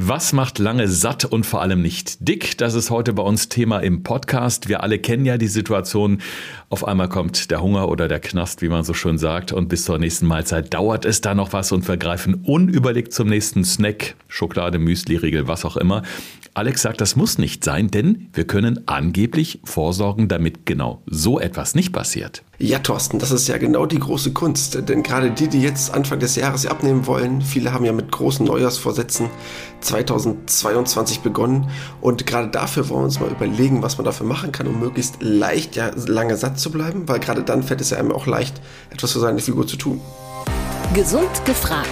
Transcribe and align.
Was 0.00 0.32
macht 0.32 0.60
lange 0.60 0.86
satt 0.86 1.24
und 1.24 1.44
vor 1.44 1.60
allem 1.60 1.82
nicht 1.82 2.28
dick? 2.28 2.56
Das 2.56 2.74
ist 2.74 2.88
heute 2.88 3.12
bei 3.12 3.22
uns 3.24 3.48
Thema 3.48 3.80
im 3.80 4.04
Podcast. 4.04 4.68
Wir 4.68 4.84
alle 4.84 5.00
kennen 5.00 5.24
ja 5.24 5.38
die 5.38 5.48
Situation, 5.48 6.22
auf 6.68 6.86
einmal 6.86 7.08
kommt 7.08 7.50
der 7.50 7.60
Hunger 7.60 7.88
oder 7.88 8.06
der 8.06 8.20
Knast, 8.20 8.62
wie 8.62 8.68
man 8.68 8.84
so 8.84 8.94
schön 8.94 9.18
sagt, 9.18 9.50
und 9.50 9.68
bis 9.68 9.86
zur 9.86 9.98
nächsten 9.98 10.26
Mahlzeit 10.26 10.72
dauert 10.72 11.04
es 11.04 11.20
da 11.20 11.34
noch 11.34 11.52
was 11.52 11.72
und 11.72 11.88
wir 11.88 11.96
greifen 11.96 12.34
unüberlegt 12.44 13.12
zum 13.12 13.26
nächsten 13.26 13.64
Snack, 13.64 14.14
Schokolade, 14.28 14.78
Müsli, 14.78 15.16
Riegel, 15.16 15.48
was 15.48 15.64
auch 15.64 15.76
immer. 15.76 16.04
Alex 16.58 16.82
sagt, 16.82 17.00
das 17.00 17.14
muss 17.14 17.38
nicht 17.38 17.62
sein, 17.62 17.88
denn 17.88 18.30
wir 18.32 18.44
können 18.44 18.80
angeblich 18.88 19.60
vorsorgen, 19.62 20.26
damit 20.26 20.66
genau 20.66 21.02
so 21.06 21.38
etwas 21.38 21.76
nicht 21.76 21.92
passiert. 21.92 22.42
Ja, 22.58 22.80
Thorsten, 22.80 23.20
das 23.20 23.30
ist 23.30 23.46
ja 23.46 23.58
genau 23.58 23.86
die 23.86 24.00
große 24.00 24.32
Kunst. 24.32 24.88
Denn 24.88 25.04
gerade 25.04 25.30
die, 25.30 25.46
die 25.46 25.62
jetzt 25.62 25.94
Anfang 25.94 26.18
des 26.18 26.34
Jahres 26.34 26.66
abnehmen 26.66 27.06
wollen, 27.06 27.42
viele 27.42 27.72
haben 27.72 27.84
ja 27.84 27.92
mit 27.92 28.10
großen 28.10 28.44
Neujahrsvorsätzen 28.44 29.30
2022 29.82 31.20
begonnen. 31.20 31.70
Und 32.00 32.26
gerade 32.26 32.48
dafür 32.48 32.88
wollen 32.88 33.02
wir 33.02 33.04
uns 33.04 33.20
mal 33.20 33.30
überlegen, 33.30 33.80
was 33.84 33.96
man 33.96 34.04
dafür 34.04 34.26
machen 34.26 34.50
kann, 34.50 34.66
um 34.66 34.80
möglichst 34.80 35.18
leicht, 35.20 35.76
ja, 35.76 35.92
lange 36.08 36.36
satt 36.36 36.58
zu 36.58 36.72
bleiben. 36.72 37.08
Weil 37.08 37.20
gerade 37.20 37.44
dann 37.44 37.62
fällt 37.62 37.80
es 37.80 37.90
ja 37.90 37.98
einem 37.98 38.10
auch 38.10 38.26
leicht, 38.26 38.60
etwas 38.90 39.12
für 39.12 39.20
seine 39.20 39.38
Figur 39.38 39.68
zu 39.68 39.76
tun. 39.76 40.00
Gesund 40.92 41.44
gefragt. 41.44 41.86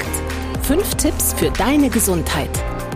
Fünf 0.63 0.97
Tipps 0.97 1.35
für 1.35 1.53
deine 1.53 1.89
Gesundheit. 1.89 2.51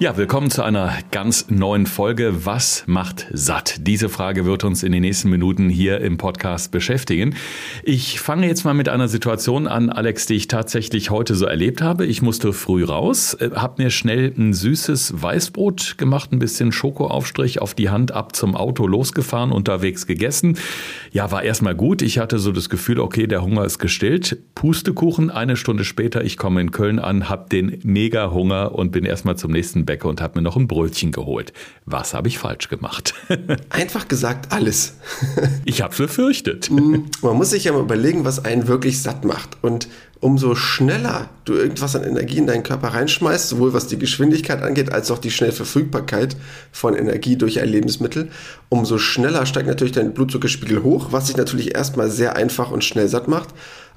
Ja, 0.00 0.16
willkommen 0.16 0.50
zu 0.50 0.62
einer 0.62 0.94
ganz 1.10 1.50
neuen 1.50 1.84
Folge. 1.84 2.46
Was 2.46 2.84
macht 2.86 3.26
satt? 3.34 3.86
Diese 3.86 4.08
Frage 4.08 4.46
wird 4.46 4.64
uns 4.64 4.82
in 4.82 4.92
den 4.92 5.02
nächsten 5.02 5.28
Minuten 5.28 5.68
hier 5.68 6.00
im 6.00 6.16
Podcast 6.16 6.72
beschäftigen. 6.72 7.34
Ich 7.82 8.18
fange 8.18 8.46
jetzt 8.46 8.64
mal 8.64 8.72
mit 8.72 8.88
einer 8.88 9.08
Situation 9.08 9.66
an, 9.66 9.90
Alex, 9.90 10.24
die 10.24 10.36
ich 10.36 10.48
tatsächlich 10.48 11.10
heute 11.10 11.34
so 11.34 11.44
erlebt 11.44 11.82
habe. 11.82 12.06
Ich 12.06 12.22
musste 12.22 12.54
früh 12.54 12.82
raus, 12.82 13.34
äh, 13.34 13.50
habe 13.54 13.82
mir 13.82 13.90
schnell 13.90 14.32
ein 14.38 14.54
süßes 14.54 15.20
Weißbrot 15.20 15.98
gemacht, 15.98 16.32
ein 16.32 16.38
bisschen 16.38 16.72
Schokoaufstrich 16.72 17.60
auf 17.60 17.74
die 17.74 17.90
Hand 17.90 18.10
ab 18.10 18.34
zum 18.34 18.56
Auto 18.56 18.86
losgefahren, 18.86 19.52
unterwegs 19.52 20.06
gegessen. 20.06 20.56
Ja, 21.12 21.30
war 21.30 21.42
erstmal 21.42 21.74
gut. 21.74 22.00
Ich 22.00 22.18
hatte 22.18 22.38
so 22.38 22.52
das 22.52 22.70
Gefühl, 22.70 23.00
okay, 23.00 23.26
der 23.26 23.42
Hunger 23.42 23.66
ist 23.66 23.78
gestillt. 23.78 24.38
Pustekuchen, 24.54 25.30
eine 25.30 25.56
Stunde 25.56 25.84
später, 25.84 26.24
ich 26.24 26.38
komme 26.38 26.62
in 26.62 26.70
Köln 26.70 26.98
an, 26.98 27.28
habe 27.28 27.50
den 27.50 27.80
mega 27.82 28.30
Hunger 28.30 28.74
und 28.74 28.92
bin 28.92 29.04
erstmal 29.04 29.36
zum 29.36 29.52
nächsten 29.52 29.89
Bäcker 29.90 30.08
und 30.08 30.20
habe 30.20 30.38
mir 30.38 30.42
noch 30.42 30.54
ein 30.56 30.68
Brötchen 30.68 31.10
geholt. 31.10 31.52
Was 31.84 32.14
habe 32.14 32.28
ich 32.28 32.38
falsch 32.38 32.68
gemacht? 32.68 33.12
Einfach 33.70 34.06
gesagt 34.06 34.52
alles. 34.52 34.94
ich 35.64 35.82
habe 35.82 35.96
befürchtet. 35.96 36.70
Mm, 36.80 37.06
man 37.22 37.36
muss 37.36 37.50
sich 37.50 37.64
ja 37.64 37.72
mal 37.72 37.80
überlegen, 37.80 38.24
was 38.24 38.44
einen 38.44 38.68
wirklich 38.68 39.02
satt 39.02 39.24
macht. 39.24 39.58
Und 39.60 39.88
umso 40.20 40.54
schneller 40.54 41.30
du 41.46 41.54
irgendwas 41.54 41.96
an 41.96 42.04
Energie 42.04 42.36
in 42.36 42.46
deinen 42.46 42.62
Körper 42.62 42.88
reinschmeißt, 42.88 43.48
sowohl 43.48 43.72
was 43.72 43.86
die 43.86 43.98
Geschwindigkeit 43.98 44.62
angeht, 44.62 44.92
als 44.92 45.10
auch 45.10 45.18
die 45.18 45.30
Schnellverfügbarkeit 45.30 46.36
von 46.70 46.94
Energie 46.94 47.36
durch 47.36 47.60
ein 47.60 47.68
Lebensmittel, 47.68 48.28
umso 48.68 48.98
schneller 48.98 49.46
steigt 49.46 49.66
natürlich 49.66 49.92
dein 49.92 50.12
Blutzuckerspiegel 50.12 50.82
hoch, 50.82 51.08
was 51.10 51.28
sich 51.28 51.36
natürlich 51.36 51.74
erstmal 51.74 52.10
sehr 52.10 52.36
einfach 52.36 52.70
und 52.70 52.84
schnell 52.84 53.08
satt 53.08 53.28
macht 53.28 53.48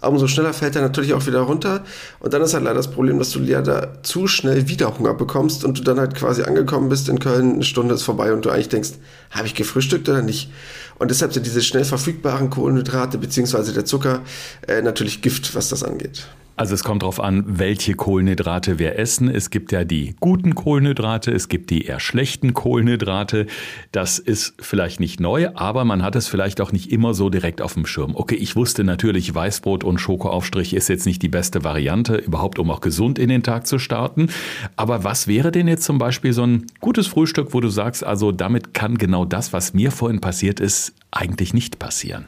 aber 0.03 0.15
umso 0.15 0.27
schneller 0.27 0.53
fällt 0.53 0.75
er 0.75 0.81
natürlich 0.81 1.13
auch 1.13 1.25
wieder 1.27 1.39
runter. 1.39 1.81
Und 2.19 2.33
dann 2.33 2.41
ist 2.41 2.53
halt 2.53 2.65
leider 2.65 2.75
das 2.75 2.91
Problem, 2.91 3.19
dass 3.19 3.31
du 3.31 3.39
da 3.39 4.03
zu 4.03 4.27
schnell 4.27 4.67
wieder 4.67 4.97
Hunger 4.97 5.13
bekommst 5.13 5.63
und 5.63 5.79
du 5.79 5.81
dann 5.81 5.97
halt 5.97 6.13
quasi 6.15 6.43
angekommen 6.43 6.89
bist 6.89 7.07
in 7.07 7.19
Köln, 7.19 7.53
eine 7.53 7.63
Stunde 7.63 7.95
ist 7.95 8.03
vorbei 8.03 8.33
und 8.33 8.43
du 8.43 8.49
eigentlich 8.49 8.67
denkst, 8.67 8.91
habe 9.31 9.47
ich 9.47 9.55
gefrühstückt 9.55 10.09
oder 10.09 10.21
nicht? 10.21 10.51
Und 10.99 11.11
deshalb 11.11 11.33
sind 11.33 11.45
diese 11.45 11.61
schnell 11.61 11.85
verfügbaren 11.85 12.49
Kohlenhydrate 12.49 13.17
beziehungsweise 13.17 13.73
der 13.73 13.85
Zucker 13.85 14.21
äh, 14.67 14.81
natürlich 14.81 15.21
Gift, 15.21 15.55
was 15.55 15.69
das 15.69 15.83
angeht. 15.83 16.27
Also 16.55 16.75
es 16.75 16.83
kommt 16.83 17.01
darauf 17.01 17.19
an, 17.19 17.43
welche 17.47 17.95
Kohlenhydrate 17.95 18.77
wir 18.77 18.99
essen. 18.99 19.27
Es 19.27 19.49
gibt 19.49 19.71
ja 19.71 19.83
die 19.83 20.15
guten 20.19 20.53
Kohlenhydrate, 20.53 21.31
es 21.31 21.49
gibt 21.49 21.71
die 21.71 21.85
eher 21.85 21.99
schlechten 21.99 22.53
Kohlenhydrate. 22.53 23.47
Das 23.91 24.19
ist 24.19 24.53
vielleicht 24.59 24.99
nicht 24.99 25.19
neu, 25.19 25.49
aber 25.55 25.83
man 25.83 26.03
hat 26.03 26.15
es 26.15 26.27
vielleicht 26.27 26.61
auch 26.61 26.71
nicht 26.71 26.91
immer 26.91 27.15
so 27.15 27.31
direkt 27.31 27.59
auf 27.59 27.73
dem 27.73 27.87
Schirm. 27.87 28.15
Okay, 28.15 28.35
ich 28.35 28.55
wusste 28.55 28.83
natürlich, 28.83 29.33
Weißbrot 29.33 29.83
und 29.83 29.97
Schokoaufstrich 29.97 30.75
ist 30.75 30.89
jetzt 30.89 31.07
nicht 31.07 31.23
die 31.23 31.29
beste 31.29 31.63
Variante, 31.63 32.17
überhaupt 32.17 32.59
um 32.59 32.69
auch 32.69 32.81
gesund 32.81 33.17
in 33.17 33.29
den 33.29 33.41
Tag 33.41 33.65
zu 33.65 33.79
starten. 33.79 34.27
Aber 34.75 35.03
was 35.03 35.27
wäre 35.27 35.51
denn 35.51 35.67
jetzt 35.67 35.85
zum 35.85 35.97
Beispiel 35.97 36.33
so 36.33 36.43
ein 36.43 36.67
gutes 36.79 37.07
Frühstück, 37.07 37.55
wo 37.55 37.61
du 37.61 37.69
sagst, 37.69 38.03
also 38.03 38.31
damit 38.31 38.75
kann 38.75 38.99
genau 38.99 39.25
das, 39.25 39.53
was 39.53 39.73
mir 39.73 39.91
vorhin 39.91 40.21
passiert 40.21 40.59
ist, 40.59 40.93
eigentlich 41.09 41.55
nicht 41.55 41.79
passieren? 41.79 42.25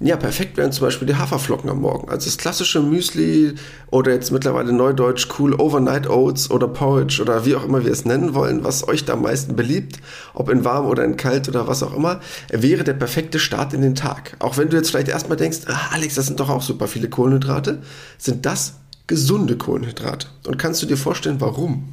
Ja, 0.00 0.16
perfekt 0.16 0.56
wären 0.56 0.72
zum 0.72 0.86
Beispiel 0.86 1.06
die 1.06 1.14
Haferflocken 1.14 1.70
am 1.70 1.80
Morgen. 1.80 2.08
Also 2.08 2.26
das 2.26 2.36
klassische 2.36 2.80
Müsli 2.80 3.54
oder 3.90 4.12
jetzt 4.12 4.32
mittlerweile 4.32 4.72
neudeutsch 4.72 5.28
cool 5.38 5.54
Overnight 5.54 6.08
Oats 6.08 6.50
oder 6.50 6.66
Porridge 6.66 7.22
oder 7.22 7.46
wie 7.46 7.54
auch 7.54 7.64
immer 7.64 7.84
wir 7.84 7.92
es 7.92 8.04
nennen 8.04 8.34
wollen, 8.34 8.64
was 8.64 8.88
euch 8.88 9.04
da 9.04 9.12
am 9.12 9.22
meisten 9.22 9.54
beliebt, 9.54 10.00
ob 10.34 10.48
in 10.48 10.64
warm 10.64 10.86
oder 10.86 11.04
in 11.04 11.16
kalt 11.16 11.48
oder 11.48 11.68
was 11.68 11.84
auch 11.84 11.94
immer, 11.94 12.20
wäre 12.50 12.82
der 12.82 12.94
perfekte 12.94 13.38
Start 13.38 13.72
in 13.72 13.82
den 13.82 13.94
Tag. 13.94 14.36
Auch 14.40 14.58
wenn 14.58 14.68
du 14.68 14.76
jetzt 14.76 14.90
vielleicht 14.90 15.08
erstmal 15.08 15.36
denkst, 15.36 15.60
ah, 15.66 15.90
Alex, 15.92 16.16
das 16.16 16.26
sind 16.26 16.40
doch 16.40 16.50
auch 16.50 16.62
super 16.62 16.88
viele 16.88 17.08
Kohlenhydrate, 17.08 17.80
sind 18.18 18.46
das 18.46 18.74
gesunde 19.06 19.56
Kohlenhydrate. 19.56 20.26
Und 20.46 20.58
kannst 20.58 20.82
du 20.82 20.86
dir 20.86 20.96
vorstellen, 20.96 21.40
warum? 21.40 21.92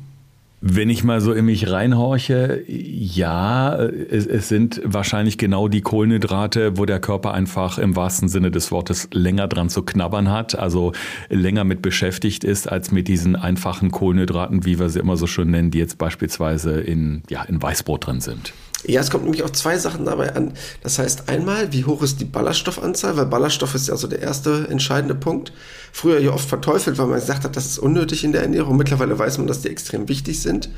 Wenn 0.63 0.91
ich 0.91 1.03
mal 1.03 1.21
so 1.21 1.33
in 1.33 1.45
mich 1.45 1.71
reinhorche, 1.71 2.63
ja, 2.67 3.75
es, 3.75 4.27
es, 4.27 4.47
sind 4.47 4.79
wahrscheinlich 4.85 5.39
genau 5.39 5.67
die 5.67 5.81
Kohlenhydrate, 5.81 6.77
wo 6.77 6.85
der 6.85 6.99
Körper 6.99 7.33
einfach 7.33 7.79
im 7.79 7.95
wahrsten 7.95 8.29
Sinne 8.29 8.51
des 8.51 8.71
Wortes 8.71 9.09
länger 9.11 9.47
dran 9.47 9.69
zu 9.69 9.81
knabbern 9.81 10.29
hat, 10.29 10.53
also 10.53 10.91
länger 11.29 11.63
mit 11.63 11.81
beschäftigt 11.81 12.43
ist, 12.43 12.71
als 12.71 12.91
mit 12.91 13.07
diesen 13.07 13.35
einfachen 13.35 13.89
Kohlenhydraten, 13.89 14.63
wie 14.63 14.77
wir 14.77 14.89
sie 14.89 14.99
immer 14.99 15.17
so 15.17 15.25
schön 15.25 15.49
nennen, 15.49 15.71
die 15.71 15.79
jetzt 15.79 15.97
beispielsweise 15.97 16.79
in, 16.79 17.23
ja, 17.27 17.41
in 17.41 17.59
Weißbrot 17.59 18.05
drin 18.05 18.21
sind. 18.21 18.53
Ja, 18.85 19.01
es 19.01 19.11
kommt 19.11 19.25
nämlich 19.25 19.43
auch 19.43 19.51
zwei 19.51 19.77
Sachen 19.77 20.05
dabei 20.05 20.35
an. 20.35 20.53
Das 20.81 20.97
heißt 20.97 21.29
einmal, 21.29 21.71
wie 21.71 21.85
hoch 21.85 22.01
ist 22.01 22.19
die 22.19 22.25
Ballaststoffanzahl, 22.25 23.15
weil 23.15 23.27
Ballaststoff 23.27 23.75
ist 23.75 23.87
ja 23.87 23.95
so 23.95 24.07
der 24.07 24.19
erste 24.19 24.67
entscheidende 24.69 25.13
Punkt. 25.13 25.53
Früher 25.91 26.19
ja 26.19 26.31
oft 26.31 26.49
verteufelt, 26.49 26.97
weil 26.97 27.07
man 27.07 27.19
gesagt 27.19 27.43
hat, 27.43 27.55
das 27.55 27.67
ist 27.67 27.79
unnötig 27.79 28.23
in 28.23 28.31
der 28.31 28.41
Ernährung. 28.41 28.77
Mittlerweile 28.77 29.17
weiß 29.17 29.37
man, 29.37 29.47
dass 29.47 29.61
die 29.61 29.69
extrem 29.69 30.09
wichtig 30.09 30.41
sind. 30.41 30.69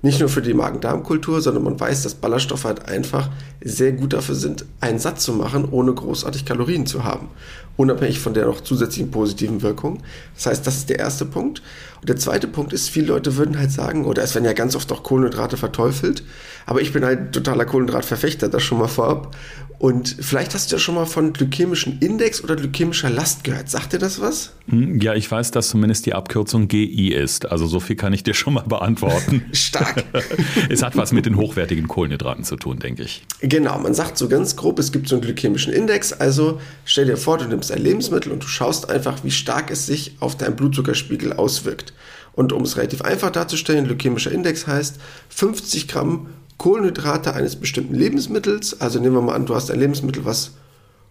Nicht 0.00 0.20
nur 0.20 0.28
für 0.28 0.42
die 0.42 0.54
Magen-Darm-Kultur, 0.54 1.40
sondern 1.40 1.64
man 1.64 1.80
weiß, 1.80 2.04
dass 2.04 2.14
Ballaststoffe 2.14 2.64
halt 2.64 2.88
einfach 2.88 3.30
sehr 3.62 3.92
gut 3.92 4.12
dafür 4.12 4.36
sind, 4.36 4.64
einen 4.80 5.00
Satz 5.00 5.24
zu 5.24 5.32
machen, 5.32 5.66
ohne 5.70 5.92
großartig 5.92 6.44
Kalorien 6.44 6.86
zu 6.86 7.02
haben. 7.02 7.28
Unabhängig 7.76 8.20
von 8.20 8.34
der 8.34 8.46
noch 8.46 8.60
zusätzlichen 8.60 9.10
positiven 9.10 9.62
Wirkung. 9.62 10.02
Das 10.34 10.46
heißt, 10.46 10.66
das 10.66 10.76
ist 10.76 10.90
der 10.90 11.00
erste 11.00 11.24
Punkt. 11.24 11.62
Und 12.00 12.08
der 12.08 12.16
zweite 12.16 12.46
Punkt 12.46 12.72
ist, 12.72 12.90
viele 12.90 13.08
Leute 13.08 13.36
würden 13.36 13.58
halt 13.58 13.72
sagen, 13.72 14.04
oder 14.04 14.22
es 14.22 14.34
werden 14.34 14.44
ja 14.44 14.52
ganz 14.52 14.76
oft 14.76 14.90
auch 14.92 15.02
Kohlenhydrate 15.02 15.56
verteufelt, 15.56 16.22
aber 16.66 16.80
ich 16.80 16.92
bin 16.92 17.04
halt 17.04 17.32
totaler 17.32 17.64
Kohlenhydratverfechter, 17.64 18.48
das 18.48 18.62
schon 18.62 18.78
mal 18.78 18.88
vorab. 18.88 19.34
Und 19.78 20.16
vielleicht 20.20 20.54
hast 20.54 20.70
du 20.70 20.76
ja 20.76 20.80
schon 20.80 20.96
mal 20.96 21.06
von 21.06 21.32
glykämischen 21.32 21.98
Index 22.00 22.42
oder 22.42 22.56
glykämischer 22.56 23.10
Last 23.10 23.44
gehört. 23.44 23.70
Sagt 23.70 23.92
dir 23.92 23.98
das 23.98 24.20
was? 24.20 24.52
Hm, 24.68 25.00
ja, 25.00 25.14
ich 25.14 25.30
weiß, 25.30 25.52
dass 25.52 25.68
zumindest 25.68 26.04
die 26.06 26.14
Abkürzung 26.14 26.66
GI 26.66 27.12
ist. 27.12 27.50
Also 27.50 27.68
so 27.68 27.78
viel 27.78 27.94
kann 27.94 28.12
ich 28.12 28.24
dir 28.24 28.34
schon 28.34 28.54
mal 28.54 28.64
beantworten. 28.64 29.44
Stark. 29.52 29.87
es 30.68 30.82
hat 30.82 30.96
was 30.96 31.12
mit 31.12 31.26
den 31.26 31.36
hochwertigen 31.36 31.88
Kohlenhydraten 31.88 32.44
zu 32.44 32.56
tun, 32.56 32.78
denke 32.78 33.02
ich. 33.02 33.24
Genau, 33.40 33.78
man 33.78 33.94
sagt 33.94 34.18
so 34.18 34.28
ganz 34.28 34.56
grob, 34.56 34.78
es 34.78 34.92
gibt 34.92 35.08
so 35.08 35.16
einen 35.16 35.22
glykämischen 35.22 35.72
Index. 35.72 36.12
Also 36.12 36.60
stell 36.84 37.06
dir 37.06 37.16
vor, 37.16 37.38
du 37.38 37.46
nimmst 37.46 37.72
ein 37.72 37.82
Lebensmittel 37.82 38.32
und 38.32 38.42
du 38.42 38.48
schaust 38.48 38.90
einfach, 38.90 39.24
wie 39.24 39.30
stark 39.30 39.70
es 39.70 39.86
sich 39.86 40.16
auf 40.20 40.36
deinen 40.36 40.56
Blutzuckerspiegel 40.56 41.32
auswirkt. 41.32 41.92
Und 42.32 42.52
um 42.52 42.62
es 42.62 42.76
relativ 42.76 43.02
einfach 43.02 43.30
darzustellen, 43.30 43.86
glykämischer 43.86 44.30
Index 44.30 44.66
heißt 44.66 45.00
50 45.28 45.88
Gramm 45.88 46.28
Kohlenhydrate 46.56 47.34
eines 47.34 47.56
bestimmten 47.56 47.94
Lebensmittels. 47.94 48.80
Also 48.80 49.00
nehmen 49.00 49.14
wir 49.14 49.22
mal 49.22 49.34
an, 49.34 49.46
du 49.46 49.54
hast 49.54 49.70
ein 49.70 49.78
Lebensmittel, 49.78 50.24
was 50.24 50.52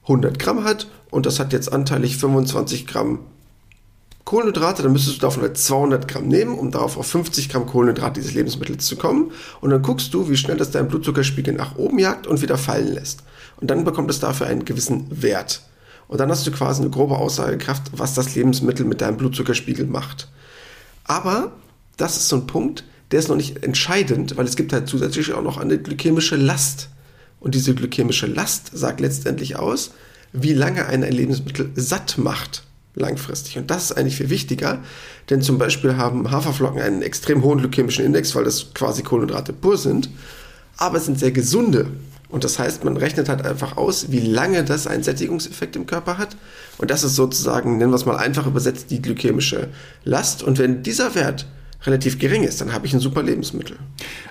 100 0.03 0.39
Gramm 0.39 0.63
hat 0.63 0.87
und 1.09 1.25
das 1.25 1.39
hat 1.39 1.53
jetzt 1.53 1.71
anteilig 1.71 2.17
25 2.17 2.87
Gramm 2.87 3.19
Kohlenhydrate, 4.27 4.83
dann 4.83 4.91
müsstest 4.91 5.17
du 5.17 5.21
davon 5.21 5.43
halt 5.43 5.57
200 5.57 6.05
Gramm 6.05 6.27
nehmen, 6.27 6.59
um 6.59 6.69
darauf 6.69 6.97
auf 6.97 7.07
50 7.07 7.47
Gramm 7.47 7.65
Kohlenhydrate 7.65 8.19
dieses 8.19 8.33
Lebensmittels 8.33 8.85
zu 8.85 8.97
kommen. 8.97 9.31
Und 9.61 9.69
dann 9.69 9.81
guckst 9.81 10.13
du, 10.13 10.29
wie 10.29 10.35
schnell 10.35 10.57
das 10.57 10.69
dein 10.69 10.89
Blutzuckerspiegel 10.89 11.53
nach 11.53 11.77
oben 11.77 11.97
jagt 11.97 12.27
und 12.27 12.41
wieder 12.41 12.57
fallen 12.57 12.93
lässt. 12.93 13.23
Und 13.61 13.71
dann 13.71 13.85
bekommt 13.85 14.11
es 14.11 14.19
dafür 14.19 14.47
einen 14.47 14.65
gewissen 14.65 15.07
Wert. 15.09 15.61
Und 16.09 16.19
dann 16.19 16.29
hast 16.29 16.45
du 16.45 16.51
quasi 16.51 16.81
eine 16.81 16.91
grobe 16.91 17.15
Aussagekraft, 17.15 17.83
was 17.93 18.15
das 18.15 18.35
Lebensmittel 18.35 18.85
mit 18.85 18.99
deinem 18.99 19.15
Blutzuckerspiegel 19.15 19.87
macht. 19.87 20.27
Aber 21.05 21.53
das 21.95 22.17
ist 22.17 22.27
so 22.27 22.35
ein 22.35 22.47
Punkt, 22.47 22.83
der 23.11 23.19
ist 23.19 23.29
noch 23.29 23.37
nicht 23.37 23.63
entscheidend, 23.63 24.35
weil 24.35 24.45
es 24.45 24.57
gibt 24.57 24.73
halt 24.73 24.89
zusätzlich 24.89 25.31
auch 25.31 25.41
noch 25.41 25.57
eine 25.57 25.77
glykämische 25.77 26.35
Last. 26.35 26.89
Und 27.39 27.55
diese 27.55 27.73
glykämische 27.73 28.27
Last 28.27 28.71
sagt 28.73 28.99
letztendlich 28.99 29.55
aus, 29.55 29.91
wie 30.33 30.53
lange 30.53 30.85
ein 30.85 31.03
Lebensmittel 31.03 31.71
satt 31.75 32.17
macht 32.17 32.66
langfristig. 32.97 33.57
Und 33.57 33.71
das 33.71 33.85
ist 33.85 33.91
eigentlich 33.93 34.17
viel 34.17 34.29
wichtiger, 34.29 34.79
denn 35.29 35.41
zum 35.41 35.57
Beispiel 35.57 35.97
haben 35.97 36.31
Haferflocken 36.31 36.81
einen 36.81 37.01
extrem 37.01 37.43
hohen 37.43 37.59
glykämischen 37.59 38.05
Index, 38.05 38.35
weil 38.35 38.43
das 38.43 38.73
quasi 38.73 39.03
Kohlenhydrate 39.03 39.53
pur 39.53 39.77
sind, 39.77 40.09
aber 40.77 40.97
es 40.97 41.05
sind 41.05 41.19
sehr 41.19 41.31
gesunde 41.31 41.87
Und 42.29 42.43
das 42.43 42.59
heißt, 42.59 42.83
man 42.83 42.97
rechnet 42.97 43.29
halt 43.29 43.45
einfach 43.45 43.77
aus, 43.77 44.11
wie 44.11 44.19
lange 44.19 44.63
das 44.65 44.85
einen 44.85 45.03
Sättigungseffekt 45.03 45.77
im 45.77 45.85
Körper 45.85 46.17
hat. 46.17 46.35
Und 46.77 46.91
das 46.91 47.03
ist 47.03 47.15
sozusagen, 47.15 47.77
nennen 47.77 47.91
wir 47.91 47.95
es 47.95 48.05
mal 48.05 48.17
einfach 48.17 48.45
übersetzt, 48.45 48.91
die 48.91 49.01
glykämische 49.01 49.69
Last. 50.03 50.43
Und 50.43 50.59
wenn 50.59 50.83
dieser 50.83 51.15
Wert 51.15 51.45
relativ 51.83 52.19
gering 52.19 52.43
ist, 52.43 52.59
dann 52.61 52.73
habe 52.73 52.85
ich 52.85 52.93
ein 52.93 52.99
super 52.99 53.23
Lebensmittel. 53.23 53.77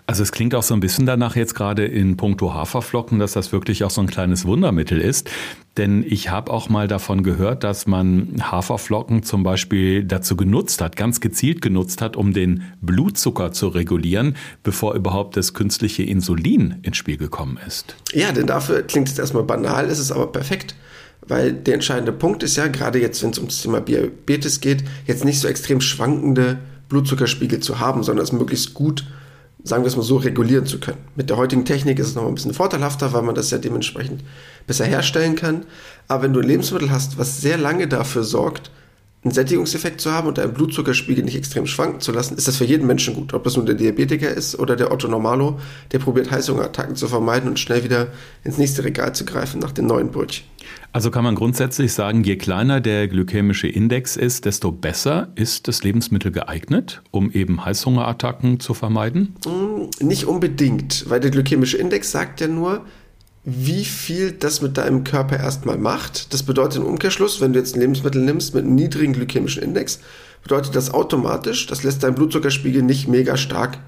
Also 0.06 0.22
es 0.22 0.32
klingt 0.32 0.54
auch 0.54 0.62
so 0.62 0.75
ein 0.75 0.81
bisschen 0.81 1.06
danach 1.06 1.37
jetzt 1.37 1.54
gerade 1.54 1.84
in 1.84 2.16
puncto 2.16 2.54
Haferflocken, 2.54 3.19
dass 3.19 3.32
das 3.32 3.52
wirklich 3.52 3.84
auch 3.84 3.90
so 3.90 4.00
ein 4.00 4.06
kleines 4.06 4.44
Wundermittel 4.44 5.00
ist. 5.00 5.31
Denn 5.76 6.04
ich 6.06 6.31
habe 6.31 6.50
auch 6.52 6.69
mal 6.69 6.88
davon 6.88 7.22
gehört, 7.22 7.62
dass 7.62 7.87
man 7.87 8.40
Haferflocken 8.40 9.22
zum 9.22 9.43
Beispiel 9.43 10.04
dazu 10.04 10.37
genutzt 10.37 10.81
hat, 10.81 10.96
ganz 10.96 11.20
gezielt 11.20 11.60
genutzt 11.60 12.00
hat, 12.00 12.16
um 12.16 12.32
den 12.32 12.62
Blutzucker 12.81 13.52
zu 13.52 13.69
regulieren, 13.69 14.37
bevor 14.62 14.94
überhaupt 14.94 15.37
das 15.37 15.52
künstliche 15.52 16.02
Insulin 16.02 16.76
ins 16.82 16.96
Spiel 16.96 17.19
gekommen 17.19 17.58
ist. 17.66 17.96
Ja, 18.12 18.32
denn 18.32 18.46
dafür 18.46 18.82
klingt 18.82 19.08
es 19.08 19.19
erstmal 19.19 19.44
banal, 19.44 19.88
ist 19.88 19.99
es 19.99 20.10
aber 20.10 20.32
perfekt. 20.32 20.75
Weil 21.28 21.52
der 21.52 21.75
entscheidende 21.75 22.12
Punkt 22.12 22.42
ist 22.42 22.56
ja, 22.56 22.69
gerade 22.69 23.00
jetzt, 23.00 23.22
wenn 23.22 23.31
es 23.31 23.38
um 23.38 23.46
das 23.46 23.60
Thema 23.60 23.81
Diabetes 23.81 24.60
geht, 24.60 24.84
jetzt 25.06 25.25
nicht 25.25 25.40
so 25.40 25.49
extrem 25.49 25.81
schwankende 25.81 26.58
Blutzuckerspiegel 26.88 27.61
zu 27.61 27.81
haben, 27.81 28.03
sondern 28.03 28.25
es 28.25 28.33
möglichst 28.33 28.75
gut, 28.75 29.05
sagen 29.62 29.83
wir 29.83 29.88
es 29.88 29.97
mal 29.97 30.03
so, 30.03 30.17
regulieren 30.17 30.67
zu 30.67 30.79
können. 30.79 30.99
Mit 31.17 31.31
der 31.31 31.37
heutigen 31.37 31.65
Technik 31.65 31.99
ist 31.99 32.09
es 32.09 32.15
noch 32.15 32.27
ein 32.27 32.35
bisschen 32.35 32.55
vorteilhafter, 32.55 33.12
weil 33.12 33.23
man 33.23 33.35
das 33.35 33.50
ja 33.50 33.59
dementsprechend 33.59 34.23
besser 34.67 34.85
herstellen 34.85 35.35
kann. 35.35 35.65
Aber 36.09 36.23
wenn 36.23 36.33
du 36.33 36.41
ein 36.41 36.47
Lebensmittel 36.47 36.91
hast, 36.91 37.19
was 37.19 37.41
sehr 37.41 37.59
lange 37.59 37.88
dafür 37.88 38.23
sorgt, 38.23 38.71
einen 39.26 39.34
Sättigungseffekt 39.34 40.00
zu 40.00 40.12
haben 40.12 40.28
und 40.28 40.38
deinen 40.38 40.55
Blutzuckerspiegel 40.55 41.25
nicht 41.25 41.37
extrem 41.37 41.67
schwanken 41.67 42.00
zu 42.00 42.12
lassen, 42.12 42.37
ist 42.37 42.46
das 42.46 42.56
für 42.56 42.64
jeden 42.64 42.87
Menschen 42.87 43.14
gut. 43.14 43.34
Ob 43.34 43.43
das 43.43 43.56
nun 43.56 43.67
der 43.67 43.75
Diabetiker 43.75 44.31
ist 44.31 44.58
oder 44.58 44.76
der 44.76 44.93
Otto 44.93 45.08
Normalo, 45.08 45.58
der 45.90 45.99
probiert 45.99 46.31
Heißhungerattacken 46.31 46.94
zu 46.94 47.08
vermeiden 47.08 47.49
und 47.49 47.58
schnell 47.58 47.82
wieder 47.82 48.08
ins 48.44 48.56
nächste 48.56 48.84
Regal 48.84 49.14
zu 49.14 49.25
greifen 49.25 49.61
nach 49.61 49.73
dem 49.73 49.87
neuen 49.87 50.12
Brötchen. 50.12 50.44
Also 50.93 51.11
kann 51.11 51.25
man 51.25 51.34
grundsätzlich 51.34 51.93
sagen, 51.93 52.23
je 52.23 52.37
kleiner 52.37 52.81
der 52.81 53.08
glykämische 53.08 53.67
Index 53.67 54.17
ist, 54.17 54.44
desto 54.44 54.70
besser 54.70 55.28
ist 55.34 55.67
das 55.69 55.82
Lebensmittel 55.82 56.31
geeignet, 56.31 57.02
um 57.11 57.31
eben 57.32 57.64
Heißhungerattacken 57.64 58.61
zu 58.61 58.75
vermeiden? 58.75 59.34
Hm, 59.44 59.90
nicht 60.06 60.25
unbedingt, 60.26 61.05
weil 61.11 61.20
der 61.20 61.32
glykämische 61.32 61.78
Index 61.78 62.12
sagt 62.12 62.40
ja 62.40 62.49
nur, 62.49 62.84
wie 63.48 63.84
viel 63.84 64.32
das 64.32 64.60
mit 64.60 64.76
deinem 64.76 65.04
Körper 65.04 65.38
erstmal 65.38 65.78
macht. 65.78 66.34
Das 66.34 66.43
bedeutet 66.43 66.81
im 66.81 66.87
Umkehrschluss, 66.87 67.40
wenn 67.40 67.52
du 67.52 67.60
jetzt 67.60 67.76
ein 67.76 67.81
Lebensmittel 67.81 68.20
nimmst 68.20 68.54
mit 68.54 68.64
einem 68.64 68.75
niedrigen 68.75 69.12
glykämischen 69.12 69.62
Index, 69.62 70.00
bedeutet 70.43 70.75
das 70.75 70.93
automatisch, 70.93 71.69
das 71.69 71.84
lässt 71.84 72.02
deinen 72.02 72.16
Blutzuckerspiegel 72.16 72.82
nicht 72.82 73.06
mega 73.06 73.37
stark 73.37 73.78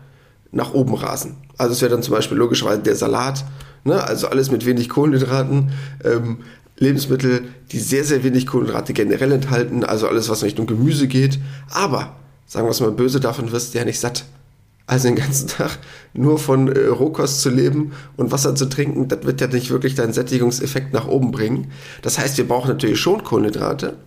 nach 0.52 0.74
oben 0.74 0.94
rasen. 0.94 1.34
Also 1.56 1.72
es 1.72 1.82
wäre 1.82 1.90
dann 1.90 2.04
zum 2.04 2.14
Beispiel 2.14 2.38
logischerweise 2.38 2.82
der 2.82 2.94
Salat, 2.94 3.44
ne? 3.82 4.00
also 4.00 4.28
alles 4.28 4.52
mit 4.52 4.64
wenig 4.64 4.88
Kohlenhydraten, 4.88 5.72
ähm, 6.04 6.38
Lebensmittel, 6.76 7.42
die 7.72 7.80
sehr, 7.80 8.04
sehr 8.04 8.22
wenig 8.22 8.46
Kohlenhydrate 8.46 8.92
generell 8.92 9.32
enthalten, 9.32 9.82
also 9.82 10.06
alles, 10.06 10.28
was 10.28 10.44
Richtung 10.44 10.68
Gemüse 10.68 11.08
geht. 11.08 11.40
Aber, 11.70 12.14
sagen 12.46 12.68
wir 12.68 12.70
es 12.70 12.80
mal 12.80 12.92
böse, 12.92 13.18
davon 13.18 13.50
wirst 13.50 13.74
du 13.74 13.78
ja 13.78 13.84
nicht 13.84 13.98
satt. 13.98 14.24
Also 14.88 15.06
den 15.08 15.16
ganzen 15.16 15.46
Tag 15.48 15.78
nur 16.14 16.38
von 16.38 16.74
äh, 16.74 16.86
Rohkost 16.86 17.42
zu 17.42 17.50
leben 17.50 17.92
und 18.16 18.32
Wasser 18.32 18.56
zu 18.56 18.66
trinken, 18.66 19.06
das 19.06 19.22
wird 19.24 19.40
ja 19.40 19.46
nicht 19.46 19.70
wirklich 19.70 19.94
deinen 19.94 20.14
Sättigungseffekt 20.14 20.92
nach 20.92 21.06
oben 21.06 21.30
bringen. 21.30 21.70
Das 22.02 22.18
heißt, 22.18 22.38
wir 22.38 22.48
brauchen 22.48 22.68
natürlich 22.68 22.98
schon 22.98 23.22
Kohlenhydrate, 23.22 23.98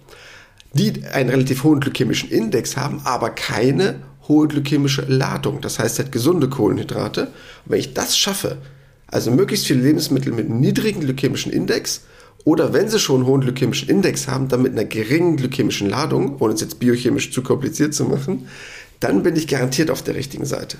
die 0.74 1.06
einen 1.14 1.30
relativ 1.30 1.64
hohen 1.64 1.80
glykämischen 1.80 2.30
Index 2.30 2.76
haben, 2.76 3.02
aber 3.04 3.30
keine 3.30 4.02
hohe 4.28 4.48
glykämische 4.48 5.04
Ladung. 5.04 5.62
Das 5.62 5.78
heißt, 5.78 6.00
halt 6.00 6.12
gesunde 6.12 6.50
Kohlenhydrate. 6.50 7.28
Und 7.28 7.32
wenn 7.66 7.80
ich 7.80 7.94
das 7.94 8.18
schaffe, 8.18 8.58
also 9.06 9.30
möglichst 9.30 9.68
viele 9.68 9.82
Lebensmittel 9.84 10.34
mit 10.34 10.48
einem 10.48 10.60
niedrigen 10.60 11.02
glykämischen 11.02 11.52
Index 11.52 12.02
oder 12.44 12.74
wenn 12.74 12.90
sie 12.90 12.98
schon 12.98 13.18
einen 13.18 13.26
hohen 13.28 13.42
glykämischen 13.42 13.88
Index 13.88 14.28
haben, 14.28 14.48
dann 14.48 14.64
mit 14.64 14.72
einer 14.72 14.86
geringen 14.86 15.36
glykämischen 15.36 15.90
Ladung, 15.90 16.38
ohne 16.40 16.56
es 16.56 16.62
jetzt 16.62 16.80
biochemisch 16.80 17.32
zu 17.32 17.44
kompliziert 17.44 17.94
zu 17.94 18.06
machen, 18.06 18.48
dann 19.02 19.24
bin 19.24 19.36
ich 19.36 19.48
garantiert 19.48 19.92
auf 19.92 20.02
der 20.02 20.16
richtigen 20.16 20.46
Seite. 20.46 20.78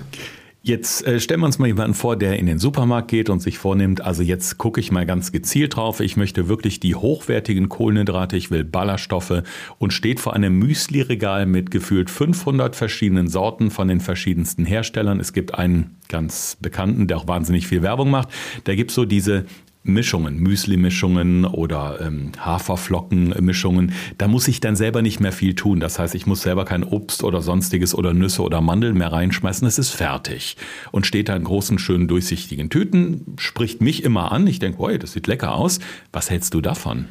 Jetzt 0.64 1.04
äh, 1.04 1.18
stellen 1.18 1.40
wir 1.40 1.46
uns 1.46 1.58
mal 1.58 1.66
jemanden 1.66 1.94
vor, 1.94 2.14
der 2.14 2.38
in 2.38 2.46
den 2.46 2.60
Supermarkt 2.60 3.08
geht 3.08 3.30
und 3.30 3.40
sich 3.40 3.58
vornimmt, 3.58 4.00
also 4.00 4.22
jetzt 4.22 4.58
gucke 4.58 4.78
ich 4.78 4.92
mal 4.92 5.04
ganz 5.04 5.32
gezielt 5.32 5.74
drauf, 5.74 5.98
ich 5.98 6.16
möchte 6.16 6.46
wirklich 6.46 6.78
die 6.78 6.94
hochwertigen 6.94 7.68
Kohlenhydrate, 7.68 8.36
ich 8.36 8.52
will 8.52 8.62
Ballaststoffe 8.62 9.42
und 9.78 9.92
steht 9.92 10.20
vor 10.20 10.34
einem 10.34 10.56
Müsli-Regal 10.60 11.46
mit 11.46 11.72
gefühlt 11.72 12.10
500 12.10 12.76
verschiedenen 12.76 13.26
Sorten 13.26 13.72
von 13.72 13.88
den 13.88 13.98
verschiedensten 13.98 14.64
Herstellern. 14.64 15.18
Es 15.18 15.32
gibt 15.32 15.56
einen 15.56 15.96
ganz 16.08 16.56
bekannten, 16.60 17.08
der 17.08 17.16
auch 17.16 17.26
wahnsinnig 17.26 17.66
viel 17.66 17.82
Werbung 17.82 18.10
macht. 18.10 18.28
Da 18.62 18.76
gibt 18.76 18.92
es 18.92 18.94
so 18.94 19.04
diese 19.04 19.46
Mischungen, 19.84 20.38
Müsli-Mischungen 20.38 21.44
oder 21.44 22.00
ähm, 22.00 22.32
Haferflocken-Mischungen, 22.38 23.92
da 24.16 24.28
muss 24.28 24.46
ich 24.46 24.60
dann 24.60 24.76
selber 24.76 25.02
nicht 25.02 25.20
mehr 25.20 25.32
viel 25.32 25.54
tun. 25.54 25.80
Das 25.80 25.98
heißt, 25.98 26.14
ich 26.14 26.26
muss 26.26 26.42
selber 26.42 26.64
kein 26.64 26.84
Obst 26.84 27.24
oder 27.24 27.42
sonstiges 27.42 27.94
oder 27.94 28.14
Nüsse 28.14 28.42
oder 28.42 28.60
Mandeln 28.60 28.96
mehr 28.96 29.12
reinschmeißen. 29.12 29.66
Es 29.66 29.78
ist 29.78 29.90
fertig 29.90 30.56
und 30.92 31.06
steht 31.06 31.28
da 31.28 31.36
in 31.36 31.44
großen, 31.44 31.78
schönen, 31.78 32.06
durchsichtigen 32.06 32.70
Tüten, 32.70 33.34
spricht 33.38 33.80
mich 33.80 34.04
immer 34.04 34.30
an. 34.30 34.46
Ich 34.46 34.58
denke, 34.58 34.98
das 34.98 35.12
sieht 35.12 35.26
lecker 35.26 35.54
aus. 35.54 35.80
Was 36.12 36.30
hältst 36.30 36.54
du 36.54 36.60
davon? 36.60 37.06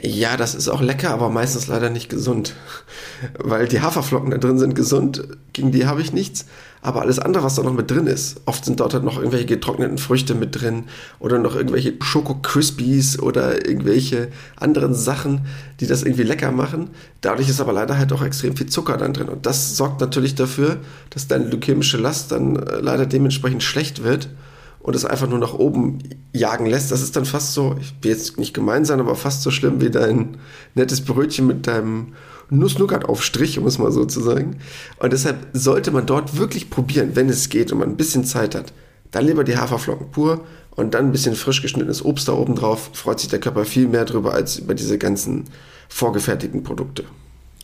Ja, 0.00 0.38
das 0.38 0.54
ist 0.54 0.68
auch 0.68 0.80
lecker, 0.80 1.10
aber 1.10 1.28
meistens 1.28 1.66
leider 1.66 1.90
nicht 1.90 2.08
gesund. 2.08 2.54
Weil 3.38 3.68
die 3.68 3.82
Haferflocken 3.82 4.30
da 4.30 4.38
drin 4.38 4.58
sind 4.58 4.74
gesund, 4.74 5.28
gegen 5.52 5.70
die 5.70 5.86
habe 5.86 6.00
ich 6.00 6.14
nichts. 6.14 6.46
Aber 6.80 7.02
alles 7.02 7.18
andere, 7.18 7.44
was 7.44 7.56
da 7.56 7.62
noch 7.62 7.74
mit 7.74 7.90
drin 7.90 8.06
ist, 8.06 8.40
oft 8.46 8.64
sind 8.64 8.80
dort 8.80 8.94
halt 8.94 9.04
noch 9.04 9.18
irgendwelche 9.18 9.46
getrockneten 9.46 9.98
Früchte 9.98 10.34
mit 10.34 10.60
drin 10.60 10.84
oder 11.20 11.38
noch 11.38 11.54
irgendwelche 11.54 11.94
Schoko 12.00 12.36
Crispies 12.36 13.20
oder 13.20 13.66
irgendwelche 13.68 14.28
anderen 14.56 14.94
Sachen, 14.94 15.42
die 15.78 15.86
das 15.86 16.02
irgendwie 16.02 16.24
lecker 16.24 16.52
machen. 16.52 16.88
Dadurch 17.20 17.50
ist 17.50 17.60
aber 17.60 17.74
leider 17.74 17.98
halt 17.98 18.12
auch 18.12 18.22
extrem 18.22 18.56
viel 18.56 18.66
Zucker 18.68 18.96
dann 18.96 19.12
drin. 19.12 19.28
Und 19.28 19.44
das 19.44 19.76
sorgt 19.76 20.00
natürlich 20.00 20.34
dafür, 20.34 20.78
dass 21.10 21.28
deine 21.28 21.50
glykämische 21.50 21.98
Last 21.98 22.32
dann 22.32 22.56
äh, 22.56 22.78
leider 22.80 23.04
dementsprechend 23.04 23.62
schlecht 23.62 24.02
wird 24.02 24.30
und 24.82 24.96
es 24.96 25.04
einfach 25.04 25.28
nur 25.28 25.38
nach 25.38 25.54
oben 25.54 25.98
jagen 26.32 26.66
lässt, 26.66 26.90
das 26.90 27.02
ist 27.02 27.16
dann 27.16 27.24
fast 27.24 27.54
so, 27.54 27.76
ich 27.80 27.94
will 28.02 28.10
jetzt 28.10 28.38
nicht 28.38 28.52
gemein 28.52 28.84
sein, 28.84 29.00
aber 29.00 29.14
fast 29.14 29.42
so 29.42 29.50
schlimm 29.50 29.80
wie 29.80 29.90
dein 29.90 30.38
nettes 30.74 31.04
Brötchen 31.04 31.46
mit 31.46 31.66
deinem 31.66 32.14
Nuss-Nougat-Aufstrich, 32.50 33.58
um 33.58 33.66
es 33.66 33.78
mal 33.78 33.92
so 33.92 34.04
zu 34.04 34.20
sagen. 34.20 34.58
Und 34.98 35.12
deshalb 35.12 35.46
sollte 35.52 35.90
man 35.90 36.06
dort 36.06 36.36
wirklich 36.36 36.68
probieren, 36.68 37.14
wenn 37.14 37.28
es 37.28 37.48
geht 37.48 37.72
und 37.72 37.78
man 37.78 37.90
ein 37.90 37.96
bisschen 37.96 38.24
Zeit 38.24 38.54
hat, 38.54 38.72
dann 39.10 39.26
lieber 39.26 39.44
die 39.44 39.56
Haferflocken 39.56 40.10
pur 40.10 40.40
und 40.74 40.94
dann 40.94 41.06
ein 41.06 41.12
bisschen 41.12 41.36
frisch 41.36 41.62
geschnittenes 41.62 42.04
Obst 42.04 42.28
da 42.28 42.32
oben 42.32 42.56
drauf, 42.56 42.90
freut 42.92 43.20
sich 43.20 43.28
der 43.28 43.40
Körper 43.40 43.64
viel 43.64 43.86
mehr 43.86 44.04
drüber 44.04 44.34
als 44.34 44.58
über 44.58 44.74
diese 44.74 44.98
ganzen 44.98 45.44
vorgefertigten 45.88 46.62
Produkte. 46.62 47.04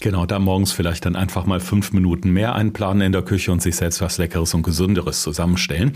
Genau, 0.01 0.27
da 0.27 0.39
morgens 0.39 0.71
vielleicht 0.71 1.07
dann 1.07 1.17
einfach 1.17 1.45
mal 1.45 1.59
fünf 1.59 1.93
Minuten 1.93 2.31
mehr 2.31 2.55
einplanen 2.55 3.03
in 3.03 3.13
der 3.13 3.23
Küche 3.23 3.51
und 3.51 3.61
sich 3.61 3.75
selbst 3.75 4.01
was 4.01 4.19
Leckeres 4.19 4.55
und 4.55 4.63
Gesünderes 4.63 5.23
zusammenstellen. 5.23 5.93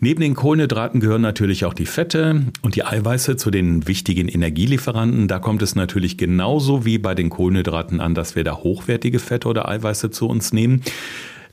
Neben 0.00 0.22
den 0.22 0.34
Kohlenhydraten 0.34 0.98
gehören 1.00 1.20
natürlich 1.20 1.66
auch 1.66 1.74
die 1.74 1.84
Fette 1.84 2.44
und 2.62 2.74
die 2.74 2.84
Eiweiße 2.84 3.36
zu 3.36 3.50
den 3.50 3.86
wichtigen 3.86 4.28
Energielieferanten. 4.28 5.28
Da 5.28 5.40
kommt 5.40 5.60
es 5.60 5.74
natürlich 5.74 6.16
genauso 6.16 6.86
wie 6.86 6.96
bei 6.96 7.14
den 7.14 7.28
Kohlenhydraten 7.28 8.00
an, 8.00 8.14
dass 8.14 8.34
wir 8.34 8.44
da 8.44 8.56
hochwertige 8.56 9.18
Fette 9.18 9.48
oder 9.48 9.68
Eiweiße 9.68 10.10
zu 10.10 10.26
uns 10.26 10.54
nehmen. 10.54 10.82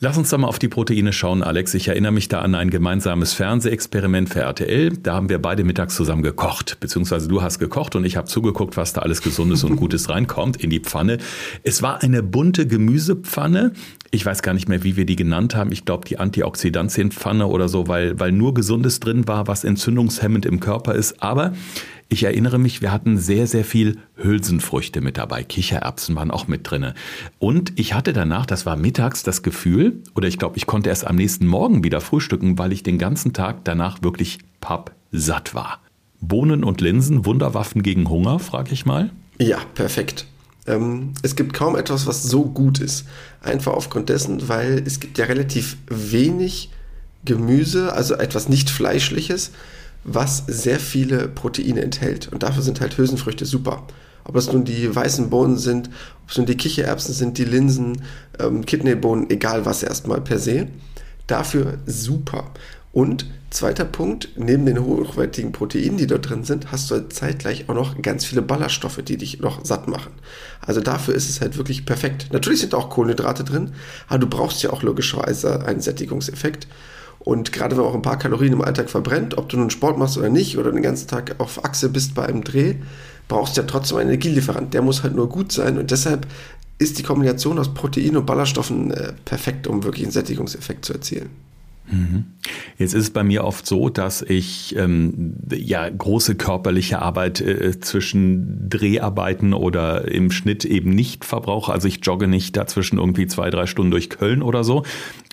Lass 0.03 0.17
uns 0.17 0.31
da 0.31 0.39
mal 0.39 0.48
auf 0.48 0.58
die 0.58 0.67
Proteine 0.67 1.13
schauen, 1.13 1.43
Alex. 1.43 1.75
Ich 1.75 1.88
erinnere 1.88 2.12
mich 2.12 2.27
da 2.27 2.41
an 2.41 2.55
ein 2.55 2.72
gemeinsames 2.72 3.34
Fernsehexperiment 3.34 4.29
für 4.29 4.39
RTL. 4.39 4.98
Da 4.98 5.13
haben 5.13 5.29
wir 5.29 5.39
beide 5.39 5.63
mittags 5.63 5.96
zusammen 5.96 6.24
gekocht, 6.24 6.79
beziehungsweise 6.79 7.27
du 7.27 7.43
hast 7.43 7.60
gekocht 7.60 7.96
und 7.96 8.03
ich 8.03 8.17
habe 8.17 8.25
zugeguckt, 8.25 8.77
was 8.77 8.93
da 8.93 9.01
alles 9.01 9.22
Gesundes 9.22 9.63
und 9.63 9.75
Gutes 9.75 10.10
reinkommt 10.10 10.58
in 10.58 10.72
die 10.72 10.79
Pfanne. 10.79 11.20
Es 11.62 11.84
war 11.84 12.01
eine 12.01 12.24
bunte 12.24 12.65
Gemüsepfanne. 12.65 13.74
Ich 14.13 14.25
weiß 14.25 14.41
gar 14.41 14.53
nicht 14.53 14.68
mehr, 14.68 14.84
wie 14.84 14.98
wir 14.98 15.06
die 15.06 15.15
genannt 15.15 15.56
haben. 15.56 15.72
Ich 15.72 15.86
glaube, 15.86 16.06
die 16.06 16.20
Antioxidantienpfanne 16.20 17.48
oder 17.48 17.70
so, 17.70 17.88
weil, 17.88 18.20
weil 18.20 18.34
nur 18.34 18.53
Gesundes 18.53 19.00
drin 19.00 19.25
war, 19.25 19.48
was 19.48 19.63
entzündungshemmend 19.63 20.46
im 20.46 20.60
Körper 20.60 20.96
ist. 20.96 21.24
Aber 21.24 21.53
ich 22.10 22.24
erinnere 22.24 22.58
mich, 22.58 22.82
wir 22.82 22.91
hatten 22.91 23.18
sehr, 23.18 23.48
sehr 23.48 23.63
viel 23.63 24.00
Hülsenfrüchte 24.18 25.00
mit 25.00 25.18
dabei. 25.18 25.46
Kichererbsen 25.46 26.13
waren 26.18 26.30
auch 26.30 26.50
mit 26.50 26.70
drinne. 26.70 26.94
Und 27.39 27.80
ich 27.80 27.94
hatte 27.94 28.12
danach, 28.12 28.46
das 28.46 28.65
war 28.65 28.75
mittags, 28.75 29.24
das 29.24 29.44
Gefühl, 29.44 30.03
oder 30.13 30.27
ich 30.27 30.38
glaube, 30.38 30.58
ich 30.58 30.65
konnte 30.65 30.89
erst 30.89 31.08
am 31.08 31.15
nächsten 31.15 31.48
Morgen 31.48 31.86
wieder 31.86 32.01
frühstücken, 32.01 32.58
weil 32.58 32.74
ich 32.74 32.84
den 32.84 32.98
ganzen 32.98 33.32
Tag 33.32 33.63
danach 33.63 34.03
wirklich 34.03 34.39
pappsatt 34.60 35.56
war. 35.56 35.80
Bohnen 36.20 36.65
und 36.65 36.82
Linsen, 36.82 37.25
Wunderwaffen 37.25 37.82
gegen 37.82 38.10
Hunger, 38.10 38.39
frage 38.39 38.74
ich 38.74 38.86
mal. 38.86 39.10
Ja, 39.39 39.60
perfekt. 39.74 40.27
Ähm, 40.72 41.13
es 41.22 41.36
gibt 41.36 41.54
kaum 41.54 41.75
etwas, 41.75 42.08
was 42.08 42.24
so 42.24 42.46
gut 42.46 42.80
ist. 42.80 43.06
Einfach 43.42 43.74
aufgrund 43.74 44.10
dessen, 44.10 44.48
weil 44.48 44.82
es 44.86 45.00
gibt 45.00 45.18
ja 45.18 45.25
relativ 45.25 45.78
wenig 45.88 46.72
Gemüse, 47.25 47.94
also 47.94 48.16
etwas 48.16 48.50
nicht 48.50 48.70
Fleischliches, 48.70 49.51
was 50.04 50.44
sehr 50.48 50.80
viele 50.80 51.28
Proteine 51.28 51.82
enthält. 51.82 52.30
Und 52.32 52.44
dafür 52.44 52.63
sind 52.63 52.82
halt 52.82 52.98
Hülsenfrüchte 52.98 53.46
super. 53.46 53.86
Ob 54.24 54.36
es 54.36 54.51
nun 54.51 54.63
die 54.63 54.96
weißen 54.96 55.30
Bohnen 55.30 55.58
sind, 55.58 55.90
ob 56.24 56.30
es 56.30 56.38
nun 56.38 56.46
die 56.46 56.58
Kichererbsen 56.58 57.13
sind, 57.13 57.38
die 57.38 57.46
Linsen, 57.46 58.04
ähm, 58.40 58.66
Kidneybohnen, 58.66 59.30
egal 59.30 59.66
was 59.66 59.84
erstmal 59.84 60.22
per 60.22 60.40
se. 60.40 60.68
Dafür 61.28 61.80
super. 61.86 62.51
Und 62.92 63.25
Zweiter 63.51 63.84
Punkt, 63.84 64.29
neben 64.38 64.65
den 64.65 64.81
hochwertigen 64.81 65.51
Proteinen, 65.51 65.98
die 65.98 66.08
dort 66.08 66.29
drin 66.29 66.46
sind, 66.46 66.72
hast 66.72 66.89
du 66.89 67.10
zeitgleich 67.10 67.67
auch 67.67 67.74
noch 67.74 68.01
ganz 68.01 68.24
viele 68.24 68.41
Ballaststoffe, 68.41 69.01
die 69.03 69.17
dich 69.17 69.41
noch 69.41 69.65
satt 69.65 69.89
machen. 69.89 70.13
Also 70.62 70.79
dafür 70.79 71.15
ist 71.15 71.29
es 71.29 71.41
halt 71.41 71.58
wirklich 71.58 71.86
perfekt. 71.86 72.29
Natürlich 72.31 72.62
sind 72.62 72.74
auch 72.74 72.89
Kohlenhydrate 72.89 73.43
drin, 73.43 73.74
aber 74.08 74.20
du 74.20 74.27
brauchst 74.27 74.63
ja 74.63 74.70
auch 74.70 74.84
logischerweise 74.84 75.65
einen 75.65 75.81
Sättigungseffekt. 75.81 76.70
Und 77.20 77.51
gerade 77.51 77.75
wenn 77.75 77.84
man 77.84 77.91
auch 77.91 77.96
ein 77.96 78.01
paar 78.01 78.17
Kalorien 78.17 78.53
im 78.53 78.62
Alltag 78.62 78.89
verbrennt, 78.89 79.38
ob 79.38 79.50
du 79.50 79.58
nun 79.58 79.70
Sport 79.70 79.98
machst 79.98 80.17
oder 80.17 80.29
nicht 80.29 80.58
oder 80.58 80.72
den 80.72 80.81
ganzen 80.81 81.10
Tag 81.10 81.36
auf 81.39 81.65
Achse 81.65 81.89
bist 81.89 82.15
bei 82.15 82.25
einem 82.25 82.46
Dreh, 82.46 82.75
brauchst 83.27 83.58
du 83.58 83.62
ja 83.62 83.67
trotzdem 83.67 83.98
einen 83.98 84.12
Energielieferant. 84.12 84.74
Der 84.74 84.81
muss 84.81 85.03
halt 85.03 85.13
nur 85.13 85.27
gut 85.27 85.51
sein 85.51 85.77
und 85.77 85.91
deshalb 85.91 86.25
ist 86.79 87.00
die 87.00 87.03
Kombination 87.03 87.60
aus 87.60 87.74
Protein 87.74 88.15
und 88.15 88.25
Ballaststoffen 88.25 88.91
äh, 88.91 89.12
perfekt, 89.25 89.67
um 89.67 89.84
wirklich 89.84 90.05
einen 90.05 90.13
Sättigungseffekt 90.13 90.86
zu 90.86 90.93
erzielen. 90.93 91.50
Jetzt 92.78 92.94
ist 92.94 93.04
es 93.04 93.10
bei 93.10 93.24
mir 93.24 93.44
oft 93.44 93.66
so, 93.66 93.90
dass 93.90 94.22
ich 94.22 94.76
ähm, 94.78 95.36
ja 95.54 95.88
große 95.90 96.36
körperliche 96.36 97.02
Arbeit 97.02 97.42
äh, 97.42 97.80
zwischen 97.80 98.70
Dreharbeiten 98.70 99.54
oder 99.54 100.08
im 100.10 100.32
Schnitt 100.32 100.66
eben 100.66 100.92
nicht 100.92 101.26
verbrauche. 101.26 101.72
Also 101.72 101.88
ich 101.88 102.00
jogge 102.04 102.28
nicht 102.28 102.56
dazwischen 102.56 102.98
irgendwie 102.98 103.28
zwei, 103.28 103.50
drei 103.50 103.66
Stunden 103.66 103.92
durch 103.92 104.10
Köln 104.10 104.42
oder 104.42 104.64
so. 104.64 104.84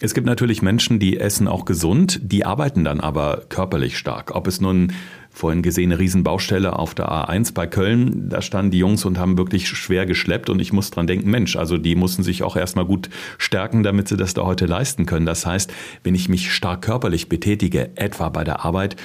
Es 0.00 0.14
gibt 0.14 0.26
natürlich 0.26 0.61
Menschen, 0.62 0.99
die 0.99 1.19
essen 1.19 1.49
auch 1.49 1.64
gesund, 1.64 2.21
die 2.23 2.45
arbeiten 2.45 2.85
dann 2.85 3.00
aber 3.00 3.45
körperlich 3.49 3.97
stark. 3.97 4.35
Ob 4.35 4.47
es 4.47 4.61
nun 4.61 4.93
vorhin 5.38 5.62
gesehene 5.62 5.99
Riesenbaustelle 5.99 6.76
auf 6.76 6.95
der 6.95 7.11
A1 7.11 7.54
bei 7.54 7.66
Köln. 7.66 8.28
Da 8.28 8.42
standen 8.42 8.73
die 8.73 8.78
Jungs 8.78 9.04
und 9.04 9.18
haben 9.18 9.38
wirklich 9.38 9.68
schwer 9.68 10.04
geschleppt 10.04 10.50
und 10.50 10.59
ich 10.61 10.73
muss 10.73 10.90
dran 10.90 11.07
denken, 11.07 11.30
Mensch, 11.30 11.57
also 11.57 11.78
die 11.78 11.95
mussten 11.95 12.25
sich 12.25 12.42
auch 12.42 12.57
erstmal 12.57 12.85
gut 12.85 13.09
stärken, 13.38 13.85
damit 13.85 14.09
sie 14.09 14.16
das 14.16 14.35
da 14.35 14.42
heute 14.42 14.66
leisten 14.66 15.07
können. 15.07 15.26
Das 15.26 15.47
heißt, 15.47 15.73
wenn 16.02 16.16
ich 16.16 16.28
mich 16.28 16.52
stark 16.52 16.83
körperlich 16.83 17.28
betätige, 17.28 17.97
etwa 17.97 18.28
bei 18.30 18.42
der 18.42 18.64
Arbeit, 18.64 18.97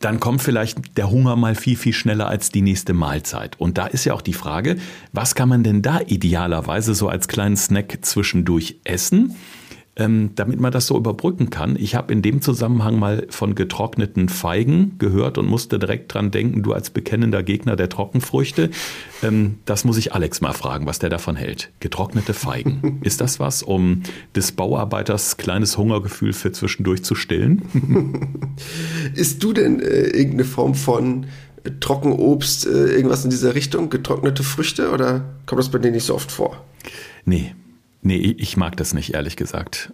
dann 0.00 0.18
kommt 0.18 0.42
vielleicht 0.42 0.96
der 0.96 1.12
Hunger 1.12 1.36
mal 1.36 1.54
viel, 1.54 1.76
viel 1.76 1.92
schneller 1.92 2.26
als 2.26 2.50
die 2.50 2.62
nächste 2.62 2.92
Mahlzeit. 2.92 3.58
Und 3.60 3.78
da 3.78 3.86
ist 3.86 4.04
ja 4.04 4.14
auch 4.14 4.22
die 4.22 4.32
Frage, 4.32 4.76
was 5.12 5.36
kann 5.36 5.48
man 5.48 5.62
denn 5.62 5.80
da 5.80 6.00
idealerweise 6.04 6.94
so 6.94 7.08
als 7.08 7.28
kleinen 7.28 7.56
Snack 7.56 7.98
zwischendurch 8.02 8.80
essen? 8.82 9.36
Ähm, 9.94 10.30
damit 10.36 10.58
man 10.58 10.72
das 10.72 10.86
so 10.86 10.96
überbrücken 10.96 11.50
kann. 11.50 11.76
Ich 11.78 11.94
habe 11.94 12.12
in 12.12 12.22
dem 12.22 12.40
Zusammenhang 12.40 12.98
mal 12.98 13.26
von 13.28 13.54
getrockneten 13.54 14.30
Feigen 14.30 14.96
gehört 14.98 15.36
und 15.36 15.46
musste 15.46 15.78
direkt 15.78 16.14
dran 16.14 16.30
denken, 16.30 16.62
du 16.62 16.72
als 16.72 16.88
bekennender 16.88 17.42
Gegner 17.42 17.76
der 17.76 17.90
Trockenfrüchte. 17.90 18.70
Ähm, 19.22 19.58
das 19.66 19.84
muss 19.84 19.98
ich 19.98 20.14
Alex 20.14 20.40
mal 20.40 20.54
fragen, 20.54 20.86
was 20.86 20.98
der 20.98 21.10
davon 21.10 21.36
hält. 21.36 21.70
Getrocknete 21.80 22.32
Feigen. 22.32 23.00
Ist 23.02 23.20
das 23.20 23.38
was, 23.38 23.62
um 23.62 24.02
des 24.34 24.52
Bauarbeiters 24.52 25.36
kleines 25.36 25.76
Hungergefühl 25.76 26.32
für 26.32 26.52
zwischendurch 26.52 27.04
zu 27.04 27.14
stillen? 27.14 27.62
Ist 29.14 29.42
du 29.42 29.52
denn 29.52 29.80
äh, 29.80 30.04
irgendeine 30.06 30.44
Form 30.44 30.74
von 30.74 31.26
Trockenobst, 31.80 32.66
äh, 32.66 32.94
irgendwas 32.94 33.24
in 33.24 33.30
dieser 33.30 33.54
Richtung, 33.54 33.90
getrocknete 33.90 34.42
Früchte 34.42 34.90
oder 34.90 35.24
kommt 35.44 35.58
das 35.58 35.68
bei 35.68 35.78
dir 35.78 35.90
nicht 35.90 36.04
so 36.04 36.14
oft 36.14 36.32
vor? 36.32 36.64
Nee, 37.24 37.54
Nee, 38.02 38.34
ich 38.38 38.56
mag 38.56 38.76
das 38.76 38.94
nicht, 38.94 39.14
ehrlich 39.14 39.36
gesagt. 39.36 39.90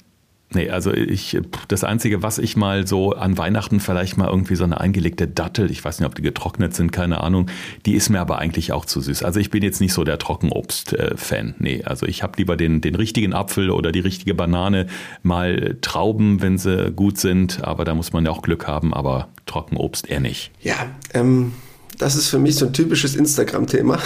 Nee, 0.55 0.71
also 0.71 0.95
ich, 0.95 1.39
das 1.69 1.85
Einzige, 1.85 2.23
was 2.23 2.39
ich 2.39 2.57
mal 2.57 2.87
so 2.87 3.13
an 3.13 3.37
Weihnachten 3.37 3.81
vielleicht 3.81 4.17
mal 4.17 4.29
irgendwie 4.29 4.57
so 4.57 4.65
eine 4.65 4.81
eingelegte 4.81 5.29
Dattel, 5.29 5.71
ich 5.71 5.85
weiß 5.85 6.01
nicht, 6.01 6.07
ob 6.07 6.15
die 6.15 6.23
getrocknet 6.23 6.75
sind, 6.75 6.91
keine 6.91 7.23
Ahnung, 7.23 7.51
die 7.85 7.93
ist 7.93 8.09
mir 8.09 8.21
aber 8.21 8.39
eigentlich 8.39 8.73
auch 8.73 8.87
zu 8.87 9.03
süß. 9.03 9.25
Also 9.25 9.41
ich 9.41 9.51
bin 9.51 9.63
jetzt 9.63 9.83
nicht 9.83 9.93
so 9.93 10.05
der 10.05 10.19
Trockenobst-Fan. 10.19 11.57
Nee, 11.59 11.83
also 11.85 12.07
ich 12.07 12.23
habe 12.23 12.39
lieber 12.39 12.57
den, 12.57 12.81
den 12.81 12.95
richtigen 12.95 13.35
Apfel 13.35 13.69
oder 13.71 13.93
die 13.93 14.01
richtige 14.01 14.35
Banane, 14.35 14.87
mal 15.23 15.77
Trauben, 15.83 16.41
wenn 16.41 16.57
sie 16.57 16.93
gut 16.93 17.19
sind, 17.19 17.63
aber 17.63 17.85
da 17.85 17.95
muss 17.95 18.15
man 18.15 18.25
ja 18.25 18.31
auch 18.31 18.41
Glück 18.41 18.67
haben, 18.67 18.95
aber 18.95 19.29
Trockenobst 19.45 20.09
eher 20.09 20.21
nicht. 20.21 20.51
Ja, 20.63 20.77
ähm, 21.13 21.53
das 21.99 22.17
ist 22.17 22.31
für 22.31 22.39
mich 22.39 22.57
so 22.57 22.65
ein 22.65 22.73
typisches 22.73 23.17
Instagram-Thema. 23.17 23.99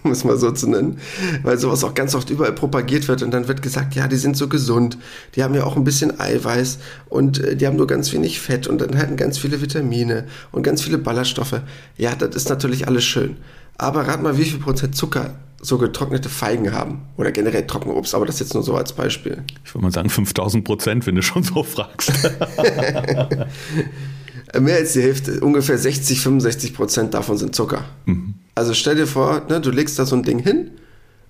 um 0.04 0.10
es 0.12 0.24
mal 0.24 0.38
so 0.38 0.50
zu 0.50 0.68
nennen, 0.68 0.98
weil 1.42 1.58
sowas 1.58 1.84
auch 1.84 1.94
ganz 1.94 2.14
oft 2.14 2.30
überall 2.30 2.52
propagiert 2.52 3.08
wird 3.08 3.22
und 3.22 3.30
dann 3.32 3.48
wird 3.48 3.62
gesagt, 3.62 3.94
ja, 3.94 4.08
die 4.08 4.16
sind 4.16 4.36
so 4.36 4.48
gesund, 4.48 4.98
die 5.34 5.42
haben 5.42 5.54
ja 5.54 5.64
auch 5.64 5.76
ein 5.76 5.84
bisschen 5.84 6.18
Eiweiß 6.18 6.78
und 7.08 7.38
äh, 7.38 7.56
die 7.56 7.66
haben 7.66 7.76
nur 7.76 7.86
ganz 7.86 8.12
wenig 8.12 8.40
Fett 8.40 8.66
und 8.66 8.80
dann 8.80 8.96
halten 8.96 9.16
ganz 9.16 9.38
viele 9.38 9.60
Vitamine 9.60 10.26
und 10.52 10.62
ganz 10.62 10.82
viele 10.82 10.98
Ballaststoffe. 10.98 11.60
Ja, 11.96 12.14
das 12.14 12.34
ist 12.34 12.48
natürlich 12.48 12.86
alles 12.86 13.04
schön. 13.04 13.36
Aber 13.76 14.06
rat 14.06 14.22
mal, 14.22 14.36
wie 14.36 14.44
viel 14.44 14.58
Prozent 14.58 14.94
Zucker 14.94 15.34
so 15.62 15.78
getrocknete 15.78 16.28
Feigen 16.28 16.72
haben 16.72 17.02
oder 17.16 17.32
generell 17.32 17.66
Trockenobst, 17.66 18.14
aber 18.14 18.26
das 18.26 18.40
jetzt 18.40 18.54
nur 18.54 18.62
so 18.62 18.74
als 18.74 18.92
Beispiel. 18.94 19.42
Ich 19.64 19.74
würde 19.74 19.84
mal 19.84 19.92
sagen 19.92 20.08
5000 20.08 20.64
Prozent, 20.64 21.06
wenn 21.06 21.16
du 21.16 21.22
schon 21.22 21.42
so 21.42 21.62
fragst. 21.62 22.12
Mehr 24.58 24.76
als 24.76 24.94
die 24.94 25.02
Hälfte, 25.02 25.40
ungefähr 25.40 25.78
60, 25.78 26.20
65 26.20 26.74
Prozent 26.74 27.14
davon 27.14 27.36
sind 27.36 27.54
Zucker. 27.54 27.84
Mhm. 28.06 28.34
Also 28.54 28.74
stell 28.74 28.96
dir 28.96 29.06
vor, 29.06 29.42
ne, 29.48 29.60
du 29.60 29.70
legst 29.70 29.98
da 29.98 30.06
so 30.06 30.16
ein 30.16 30.22
Ding 30.22 30.38
hin 30.38 30.72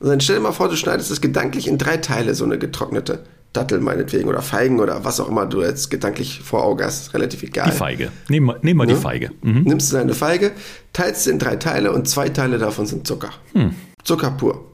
und 0.00 0.09
dann 0.09 0.21
stell 0.21 0.37
dir 0.37 0.43
mal 0.43 0.53
vor, 0.53 0.69
du 0.69 0.77
schneidest 0.77 1.11
es 1.11 1.21
gedanklich 1.21 1.69
in 1.69 1.79
drei 1.79 1.99
Teile, 1.99 2.35
so 2.35 2.45
eine 2.45 2.59
getrocknete 2.59 3.25
Dattel 3.53 3.81
meinetwegen 3.81 4.29
oder 4.29 4.43
Feigen 4.43 4.79
oder 4.79 5.05
was 5.05 5.19
auch 5.19 5.29
immer 5.29 5.45
du 5.45 5.62
jetzt 5.62 5.91
gedanklich 5.91 6.41
vor 6.41 6.62
Auge 6.62 6.85
hast, 6.85 7.15
relativ 7.15 7.43
egal. 7.43 7.71
Die 7.71 7.77
Feige. 7.77 8.12
Nehmen 8.29 8.47
wir 8.47 8.59
nehm 8.62 8.77
mal 8.77 8.87
ne? 8.87 8.95
die 8.95 9.00
Feige. 9.00 9.31
Mhm. 9.43 9.62
Nimmst 9.62 9.93
du 9.93 9.97
deine 9.97 10.15
Feige, 10.15 10.53
teilst 10.93 11.25
sie 11.25 11.31
in 11.31 11.39
drei 11.39 11.57
Teile 11.57 11.93
und 11.93 12.09
zwei 12.09 12.29
Teile 12.29 12.59
davon 12.59 12.87
sind 12.87 13.07
Zucker. 13.07 13.31
Hm. 13.53 13.75
Zucker 14.05 14.31
pur. 14.31 14.67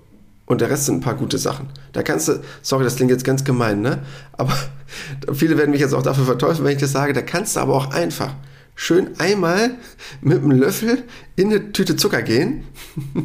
Und 0.44 0.60
der 0.60 0.70
Rest 0.70 0.86
sind 0.86 0.96
ein 0.96 1.00
paar 1.00 1.16
gute 1.16 1.38
Sachen. 1.38 1.70
Da 1.92 2.02
kannst 2.02 2.28
du, 2.28 2.40
sorry, 2.62 2.84
das 2.84 2.96
klingt 2.96 3.10
jetzt 3.10 3.24
ganz 3.24 3.42
gemein, 3.42 3.80
ne? 3.80 4.02
Aber 4.32 4.52
viele 5.32 5.58
werden 5.58 5.72
mich 5.72 5.80
jetzt 5.80 5.92
auch 5.92 6.02
dafür 6.02 6.24
verteufeln, 6.24 6.64
wenn 6.64 6.74
ich 6.76 6.80
das 6.80 6.92
sage. 6.92 7.14
Da 7.14 7.22
kannst 7.22 7.56
du 7.56 7.60
aber 7.60 7.74
auch 7.74 7.90
einfach 7.90 8.34
schön 8.76 9.18
einmal 9.18 9.70
mit 10.20 10.38
einem 10.38 10.52
Löffel 10.52 11.02
in 11.34 11.48
eine 11.48 11.72
Tüte 11.72 11.96
Zucker 11.96 12.22
gehen 12.22 12.64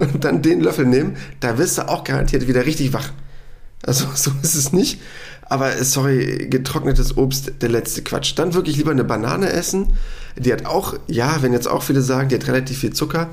und 0.00 0.24
dann 0.24 0.40
den 0.40 0.60
Löffel 0.60 0.86
nehmen. 0.86 1.16
Da 1.40 1.58
wirst 1.58 1.76
du 1.76 1.88
auch 1.88 2.04
garantiert 2.04 2.48
wieder 2.48 2.64
richtig 2.64 2.94
wach. 2.94 3.12
Also 3.82 4.06
so 4.14 4.30
ist 4.42 4.54
es 4.54 4.72
nicht. 4.72 5.00
Aber 5.42 5.72
sorry, 5.82 6.46
getrocknetes 6.48 7.16
Obst, 7.16 7.54
der 7.60 7.68
letzte 7.68 8.02
Quatsch. 8.02 8.34
Dann 8.36 8.54
wirklich 8.54 8.76
lieber 8.76 8.92
eine 8.92 9.04
Banane 9.04 9.50
essen. 9.50 9.94
Die 10.36 10.52
hat 10.52 10.64
auch, 10.64 10.94
ja, 11.08 11.42
wenn 11.42 11.52
jetzt 11.52 11.66
auch 11.66 11.82
viele 11.82 12.02
sagen, 12.02 12.28
die 12.28 12.36
hat 12.36 12.46
relativ 12.46 12.78
viel 12.78 12.92
Zucker. 12.92 13.30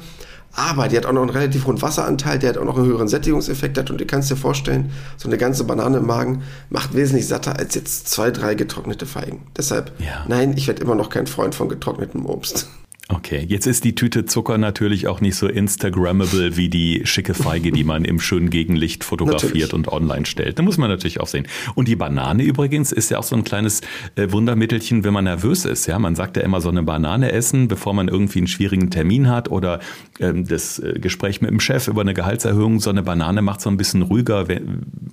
Aber 0.57 0.87
die 0.87 0.97
hat 0.97 1.05
auch 1.05 1.13
noch 1.13 1.21
einen 1.21 1.29
relativ 1.29 1.67
hohen 1.67 1.79
Wasseranteil, 1.83 2.39
der 2.39 2.49
hat 2.49 2.57
auch 2.57 2.65
noch 2.65 2.77
einen 2.77 2.87
höheren 2.87 3.07
Sättigungseffekt 3.07 3.77
hat. 3.77 3.91
Und 3.91 4.01
du 4.01 4.05
kannst 4.07 4.31
dir 4.31 4.35
vorstellen, 4.35 4.91
so 5.15 5.29
eine 5.29 5.37
ganze 5.37 5.63
Banane 5.65 5.97
im 5.97 6.07
Magen 6.07 6.41
macht 6.71 6.95
wesentlich 6.95 7.27
satter 7.27 7.59
als 7.59 7.75
jetzt 7.75 8.09
zwei, 8.09 8.31
drei 8.31 8.55
getrocknete 8.55 9.05
Feigen. 9.05 9.45
Deshalb, 9.55 9.91
ja. 9.99 10.25
nein, 10.27 10.55
ich 10.57 10.67
werde 10.67 10.81
immer 10.81 10.95
noch 10.95 11.11
kein 11.11 11.27
Freund 11.27 11.53
von 11.53 11.69
getrocknetem 11.69 12.25
Obst. 12.25 12.67
Okay, 13.09 13.45
jetzt 13.47 13.67
ist 13.67 13.85
die 13.85 13.95
Tüte 13.95 14.25
Zucker 14.25 14.57
natürlich 14.57 15.07
auch 15.07 15.21
nicht 15.21 15.35
so 15.37 15.47
Instagrammable 15.47 16.57
wie 16.57 16.67
die 16.67 17.03
schicke 17.05 17.33
Feige, 17.33 17.71
die 17.71 17.85
man 17.85 18.03
im 18.03 18.19
schönen 18.19 18.49
Gegenlicht 18.49 19.05
fotografiert 19.05 19.53
natürlich. 19.53 19.73
und 19.73 19.87
online 19.87 20.25
stellt. 20.25 20.59
Da 20.59 20.63
muss 20.63 20.77
man 20.77 20.89
natürlich 20.89 21.21
auch 21.21 21.27
sehen. 21.27 21.47
Und 21.75 21.87
die 21.87 21.95
Banane 21.95 22.43
übrigens 22.43 22.91
ist 22.91 23.09
ja 23.09 23.19
auch 23.19 23.23
so 23.23 23.37
ein 23.37 23.45
kleines 23.45 23.79
äh, 24.15 24.29
Wundermittelchen, 24.31 25.05
wenn 25.05 25.13
man 25.13 25.23
nervös 25.23 25.63
ist. 25.63 25.87
Ja, 25.87 25.99
man 25.99 26.15
sagt 26.15 26.35
ja 26.35 26.43
immer 26.43 26.59
so 26.59 26.67
eine 26.67 26.83
Banane 26.83 27.31
essen, 27.31 27.69
bevor 27.69 27.93
man 27.93 28.09
irgendwie 28.09 28.39
einen 28.39 28.47
schwierigen 28.47 28.89
Termin 28.89 29.29
hat 29.29 29.49
oder 29.49 29.79
ähm, 30.19 30.45
das 30.45 30.79
äh, 30.79 30.99
Gespräch 30.99 31.39
mit 31.39 31.49
dem 31.49 31.61
Chef 31.61 31.87
über 31.87 32.01
eine 32.01 32.13
Gehaltserhöhung. 32.13 32.81
So 32.81 32.89
eine 32.89 33.03
Banane 33.03 33.41
macht 33.41 33.61
so 33.61 33.69
ein 33.69 33.77
bisschen 33.77 34.01
ruhiger. 34.01 34.47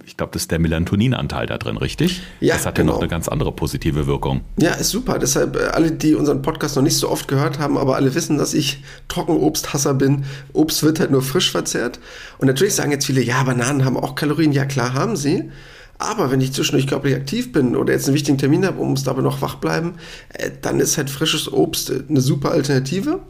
Ich 0.04 0.16
glaube, 0.16 0.32
das 0.32 0.42
ist 0.42 0.50
der 0.50 0.58
Melatoninanteil 0.58 1.46
da 1.46 1.58
drin, 1.58 1.76
richtig? 1.76 2.22
Ja, 2.40 2.54
das 2.54 2.66
hat 2.66 2.74
genau. 2.74 2.86
ja 2.86 2.86
noch 2.86 2.94
genau. 2.94 3.02
eine 3.02 3.08
ganz 3.08 3.28
andere 3.28 3.52
positive 3.52 4.08
Wirkung. 4.08 4.40
Ja, 4.56 4.72
ist 4.72 4.90
super. 4.90 5.20
Deshalb 5.20 5.54
äh, 5.54 5.66
alle, 5.66 5.92
die 5.92 6.16
unseren 6.16 6.42
Podcast 6.42 6.74
noch 6.74 6.82
nicht 6.82 6.96
so 6.96 7.08
oft 7.08 7.28
gehört 7.28 7.60
haben, 7.60 7.83
aber 7.84 7.96
alle 7.96 8.14
wissen, 8.14 8.38
dass 8.38 8.54
ich 8.54 8.82
Trockenobsthasser 9.08 9.94
bin. 9.94 10.24
Obst 10.52 10.82
wird 10.82 11.00
halt 11.00 11.10
nur 11.10 11.22
frisch 11.22 11.50
verzehrt. 11.50 12.00
Und 12.38 12.46
natürlich 12.46 12.74
sagen 12.74 12.90
jetzt 12.90 13.06
viele, 13.06 13.22
ja, 13.22 13.42
Bananen 13.42 13.84
haben 13.84 13.96
auch 13.96 14.14
Kalorien. 14.14 14.52
Ja, 14.52 14.64
klar 14.64 14.94
haben 14.94 15.16
sie. 15.16 15.50
Aber 15.98 16.30
wenn 16.30 16.40
ich 16.40 16.52
zwischendurch 16.52 16.86
körperlich 16.86 17.16
aktiv 17.16 17.52
bin 17.52 17.76
oder 17.76 17.92
jetzt 17.92 18.06
einen 18.06 18.14
wichtigen 18.14 18.38
Termin 18.38 18.66
habe 18.66 18.80
und 18.80 18.90
muss 18.90 19.04
dabei 19.04 19.22
noch 19.22 19.42
wach 19.42 19.56
bleiben, 19.56 19.94
äh, 20.30 20.50
dann 20.60 20.80
ist 20.80 20.96
halt 20.96 21.10
frisches 21.10 21.52
Obst 21.52 21.90
äh, 21.90 22.02
eine 22.08 22.20
super 22.20 22.50
Alternative. 22.50 23.20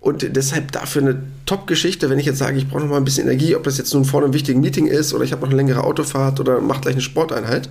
Und 0.00 0.36
deshalb 0.36 0.70
dafür 0.72 1.00
eine 1.00 1.22
Top-Geschichte, 1.46 2.10
wenn 2.10 2.18
ich 2.18 2.26
jetzt 2.26 2.38
sage, 2.38 2.58
ich 2.58 2.68
brauche 2.68 2.82
noch 2.82 2.90
mal 2.90 2.98
ein 2.98 3.04
bisschen 3.04 3.26
Energie, 3.26 3.56
ob 3.56 3.62
das 3.62 3.78
jetzt 3.78 3.94
nun 3.94 4.04
vor 4.04 4.22
einem 4.22 4.34
wichtigen 4.34 4.60
Meeting 4.60 4.86
ist 4.86 5.14
oder 5.14 5.24
ich 5.24 5.32
habe 5.32 5.40
noch 5.40 5.48
eine 5.48 5.56
längere 5.56 5.82
Autofahrt 5.82 6.40
oder 6.40 6.60
mache 6.60 6.82
gleich 6.82 6.94
eine 6.94 7.00
Sporteinheit. 7.00 7.70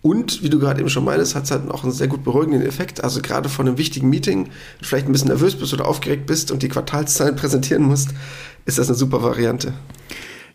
Und 0.00 0.42
wie 0.42 0.48
du 0.48 0.58
gerade 0.58 0.80
eben 0.80 0.88
schon 0.88 1.04
meinst, 1.04 1.34
hat 1.34 1.44
es 1.44 1.50
halt 1.50 1.70
auch 1.70 1.82
einen 1.82 1.92
sehr 1.92 2.06
gut 2.06 2.22
beruhigenden 2.22 2.66
Effekt. 2.66 3.02
Also 3.02 3.20
gerade 3.20 3.48
von 3.48 3.66
einem 3.66 3.78
wichtigen 3.78 4.08
Meeting, 4.08 4.50
vielleicht 4.80 5.06
ein 5.06 5.12
bisschen 5.12 5.28
nervös 5.28 5.56
bist 5.56 5.72
oder 5.72 5.86
aufgeregt 5.86 6.26
bist 6.26 6.50
und 6.50 6.62
die 6.62 6.68
Quartalszahlen 6.68 7.36
präsentieren 7.36 7.82
musst, 7.82 8.10
ist 8.64 8.78
das 8.78 8.88
eine 8.88 8.96
super 8.96 9.22
Variante. 9.22 9.74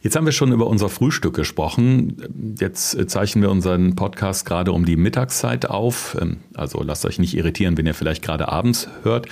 Jetzt 0.03 0.17
haben 0.17 0.25
wir 0.25 0.33
schon 0.33 0.51
über 0.51 0.67
unser 0.67 0.89
Frühstück 0.89 1.33
gesprochen. 1.33 2.57
Jetzt 2.59 3.09
zeichnen 3.09 3.41
wir 3.41 3.49
unseren 3.49 3.95
Podcast 3.95 4.45
gerade 4.45 4.73
um 4.73 4.83
die 4.83 4.97
Mittagszeit 4.97 5.69
auf. 5.69 6.17
Ähm, 6.19 6.41
also 6.55 6.83
lasst 6.83 7.05
euch 7.05 7.19
nicht 7.19 7.37
irritieren, 7.37 7.77
wenn 7.77 7.85
ihr 7.85 7.93
vielleicht 7.93 8.21
gerade 8.21 8.49
abends 8.49 8.89
hört. 9.03 9.27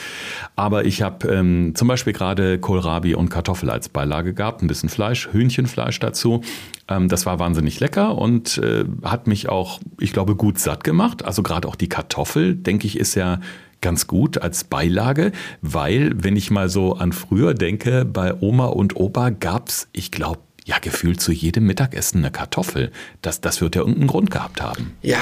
Aber 0.55 0.85
ich 0.85 1.01
habe 1.01 1.27
ähm, 1.27 1.73
zum 1.75 1.89
Beispiel 1.89 2.13
gerade 2.13 2.57
Kohlrabi 2.57 3.15
und 3.15 3.27
Kartoffel 3.27 3.69
als 3.69 3.89
Beilage 3.89 4.33
gehabt, 4.33 4.61
ein 4.61 4.67
bisschen 4.67 4.87
Fleisch, 4.87 5.27
Hühnchenfleisch 5.33 5.99
dazu. 5.99 6.39
Ähm, 6.87 7.09
das 7.09 7.25
war 7.25 7.37
wahnsinnig 7.37 7.81
lecker 7.81 8.17
und 8.17 8.57
äh, 8.59 8.85
hat 9.03 9.27
mich 9.27 9.49
auch, 9.49 9.81
ich 9.99 10.13
glaube, 10.13 10.37
gut 10.37 10.57
satt 10.57 10.85
gemacht. 10.85 11.25
Also 11.25 11.43
gerade 11.43 11.67
auch 11.67 11.75
die 11.75 11.89
Kartoffel, 11.89 12.55
denke 12.55 12.87
ich, 12.87 12.97
ist 12.97 13.15
ja 13.15 13.41
ganz 13.81 14.07
gut 14.07 14.37
als 14.37 14.63
Beilage, 14.63 15.33
weil, 15.61 16.11
wenn 16.15 16.37
ich 16.37 16.49
mal 16.49 16.69
so 16.69 16.93
an 16.93 17.11
früher 17.11 17.55
denke, 17.55 18.05
bei 18.05 18.39
Oma 18.39 18.67
und 18.67 18.95
Opa 18.95 19.31
gab's, 19.31 19.89
ich 19.91 20.11
glaube, 20.11 20.39
ja, 20.65 20.79
gefühlt 20.79 21.21
zu 21.21 21.31
jedem 21.31 21.65
Mittagessen 21.65 22.19
eine 22.19 22.31
Kartoffel. 22.31 22.91
Das, 23.21 23.41
das 23.41 23.61
wird 23.61 23.75
ja 23.75 23.81
irgendeinen 23.81 24.07
Grund 24.07 24.31
gehabt 24.31 24.61
haben. 24.61 24.93
Ja, 25.01 25.19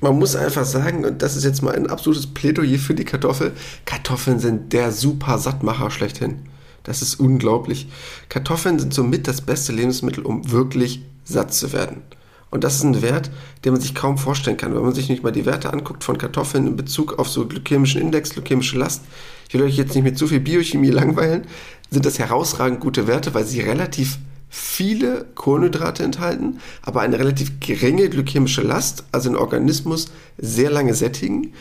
man 0.00 0.18
muss 0.18 0.36
einfach 0.36 0.64
sagen, 0.64 1.04
und 1.04 1.22
das 1.22 1.36
ist 1.36 1.44
jetzt 1.44 1.62
mal 1.62 1.74
ein 1.74 1.90
absolutes 1.90 2.26
Plädoyer 2.26 2.78
für 2.78 2.94
die 2.94 3.04
Kartoffel, 3.04 3.52
Kartoffeln 3.84 4.38
sind 4.38 4.72
der 4.72 4.92
super 4.92 5.38
Sattmacher 5.38 5.90
schlechthin. 5.90 6.40
Das 6.84 7.02
ist 7.02 7.16
unglaublich. 7.16 7.88
Kartoffeln 8.28 8.78
sind 8.78 8.94
somit 8.94 9.28
das 9.28 9.40
beste 9.40 9.72
Lebensmittel, 9.72 10.24
um 10.24 10.50
wirklich 10.50 11.02
satt 11.24 11.52
zu 11.52 11.72
werden. 11.72 12.02
Und 12.50 12.64
das 12.64 12.76
ist 12.76 12.84
ein 12.84 13.02
Wert, 13.02 13.30
den 13.64 13.72
man 13.72 13.80
sich 13.80 13.94
kaum 13.94 14.16
vorstellen 14.16 14.56
kann. 14.56 14.74
Wenn 14.74 14.82
man 14.82 14.94
sich 14.94 15.10
nicht 15.10 15.22
mal 15.22 15.32
die 15.32 15.44
Werte 15.44 15.70
anguckt 15.70 16.02
von 16.02 16.16
Kartoffeln 16.16 16.66
in 16.66 16.76
Bezug 16.76 17.18
auf 17.18 17.28
so 17.28 17.46
glykämischen 17.46 18.00
Index, 18.00 18.30
glykämische 18.30 18.78
Last, 18.78 19.02
ich 19.48 19.54
will 19.54 19.62
euch 19.62 19.76
jetzt 19.76 19.94
nicht 19.94 20.04
mit 20.04 20.16
zu 20.16 20.28
viel 20.28 20.40
Biochemie 20.40 20.90
langweilen, 20.90 21.42
sind 21.90 22.06
das 22.06 22.18
herausragend 22.18 22.80
gute 22.80 23.06
Werte, 23.06 23.34
weil 23.34 23.44
sie 23.44 23.60
relativ 23.60 24.18
viele 24.48 25.26
Kohlenhydrate 25.34 26.02
enthalten, 26.02 26.60
aber 26.82 27.00
eine 27.00 27.18
relativ 27.18 27.60
geringe 27.60 28.08
glykämische 28.08 28.62
Last, 28.62 29.04
also 29.12 29.28
den 29.28 29.36
Organismus 29.36 30.10
sehr 30.38 30.70
lange 30.70 30.94
sättigen. 30.94 31.52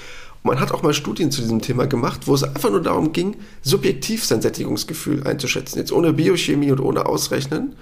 Und 0.44 0.52
man 0.52 0.60
hat 0.60 0.72
auch 0.72 0.84
mal 0.84 0.94
Studien 0.94 1.32
zu 1.32 1.42
diesem 1.42 1.62
Thema 1.62 1.88
gemacht, 1.88 2.28
wo 2.28 2.34
es 2.34 2.44
einfach 2.44 2.70
nur 2.70 2.82
darum 2.82 3.12
ging, 3.12 3.36
subjektiv 3.62 4.24
sein 4.24 4.42
Sättigungsgefühl 4.42 5.26
einzuschätzen, 5.28 5.80
jetzt 5.80 5.92
ohne 5.92 6.14
Biochemie 6.14 6.72
und 6.72 6.80
ohne 6.80 7.06
Ausrechnen. 7.06 7.76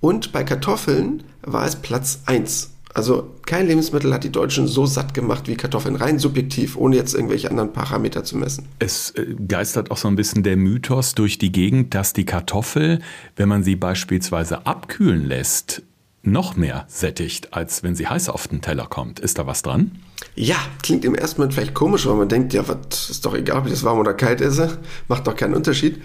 Und 0.00 0.32
bei 0.32 0.44
Kartoffeln 0.44 1.22
war 1.42 1.64
es 1.64 1.76
Platz 1.76 2.20
1. 2.26 2.70
Also 2.94 3.34
kein 3.46 3.66
Lebensmittel 3.66 4.12
hat 4.12 4.24
die 4.24 4.32
Deutschen 4.32 4.66
so 4.66 4.84
satt 4.84 5.14
gemacht 5.14 5.48
wie 5.48 5.56
Kartoffeln, 5.56 5.96
rein 5.96 6.18
subjektiv, 6.18 6.76
ohne 6.76 6.96
jetzt 6.96 7.14
irgendwelche 7.14 7.50
anderen 7.50 7.72
Parameter 7.72 8.22
zu 8.22 8.36
messen. 8.36 8.66
Es 8.78 9.10
äh, 9.12 9.34
geistert 9.48 9.90
auch 9.90 9.96
so 9.96 10.08
ein 10.08 10.16
bisschen 10.16 10.42
der 10.42 10.56
Mythos 10.56 11.14
durch 11.14 11.38
die 11.38 11.52
Gegend, 11.52 11.94
dass 11.94 12.12
die 12.12 12.24
Kartoffel, 12.24 13.00
wenn 13.36 13.48
man 13.48 13.62
sie 13.62 13.76
beispielsweise 13.76 14.66
abkühlen 14.66 15.26
lässt, 15.26 15.82
noch 16.22 16.56
mehr 16.56 16.84
sättigt, 16.88 17.52
als 17.52 17.82
wenn 17.82 17.96
sie 17.96 18.06
heiß 18.06 18.28
auf 18.28 18.46
den 18.46 18.60
Teller 18.60 18.86
kommt. 18.86 19.20
Ist 19.20 19.38
da 19.38 19.46
was 19.46 19.62
dran? 19.62 19.92
Ja, 20.36 20.56
klingt 20.82 21.04
im 21.04 21.14
ersten 21.14 21.40
Moment 21.40 21.54
vielleicht 21.54 21.74
komisch, 21.74 22.06
weil 22.06 22.14
man 22.14 22.28
denkt, 22.28 22.54
ja, 22.54 22.66
was 22.68 23.10
ist 23.10 23.24
doch 23.24 23.34
egal, 23.34 23.58
ob 23.58 23.66
ich 23.66 23.72
das 23.72 23.84
warm 23.84 23.98
oder 23.98 24.14
kalt 24.14 24.40
esse, 24.40 24.78
macht 25.08 25.26
doch 25.26 25.34
keinen 25.34 25.54
Unterschied. 25.54 26.00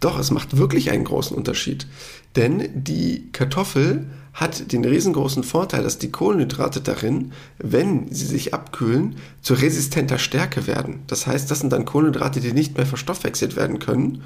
Doch, 0.00 0.18
es 0.18 0.30
macht 0.30 0.56
wirklich 0.56 0.90
einen 0.90 1.04
großen 1.04 1.36
Unterschied. 1.36 1.86
Denn 2.36 2.68
die 2.74 3.28
Kartoffel 3.32 4.06
hat 4.32 4.72
den 4.72 4.84
riesengroßen 4.84 5.42
Vorteil, 5.42 5.82
dass 5.82 5.98
die 5.98 6.12
Kohlenhydrate 6.12 6.80
darin, 6.80 7.32
wenn 7.58 8.12
sie 8.12 8.26
sich 8.26 8.54
abkühlen, 8.54 9.16
zu 9.42 9.54
resistenter 9.54 10.18
Stärke 10.18 10.66
werden. 10.66 11.00
Das 11.08 11.26
heißt, 11.26 11.50
das 11.50 11.60
sind 11.60 11.72
dann 11.72 11.84
Kohlenhydrate, 11.84 12.40
die 12.40 12.52
nicht 12.52 12.76
mehr 12.76 12.86
verstoffwechselt 12.86 13.56
werden 13.56 13.80
können 13.80 14.22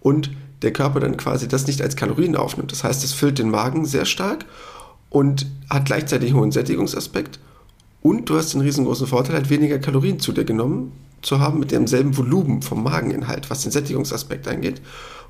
und 0.00 0.30
der 0.62 0.72
Körper 0.72 1.00
dann 1.00 1.16
quasi 1.16 1.48
das 1.48 1.66
nicht 1.66 1.82
als 1.82 1.96
Kalorien 1.96 2.36
aufnimmt. 2.36 2.72
Das 2.72 2.84
heißt, 2.84 3.02
es 3.02 3.12
füllt 3.12 3.38
den 3.38 3.50
Magen 3.50 3.84
sehr 3.84 4.04
stark 4.04 4.44
und 5.10 5.46
hat 5.68 5.86
gleichzeitig 5.86 6.34
hohen 6.34 6.52
Sättigungsaspekt 6.52 7.40
und 8.00 8.30
du 8.30 8.36
hast 8.36 8.54
den 8.54 8.60
riesengroßen 8.60 9.06
Vorteil, 9.06 9.34
halt 9.34 9.50
weniger 9.50 9.78
Kalorien 9.78 10.20
zu 10.20 10.32
dir 10.32 10.44
genommen 10.44 10.92
zu 11.22 11.40
haben 11.40 11.60
mit 11.60 11.70
demselben 11.70 12.16
Volumen 12.16 12.62
vom 12.62 12.82
Mageninhalt, 12.82 13.50
was 13.50 13.62
den 13.62 13.72
Sättigungsaspekt 13.72 14.48
angeht. 14.48 14.80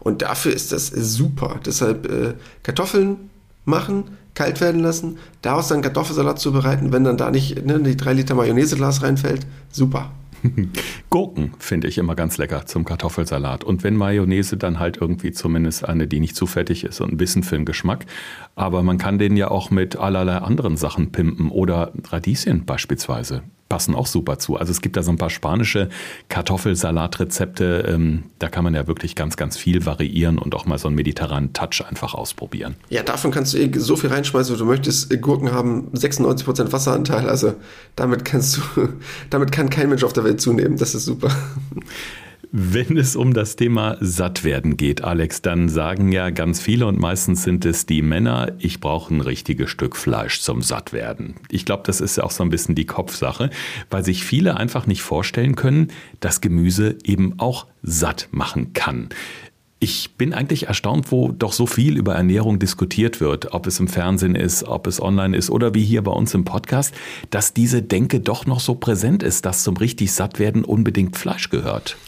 Und 0.00 0.22
dafür 0.22 0.52
ist 0.52 0.72
das 0.72 0.88
super. 0.88 1.60
Deshalb 1.64 2.10
äh, 2.10 2.34
Kartoffeln 2.62 3.30
machen, 3.64 4.04
kalt 4.34 4.60
werden 4.60 4.80
lassen, 4.80 5.18
daraus 5.42 5.68
dann 5.68 5.82
Kartoffelsalat 5.82 6.38
zubereiten, 6.38 6.92
wenn 6.92 7.04
dann 7.04 7.16
da 7.16 7.30
nicht 7.30 7.64
ne, 7.66 7.80
die 7.80 7.96
3 7.96 8.12
Liter 8.14 8.34
Mayonnaiseglas 8.34 9.02
reinfällt, 9.02 9.46
super. 9.70 10.12
Gurken 11.10 11.52
finde 11.58 11.88
ich 11.88 11.98
immer 11.98 12.14
ganz 12.14 12.38
lecker 12.38 12.64
zum 12.66 12.84
Kartoffelsalat. 12.84 13.64
Und 13.64 13.82
wenn 13.82 13.96
Mayonnaise, 13.96 14.56
dann 14.56 14.78
halt 14.78 14.98
irgendwie 14.98 15.32
zumindest 15.32 15.84
eine, 15.88 16.06
die 16.06 16.20
nicht 16.20 16.36
zu 16.36 16.46
fettig 16.46 16.84
ist 16.84 17.00
und 17.00 17.12
ein 17.12 17.16
bisschen 17.16 17.42
für 17.42 17.56
den 17.56 17.64
Geschmack. 17.64 18.06
Aber 18.54 18.84
man 18.84 18.98
kann 18.98 19.18
den 19.18 19.36
ja 19.36 19.50
auch 19.50 19.70
mit 19.70 19.96
allerlei 19.96 20.36
anderen 20.36 20.76
Sachen 20.76 21.10
pimpen 21.10 21.50
oder 21.50 21.92
Radieschen 22.08 22.64
beispielsweise 22.64 23.42
passen 23.68 23.94
auch 23.94 24.06
super 24.06 24.38
zu. 24.38 24.56
Also 24.56 24.70
es 24.70 24.80
gibt 24.80 24.96
da 24.96 25.02
so 25.02 25.10
ein 25.10 25.18
paar 25.18 25.30
spanische 25.30 25.88
Kartoffelsalatrezepte. 26.28 27.84
Ähm, 27.88 28.24
da 28.38 28.48
kann 28.48 28.64
man 28.64 28.74
ja 28.74 28.86
wirklich 28.86 29.14
ganz, 29.14 29.36
ganz 29.36 29.56
viel 29.56 29.84
variieren 29.84 30.38
und 30.38 30.54
auch 30.54 30.66
mal 30.66 30.78
so 30.78 30.88
einen 30.88 30.96
mediterranen 30.96 31.52
Touch 31.52 31.84
einfach 31.88 32.14
ausprobieren. 32.14 32.76
Ja, 32.88 33.02
davon 33.02 33.30
kannst 33.30 33.54
du 33.54 33.58
eh 33.58 33.70
so 33.78 33.96
viel 33.96 34.10
reinschmeißen, 34.10 34.54
wie 34.54 34.58
du 34.58 34.64
möchtest. 34.64 35.10
Gurken 35.20 35.52
haben 35.52 35.88
96% 35.92 36.72
Wasseranteil. 36.72 37.28
Also 37.28 37.54
damit 37.96 38.24
kannst 38.24 38.56
du, 38.56 38.60
damit 39.30 39.52
kann 39.52 39.70
kein 39.70 39.88
Mensch 39.88 40.04
auf 40.04 40.12
der 40.12 40.24
Welt 40.24 40.40
zunehmen. 40.40 40.76
Das 40.76 40.94
ist 40.94 41.04
super. 41.04 41.30
Wenn 42.50 42.96
es 42.96 43.14
um 43.14 43.34
das 43.34 43.56
Thema 43.56 43.98
Sattwerden 44.00 44.78
geht, 44.78 45.04
Alex, 45.04 45.42
dann 45.42 45.68
sagen 45.68 46.12
ja 46.12 46.30
ganz 46.30 46.62
viele 46.62 46.86
und 46.86 46.98
meistens 46.98 47.42
sind 47.42 47.66
es 47.66 47.84
die 47.84 48.00
Männer, 48.00 48.52
ich 48.58 48.80
brauche 48.80 49.14
ein 49.14 49.20
richtiges 49.20 49.68
Stück 49.68 49.94
Fleisch 49.96 50.40
zum 50.40 50.62
Sattwerden. 50.62 51.34
Ich 51.50 51.66
glaube, 51.66 51.82
das 51.84 52.00
ist 52.00 52.16
ja 52.16 52.24
auch 52.24 52.30
so 52.30 52.42
ein 52.42 52.48
bisschen 52.48 52.74
die 52.74 52.86
Kopfsache, 52.86 53.50
weil 53.90 54.02
sich 54.02 54.24
viele 54.24 54.56
einfach 54.56 54.86
nicht 54.86 55.02
vorstellen 55.02 55.56
können, 55.56 55.88
dass 56.20 56.40
Gemüse 56.40 56.96
eben 57.04 57.38
auch 57.38 57.66
satt 57.82 58.28
machen 58.30 58.72
kann. 58.72 59.10
Ich 59.78 60.16
bin 60.16 60.32
eigentlich 60.32 60.68
erstaunt, 60.68 61.12
wo 61.12 61.30
doch 61.30 61.52
so 61.52 61.66
viel 61.66 61.98
über 61.98 62.14
Ernährung 62.14 62.58
diskutiert 62.58 63.20
wird, 63.20 63.52
ob 63.52 63.66
es 63.66 63.78
im 63.78 63.88
Fernsehen 63.88 64.34
ist, 64.34 64.64
ob 64.64 64.86
es 64.86 65.02
online 65.02 65.36
ist 65.36 65.50
oder 65.50 65.74
wie 65.74 65.84
hier 65.84 66.02
bei 66.02 66.12
uns 66.12 66.32
im 66.32 66.46
Podcast, 66.46 66.94
dass 67.28 67.52
diese 67.52 67.82
Denke 67.82 68.20
doch 68.20 68.46
noch 68.46 68.60
so 68.60 68.74
präsent 68.74 69.22
ist, 69.22 69.44
dass 69.44 69.62
zum 69.62 69.76
richtig 69.76 70.12
Sattwerden 70.12 70.64
unbedingt 70.64 71.16
Fleisch 71.16 71.50
gehört. 71.50 71.98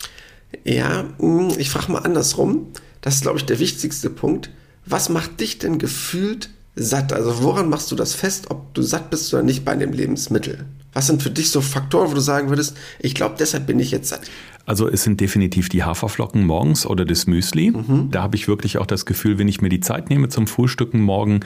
Ja, 0.65 1.05
hm, 1.19 1.51
ich 1.59 1.71
frage 1.71 1.93
mal 1.93 2.01
andersrum. 2.01 2.69
Das 3.01 3.17
ist, 3.17 3.23
glaube 3.23 3.39
ich, 3.39 3.47
der 3.47 3.59
wichtigste 3.59 4.11
Punkt. 4.11 4.51
Was 4.87 5.09
macht 5.09 5.41
dich 5.41 5.59
denn 5.59 5.79
gefühlt 5.79 6.51
satt? 6.75 7.13
Also 7.13 7.43
woran 7.43 7.69
machst 7.69 7.91
du 7.91 7.97
das 7.97 8.15
fest, 8.15 8.51
ob 8.51 8.75
du 8.75 8.83
satt 8.83 9.11
bist 9.11 9.33
oder 9.33 9.43
nicht 9.43 9.65
bei 9.65 9.73
einem 9.73 9.93
Lebensmittel? 9.93 10.67
Was 10.93 11.07
sind 11.07 11.23
für 11.23 11.31
dich 11.31 11.51
so 11.51 11.61
Faktoren, 11.61 12.11
wo 12.11 12.15
du 12.15 12.21
sagen 12.21 12.49
würdest, 12.49 12.77
ich 12.99 13.15
glaube, 13.15 13.37
deshalb 13.39 13.67
bin 13.67 13.79
ich 13.79 13.91
jetzt 13.91 14.09
satt? 14.09 14.23
Also 14.67 14.89
es 14.89 15.03
sind 15.03 15.21
definitiv 15.21 15.69
die 15.69 15.83
Haferflocken 15.83 16.47
morgens 16.47 16.87
oder 16.87 17.05
das 17.05 17.27
Müsli. 17.27 17.71
Mhm. 17.71 18.11
Da 18.11 18.23
habe 18.23 18.37
ich 18.37 18.47
wirklich 18.47 18.79
auch 18.79 18.87
das 18.87 19.07
Gefühl, 19.07 19.39
wenn 19.39 19.49
ich 19.49 19.61
mir 19.61 19.69
die 19.69 19.81
Zeit 19.81 20.11
nehme 20.11 20.29
zum 20.29 20.47
Frühstücken 20.47 21.01
morgen, 21.01 21.41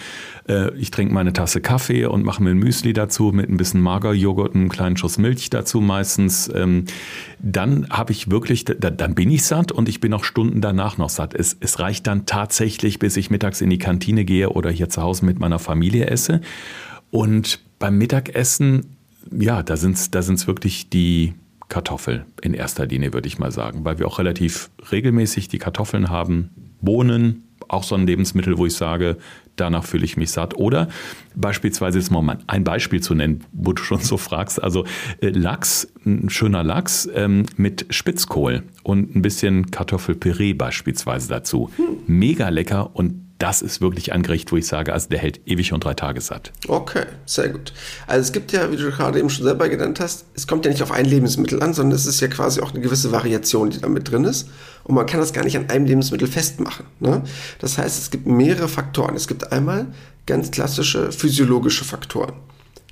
äh, 0.49 0.75
ich 0.77 0.91
trinke 0.91 1.15
meine 1.15 1.33
Tasse 1.33 1.61
Kaffee 1.61 2.07
und 2.07 2.25
mache 2.25 2.43
mir 2.43 2.51
ein 2.51 2.59
Müsli 2.59 2.93
dazu 2.93 3.33
mit 3.33 3.49
ein 3.49 3.57
bisschen 3.57 3.81
Magerjoghurt 3.81 4.55
und 4.55 4.61
einem 4.61 4.69
kleinen 4.69 4.97
Schuss 4.97 5.17
Milch 5.19 5.49
dazu 5.51 5.81
meistens, 5.81 6.51
ähm, 6.55 6.85
dann 7.39 7.89
habe 7.89 8.13
ich 8.13 8.31
wirklich, 8.31 8.65
da, 8.65 8.91
dann 8.91 9.15
bin 9.15 9.31
ich 9.31 9.45
satt 9.45 9.73
und 9.73 9.89
ich 9.89 10.01
bin 10.01 10.13
auch 10.13 10.25
Stunden 10.25 10.61
danach 10.61 10.99
noch 10.99 11.11
satt. 11.11 11.35
Es, 11.35 11.57
es 11.61 11.79
reicht 11.79 12.07
dann 12.07 12.27
tatsächlich, 12.27 12.99
bis 12.99 13.17
ich 13.17 13.31
mittags 13.31 13.61
in 13.61 13.71
die 13.71 13.79
Kantine 13.79 14.25
gehe 14.25 14.51
oder 14.51 14.71
hier 14.71 14.89
zu 14.89 15.03
Hause 15.03 15.25
mit 15.25 15.39
meiner 15.39 15.59
Familie 15.59 16.07
esse. 16.07 16.41
Und 17.11 17.61
beim 17.79 17.97
Mittagessen, 17.97 18.97
ja, 19.31 19.63
da 19.63 19.77
sind 19.77 19.97
es 19.97 20.11
da 20.11 20.21
sind's 20.23 20.47
wirklich 20.47 20.91
die 20.91 21.35
Kartoffel 21.75 22.25
in 22.41 22.55
erster 22.55 22.87
Linie, 22.87 23.13
würde 23.13 23.27
ich 23.27 23.41
mal 23.41 23.51
sagen, 23.51 23.85
weil 23.85 23.99
wir 23.99 24.07
auch 24.07 24.21
relativ 24.21 24.71
regelmäßig 24.93 25.49
die 25.49 25.59
Kartoffeln 25.59 26.09
haben, 26.09 26.51
Bohnen, 26.81 27.49
auch 27.67 27.83
so 27.83 27.97
ein 27.97 28.07
Lebensmittel, 28.07 28.59
wo 28.59 28.67
ich 28.67 28.75
sage, 28.75 29.17
danach 29.57 29.83
fühle 29.83 30.05
ich 30.05 30.17
mich 30.17 30.31
satt. 30.31 30.57
Oder 30.57 30.87
beispielsweise 31.35 31.99
jetzt 31.99 32.13
mal 32.13 32.39
ein 32.47 32.63
Beispiel 32.63 33.01
zu 33.01 33.17
nennen, 33.17 33.43
wo 33.51 33.73
du 33.73 33.83
schon 33.83 33.99
so 33.99 34.19
fragst. 34.19 34.63
Also 34.63 34.85
äh, 35.21 35.31
Lachs, 35.31 35.93
ein 36.07 36.31
schöner 36.31 36.63
Lachs 36.63 37.09
ähm, 37.13 37.47
mit 37.57 37.87
Spitzkohl 37.91 38.63
und 38.85 39.17
ein 39.17 39.23
bisschen 39.23 39.73
Kartoffelpüree 39.73 40.53
beispielsweise 40.53 41.29
dazu. 41.29 41.71
Mega 42.07 42.51
lecker 42.51 42.95
und 42.95 43.24
das 43.39 43.63
ist 43.63 43.81
wirklich 43.81 44.13
ein 44.13 44.23
Gericht, 44.23 44.53
wo 44.53 44.57
ich 44.57 44.67
sage, 44.67 44.93
also 44.93 45.09
der 45.09 45.19
hält 45.19 45.41
ewig 45.47 45.73
und 45.73 45.83
drei 45.83 45.95
Tage 45.95 46.21
satt. 46.21 46.53
Okay, 46.69 47.05
sehr 47.27 47.49
gut. 47.49 47.73
Also 48.07 48.23
es 48.23 48.33
gibt 48.33 48.53
ja, 48.53 48.71
wie 48.71 48.77
du 48.77 48.91
gerade 48.91 49.19
eben 49.19 49.29
schon 49.29 49.45
selber 49.45 49.69
genannt 49.69 49.99
hast, 50.01 50.27
es 50.35 50.47
kommt 50.47 50.65
ja 50.65 50.71
nicht 50.71 50.83
auf 50.83 50.93
ein 50.93 51.05
Lebensmittel 51.05 51.63
an, 51.63 51.75
sondern 51.75 51.97
es 51.97 52.07
ist 52.07 52.21
ja 52.21 52.29
quasi 52.29 52.61
auch 52.61 52.71
eine 52.71 52.81
gewisse 52.81 53.11
Variation, 53.11 53.71
die 53.71 53.81
da 53.81 53.89
mit 53.89 54.11
drin 54.11 54.25
ist. 54.25 54.49
Und 54.85 54.95
man 54.95 55.07
kann 55.07 55.21
das 55.21 55.33
gar 55.33 55.45
nicht 55.45 55.57
an 55.57 55.69
einem 55.69 55.87
Lebensmittel 55.87 56.29
festmachen. 56.29 56.87
Ne? 57.01 57.23
Das 57.59 57.77
heißt, 57.77 57.99
es 57.99 58.11
gibt 58.11 58.27
mehrere 58.27 58.69
Faktoren. 58.69 59.17
Es 59.17 59.27
gibt 59.27 59.51
einmal 59.51 59.87
ganz 60.27 60.51
klassische 60.51 61.11
physiologische 61.11 61.85
Faktoren. 61.85 62.35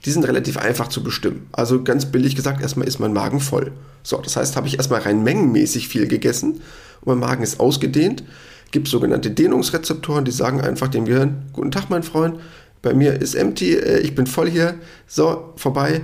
die 0.05 0.11
sind 0.11 0.25
relativ 0.25 0.57
einfach 0.57 0.89
zu 0.89 1.03
bestimmen. 1.03 1.49
Also 1.53 1.83
ganz 1.83 2.07
billig 2.07 2.35
gesagt, 2.35 2.61
erstmal 2.61 2.89
ist 2.89 2.99
mein 2.99 3.13
Magen 3.13 3.41
voll. 3.41 3.73
So, 4.03 4.19
das 4.19 4.37
heißt, 4.37 4.57
habe 4.57 4.67
ich 4.67 4.77
erstmal 4.77 5.03
rein 5.03 5.23
mengenmäßig 5.23 5.89
viel 5.89 6.09
gegessen 6.09 6.61
und 7.03 7.07
mein 7.07 7.19
Magen 7.19 7.43
ist 7.43 7.61
ausgedehnt, 7.61 8.25
gibt 8.73 8.89
sogenannte 8.89 9.31
Dehnungsrezeptoren, 9.31 10.25
die 10.25 10.33
sagen 10.33 10.61
einfach 10.61 10.89
dem 10.89 11.05
Gehirn, 11.05 11.45
guten 11.53 11.71
Tag, 11.71 11.91
mein 11.91 12.03
Freund, 12.03 12.41
bei 12.83 12.95
mir 12.95 13.21
ist 13.21 13.35
empty, 13.35 13.75
äh, 13.75 14.01
ich 14.01 14.15
bin 14.15 14.27
voll 14.27 14.51
hier, 14.51 14.75
so, 15.07 15.53
vorbei, 15.57 16.01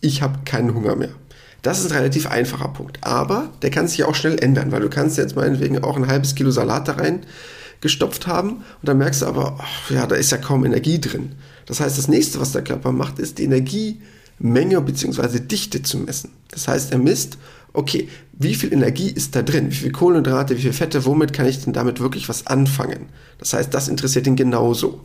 ich 0.00 0.20
habe 0.20 0.40
keinen 0.44 0.74
Hunger 0.74 0.94
mehr. 0.94 1.10
Das 1.62 1.80
ist 1.80 1.90
ein 1.90 1.96
relativ 1.96 2.26
einfacher 2.26 2.68
Punkt. 2.68 2.98
Aber 3.00 3.50
der 3.62 3.70
kann 3.70 3.88
sich 3.88 4.04
auch 4.04 4.14
schnell 4.14 4.38
ändern, 4.38 4.70
weil 4.70 4.80
du 4.80 4.88
kannst 4.88 5.18
jetzt 5.18 5.34
meinetwegen 5.34 5.82
auch 5.82 5.96
ein 5.96 6.06
halbes 6.06 6.34
Kilo 6.34 6.50
Salat 6.50 6.86
da 6.86 6.92
rein 6.92 7.20
gestopft 7.80 8.26
haben 8.26 8.50
und 8.50 8.88
dann 8.88 8.98
merkst 8.98 9.22
du 9.22 9.26
aber, 9.26 9.56
ach, 9.60 9.90
ja, 9.90 10.06
da 10.06 10.16
ist 10.16 10.32
ja 10.32 10.38
kaum 10.38 10.64
Energie 10.64 11.00
drin. 11.00 11.32
Das 11.66 11.80
heißt, 11.80 11.96
das 11.96 12.08
nächste, 12.08 12.40
was 12.40 12.52
der 12.52 12.64
Körper 12.64 12.90
macht, 12.92 13.18
ist 13.18 13.38
die 13.38 13.44
Energiemenge 13.44 14.80
bzw. 14.80 15.40
Dichte 15.40 15.82
zu 15.82 15.98
messen. 15.98 16.30
Das 16.50 16.66
heißt, 16.66 16.92
er 16.92 16.98
misst, 16.98 17.38
okay, 17.72 18.08
wie 18.32 18.54
viel 18.54 18.72
Energie 18.72 19.10
ist 19.10 19.34
da 19.36 19.42
drin? 19.42 19.70
Wie 19.70 19.74
viel 19.74 19.92
Kohlenhydrate, 19.92 20.56
wie 20.56 20.62
viel 20.62 20.72
Fette, 20.72 21.04
womit 21.04 21.32
kann 21.32 21.46
ich 21.46 21.64
denn 21.64 21.72
damit 21.72 22.00
wirklich 22.00 22.28
was 22.28 22.46
anfangen? 22.46 23.06
Das 23.38 23.52
heißt, 23.52 23.72
das 23.72 23.88
interessiert 23.88 24.26
ihn 24.26 24.36
genauso. 24.36 25.00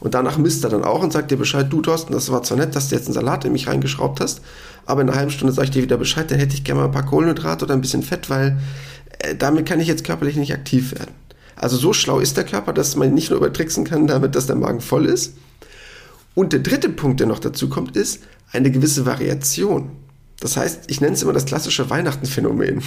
Und 0.00 0.14
danach 0.14 0.36
misst 0.36 0.64
er 0.64 0.70
dann 0.70 0.84
auch 0.84 1.02
und 1.02 1.12
sagt 1.12 1.30
dir 1.30 1.36
Bescheid, 1.36 1.66
du 1.70 1.80
Thorsten, 1.80 2.12
das 2.12 2.30
war 2.30 2.42
zwar 2.42 2.58
nett, 2.58 2.76
dass 2.76 2.88
du 2.88 2.94
jetzt 2.94 3.06
einen 3.06 3.14
Salat 3.14 3.44
in 3.44 3.52
mich 3.52 3.68
reingeschraubt 3.68 4.20
hast, 4.20 4.42
aber 4.86 5.00
in 5.00 5.08
einer 5.08 5.16
halben 5.16 5.30
Stunde 5.30 5.52
sage 5.52 5.66
ich 5.66 5.70
dir 5.70 5.82
wieder 5.82 5.96
Bescheid, 5.96 6.30
dann 6.30 6.38
hätte 6.38 6.54
ich 6.54 6.64
gerne 6.64 6.80
mal 6.80 6.86
ein 6.86 6.92
paar 6.92 7.06
Kohlenhydrate 7.06 7.64
oder 7.64 7.74
ein 7.74 7.80
bisschen 7.80 8.02
Fett, 8.02 8.28
weil 8.28 8.58
äh, 9.20 9.34
damit 9.34 9.66
kann 9.66 9.80
ich 9.80 9.88
jetzt 9.88 10.04
körperlich 10.04 10.36
nicht 10.36 10.52
aktiv 10.52 10.92
werden. 10.92 11.14
Also 11.56 11.76
so 11.76 11.92
schlau 11.92 12.18
ist 12.18 12.36
der 12.36 12.44
Körper, 12.44 12.72
dass 12.72 12.96
man 12.96 13.14
nicht 13.14 13.30
nur 13.30 13.38
übertricksen 13.38 13.84
kann 13.84 14.06
damit, 14.06 14.34
dass 14.34 14.46
der 14.46 14.56
Magen 14.56 14.80
voll 14.80 15.06
ist. 15.06 15.34
Und 16.34 16.52
der 16.52 16.60
dritte 16.60 16.88
Punkt, 16.88 17.20
der 17.20 17.28
noch 17.28 17.38
dazu 17.38 17.68
kommt, 17.68 17.96
ist 17.96 18.20
eine 18.52 18.70
gewisse 18.70 19.06
Variation. 19.06 19.92
Das 20.44 20.58
heißt, 20.58 20.90
ich 20.90 21.00
nenne 21.00 21.14
es 21.14 21.22
immer 21.22 21.32
das 21.32 21.46
klassische 21.46 21.88
Weihnachtenphänomen. 21.88 22.82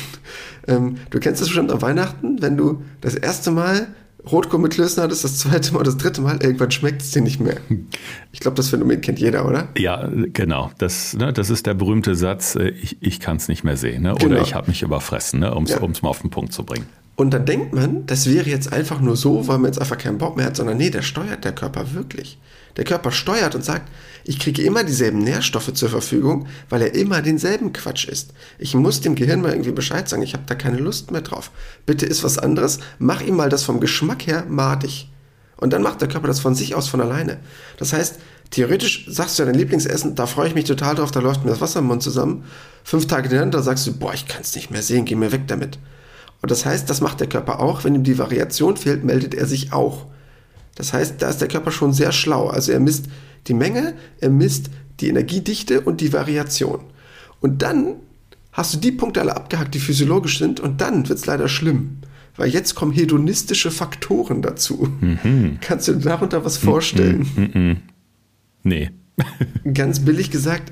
Ähm, 0.68 0.98
du 1.10 1.20
kennst 1.20 1.42
das 1.42 1.48
bestimmt 1.48 1.72
an 1.72 1.82
Weihnachten, 1.82 2.40
wenn 2.40 2.56
du 2.56 2.84
das 3.02 3.16
erste 3.16 3.50
Mal 3.50 3.88
Rotkohl 4.32 4.60
mit 4.60 4.74
Klößen 4.74 5.02
hattest, 5.02 5.24
das 5.24 5.40
zweite 5.40 5.74
Mal, 5.74 5.82
das 5.82 5.98
dritte 5.98 6.22
Mal, 6.22 6.38
irgendwann 6.44 6.70
schmeckt 6.70 7.02
es 7.02 7.10
dir 7.10 7.24
nicht 7.24 7.40
mehr. 7.40 7.58
Ich 8.32 8.42
glaube, 8.42 8.54
das 8.54 8.70
Phänomen 8.70 9.02
kennt 9.02 9.18
jeder, 9.18 9.48
oder? 9.48 9.70
Ja, 9.76 10.08
genau. 10.34 10.70
Das, 10.78 11.16
ne, 11.16 11.34
das 11.34 11.50
ist 11.50 11.66
der 11.66 11.74
berühmte 11.74 12.16
Satz, 12.16 12.54
äh, 12.54 12.70
ich, 12.70 12.98
ich 13.02 13.20
kann 13.20 13.38
es 13.38 13.48
nicht 13.48 13.64
mehr 13.64 13.76
sehen 13.76 14.04
ne? 14.04 14.14
oder 14.14 14.28
genau. 14.28 14.42
ich 14.44 14.54
habe 14.54 14.68
mich 14.68 14.84
überfressen, 14.84 15.40
ne? 15.40 15.56
um 15.56 15.64
es 15.64 15.72
ja. 15.72 15.80
mal 15.80 16.10
auf 16.10 16.22
den 16.22 16.30
Punkt 16.30 16.54
zu 16.54 16.64
bringen. 16.64 16.86
Und 17.16 17.34
dann 17.34 17.48
denkt 17.48 17.74
man, 17.74 18.06
das 18.06 18.30
wäre 18.30 18.48
jetzt 18.48 18.72
einfach 18.72 19.02
nur 19.02 19.16
so, 19.16 19.48
weil 19.48 19.58
man 19.58 19.72
jetzt 19.72 19.82
einfach 19.82 19.98
keinen 19.98 20.20
Bock 20.20 20.38
mehr 20.38 20.46
hat, 20.46 20.58
sondern 20.58 20.78
nee, 20.78 20.92
der 20.92 21.02
steuert 21.02 21.44
der 21.44 21.54
Körper 21.54 21.96
wirklich. 21.96 22.38
Der 22.76 22.84
Körper 22.84 23.12
steuert 23.12 23.56
und 23.56 23.66
sagt, 23.66 23.90
ich 24.24 24.40
kriege 24.40 24.62
immer 24.62 24.84
dieselben 24.84 25.20
Nährstoffe 25.20 25.74
zur 25.74 25.90
Verfügung, 25.90 26.48
weil 26.70 26.82
er 26.82 26.96
immer 26.96 27.22
denselben 27.22 27.74
Quatsch 27.74 28.08
isst. 28.08 28.34
Ich 28.60 28.76
muss 28.76 29.02
dem 29.02 29.16
Gehirn 29.16 29.42
mal 29.42 29.52
irgendwie 29.52 29.72
Bescheid 29.72 30.08
sagen, 30.08 30.24
ich 30.24 30.34
habe 30.34 30.44
da 30.46 30.56
keine 30.56 30.78
Lust 30.78 31.12
mehr 31.12 31.22
drauf. 31.22 31.52
Bitte 31.86 32.06
isst 32.06 32.24
was 32.24 32.38
anderes, 32.38 32.80
mach 33.00 33.22
ihm 33.22 33.36
mal 33.36 33.50
das 33.50 33.64
vom 33.64 33.80
Geschmack 33.80 34.28
her 34.28 34.46
madig. 34.48 35.10
Und 35.58 35.74
dann 35.74 35.82
macht 35.82 36.02
der 36.02 36.08
Körper 36.08 36.28
das 36.28 36.40
von 36.40 36.56
sich 36.56 36.76
aus 36.76 36.88
von 36.88 37.02
alleine. 37.02 37.40
Das 37.78 37.94
heißt, 37.94 38.20
theoretisch 38.52 39.08
sagst 39.10 39.38
du 39.38 39.44
ja 39.44 39.48
dein 39.48 39.60
Lieblingsessen, 39.60 40.16
da 40.16 40.28
freue 40.28 40.48
ich 40.48 40.56
mich 40.56 40.66
total 40.66 40.96
drauf, 40.96 41.12
da 41.12 41.20
läuft 41.20 41.44
mir 41.44 41.52
das 41.52 41.62
Wasser 41.62 41.80
im 41.80 41.86
Mund 41.86 42.04
zusammen. 42.04 42.44
Fünf 42.84 43.08
Tage 43.08 43.24
hintereinander 43.24 43.64
sagst 43.64 43.88
du, 43.88 43.94
boah, 43.94 44.14
ich 44.14 44.28
kann 44.28 44.42
es 44.42 44.56
nicht 44.56 44.72
mehr 44.72 44.84
sehen, 44.84 45.06
geh 45.06 45.16
mir 45.16 45.32
weg 45.32 45.48
damit. 45.48 45.80
Und 46.42 46.52
das 46.52 46.66
heißt, 46.66 46.90
das 46.90 47.02
macht 47.02 47.20
der 47.20 47.28
Körper 47.28 47.60
auch. 47.60 47.84
Wenn 47.84 47.96
ihm 47.96 48.04
die 48.04 48.20
Variation 48.20 48.78
fehlt, 48.78 49.04
meldet 49.04 49.34
er 49.34 49.48
sich 49.48 49.74
auch. 49.74 50.06
Das 50.76 50.94
heißt, 50.94 51.16
da 51.20 51.30
ist 51.30 51.42
der 51.42 51.48
Körper 51.48 51.72
schon 51.72 51.94
sehr 51.94 52.12
schlau. 52.12 52.48
Also 52.48 52.72
er 52.72 52.80
misst 52.80 53.06
die 53.48 53.54
Menge, 53.54 53.94
er 54.20 54.30
misst 54.30 54.70
die 55.00 55.10
Energiedichte 55.10 55.82
und 55.82 56.02
die 56.02 56.14
Variation. 56.14 56.82
Und 57.40 57.62
dann 57.62 57.96
hast 58.52 58.74
du 58.74 58.78
die 58.80 58.92
Punkte 58.92 59.22
alle 59.22 59.36
abgehackt, 59.36 59.76
die 59.76 59.80
physiologisch 59.80 60.40
sind, 60.40 60.60
und 60.60 60.82
dann 60.82 61.08
wird 61.08 61.20
es 61.20 61.26
leider 61.26 61.48
schlimm. 61.48 62.00
Weil 62.36 62.50
jetzt 62.50 62.76
kommen 62.76 62.92
hedonistische 62.92 63.72
Faktoren 63.72 64.42
dazu. 64.42 64.90
Mhm. 65.02 65.58
Kannst 65.60 65.88
du 65.88 65.94
dir 65.94 66.10
darunter 66.10 66.46
was 66.46 66.58
vorstellen? 66.58 67.28
Mhm. 67.36 67.50
Mhm. 67.54 67.78
Nee. 68.64 68.92
Ganz 69.74 70.00
billig 70.02 70.30
gesagt, 70.30 70.72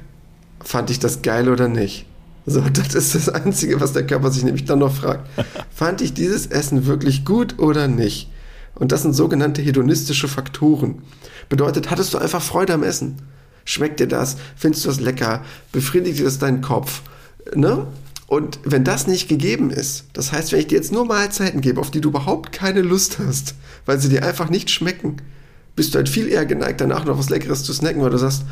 fand 0.63 0.91
ich 0.91 0.99
das 0.99 1.21
geil 1.21 1.49
oder 1.49 1.67
nicht? 1.67 2.05
So, 2.45 2.61
das 2.61 2.93
ist 2.93 3.15
das 3.15 3.29
Einzige, 3.29 3.81
was 3.81 3.93
der 3.93 4.05
Körper 4.05 4.29
sich 4.29 4.43
nämlich 4.43 4.65
dann 4.65 4.79
noch 4.79 4.93
fragt. 4.93 5.27
Fand 5.73 6.01
ich 6.01 6.13
dieses 6.13 6.45
Essen 6.45 6.85
wirklich 6.85 7.25
gut 7.25 7.57
oder 7.57 7.87
nicht? 7.87 8.29
Und 8.75 8.91
das 8.91 9.01
sind 9.01 9.13
sogenannte 9.13 9.61
hedonistische 9.61 10.27
Faktoren. 10.27 11.01
Bedeutet, 11.49 11.89
hattest 11.91 12.13
du 12.13 12.17
einfach 12.17 12.41
Freude 12.41 12.73
am 12.73 12.83
Essen? 12.83 13.17
Schmeckt 13.65 13.99
dir 13.99 14.07
das? 14.07 14.37
Findest 14.55 14.85
du 14.85 14.89
das 14.89 14.99
lecker? 14.99 15.43
Befriedigt 15.71 16.19
dir 16.19 16.25
das 16.25 16.39
deinen 16.39 16.61
Kopf? 16.61 17.01
Ne? 17.55 17.87
Und 18.27 18.59
wenn 18.63 18.83
das 18.83 19.07
nicht 19.07 19.27
gegeben 19.27 19.69
ist, 19.69 20.05
das 20.13 20.31
heißt, 20.31 20.51
wenn 20.51 20.59
ich 20.59 20.67
dir 20.67 20.77
jetzt 20.77 20.91
nur 20.91 21.05
Mahlzeiten 21.05 21.61
gebe, 21.61 21.79
auf 21.79 21.91
die 21.91 22.01
du 22.01 22.09
überhaupt 22.09 22.51
keine 22.51 22.81
Lust 22.81 23.19
hast, 23.19 23.55
weil 23.85 23.99
sie 23.99 24.09
dir 24.09 24.23
einfach 24.25 24.49
nicht 24.49 24.71
schmecken, 24.71 25.17
bist 25.75 25.93
du 25.93 25.97
halt 25.97 26.09
viel 26.09 26.27
eher 26.27 26.45
geneigt, 26.45 26.81
danach 26.81 27.05
noch 27.05 27.19
was 27.19 27.29
Leckeres 27.29 27.63
zu 27.63 27.73
snacken, 27.73 28.01
weil 28.01 28.09
du 28.09 28.17
sagst, 28.17 28.43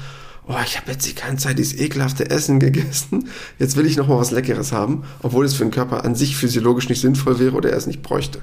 oh, 0.47 0.55
ich 0.65 0.77
habe 0.77 0.91
jetzt 0.91 1.07
die 1.07 1.15
ganze 1.15 1.47
Zeit 1.47 1.57
dieses 1.57 1.79
ekelhafte 1.79 2.29
Essen 2.29 2.59
gegessen, 2.59 3.29
jetzt 3.59 3.75
will 3.75 3.85
ich 3.85 3.97
noch 3.97 4.07
mal 4.07 4.19
was 4.19 4.31
Leckeres 4.31 4.71
haben, 4.71 5.03
obwohl 5.21 5.45
es 5.45 5.55
für 5.55 5.63
den 5.63 5.71
Körper 5.71 6.03
an 6.05 6.15
sich 6.15 6.35
physiologisch 6.35 6.89
nicht 6.89 7.01
sinnvoll 7.01 7.39
wäre 7.39 7.55
oder 7.55 7.71
er 7.71 7.77
es 7.77 7.87
nicht 7.87 8.03
bräuchte. 8.03 8.41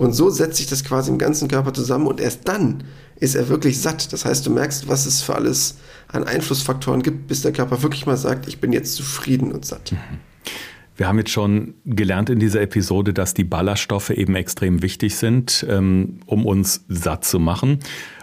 Und 0.00 0.14
so 0.14 0.30
setzt 0.30 0.56
sich 0.56 0.66
das 0.66 0.82
quasi 0.82 1.10
im 1.10 1.18
ganzen 1.18 1.46
Körper 1.46 1.74
zusammen 1.74 2.06
und 2.06 2.22
erst 2.22 2.48
dann 2.48 2.84
ist 3.16 3.34
er 3.34 3.50
wirklich 3.50 3.82
satt. 3.82 4.14
Das 4.14 4.24
heißt, 4.24 4.46
du 4.46 4.50
merkst, 4.50 4.88
was 4.88 5.04
es 5.04 5.20
für 5.20 5.34
alles 5.34 5.76
an 6.08 6.24
Einflussfaktoren 6.24 7.02
gibt, 7.02 7.26
bis 7.26 7.42
der 7.42 7.52
Körper 7.52 7.82
wirklich 7.82 8.06
mal 8.06 8.16
sagt, 8.16 8.48
ich 8.48 8.60
bin 8.60 8.72
jetzt 8.72 8.94
zufrieden 8.94 9.52
und 9.52 9.66
satt. 9.66 9.92
Mhm. 9.92 9.98
Wir 10.96 11.06
haben 11.06 11.18
jetzt 11.18 11.32
schon 11.32 11.74
gelernt 11.84 12.30
in 12.30 12.38
dieser 12.38 12.62
Episode, 12.62 13.12
dass 13.12 13.34
die 13.34 13.44
Ballaststoffe 13.44 14.08
eben 14.08 14.36
extrem 14.36 14.80
wichtig 14.80 15.16
sind, 15.16 15.66
ähm, 15.68 16.20
um 16.24 16.46
uns 16.46 16.86
satt 16.88 17.26
zu 17.26 17.38
machen 17.38 17.80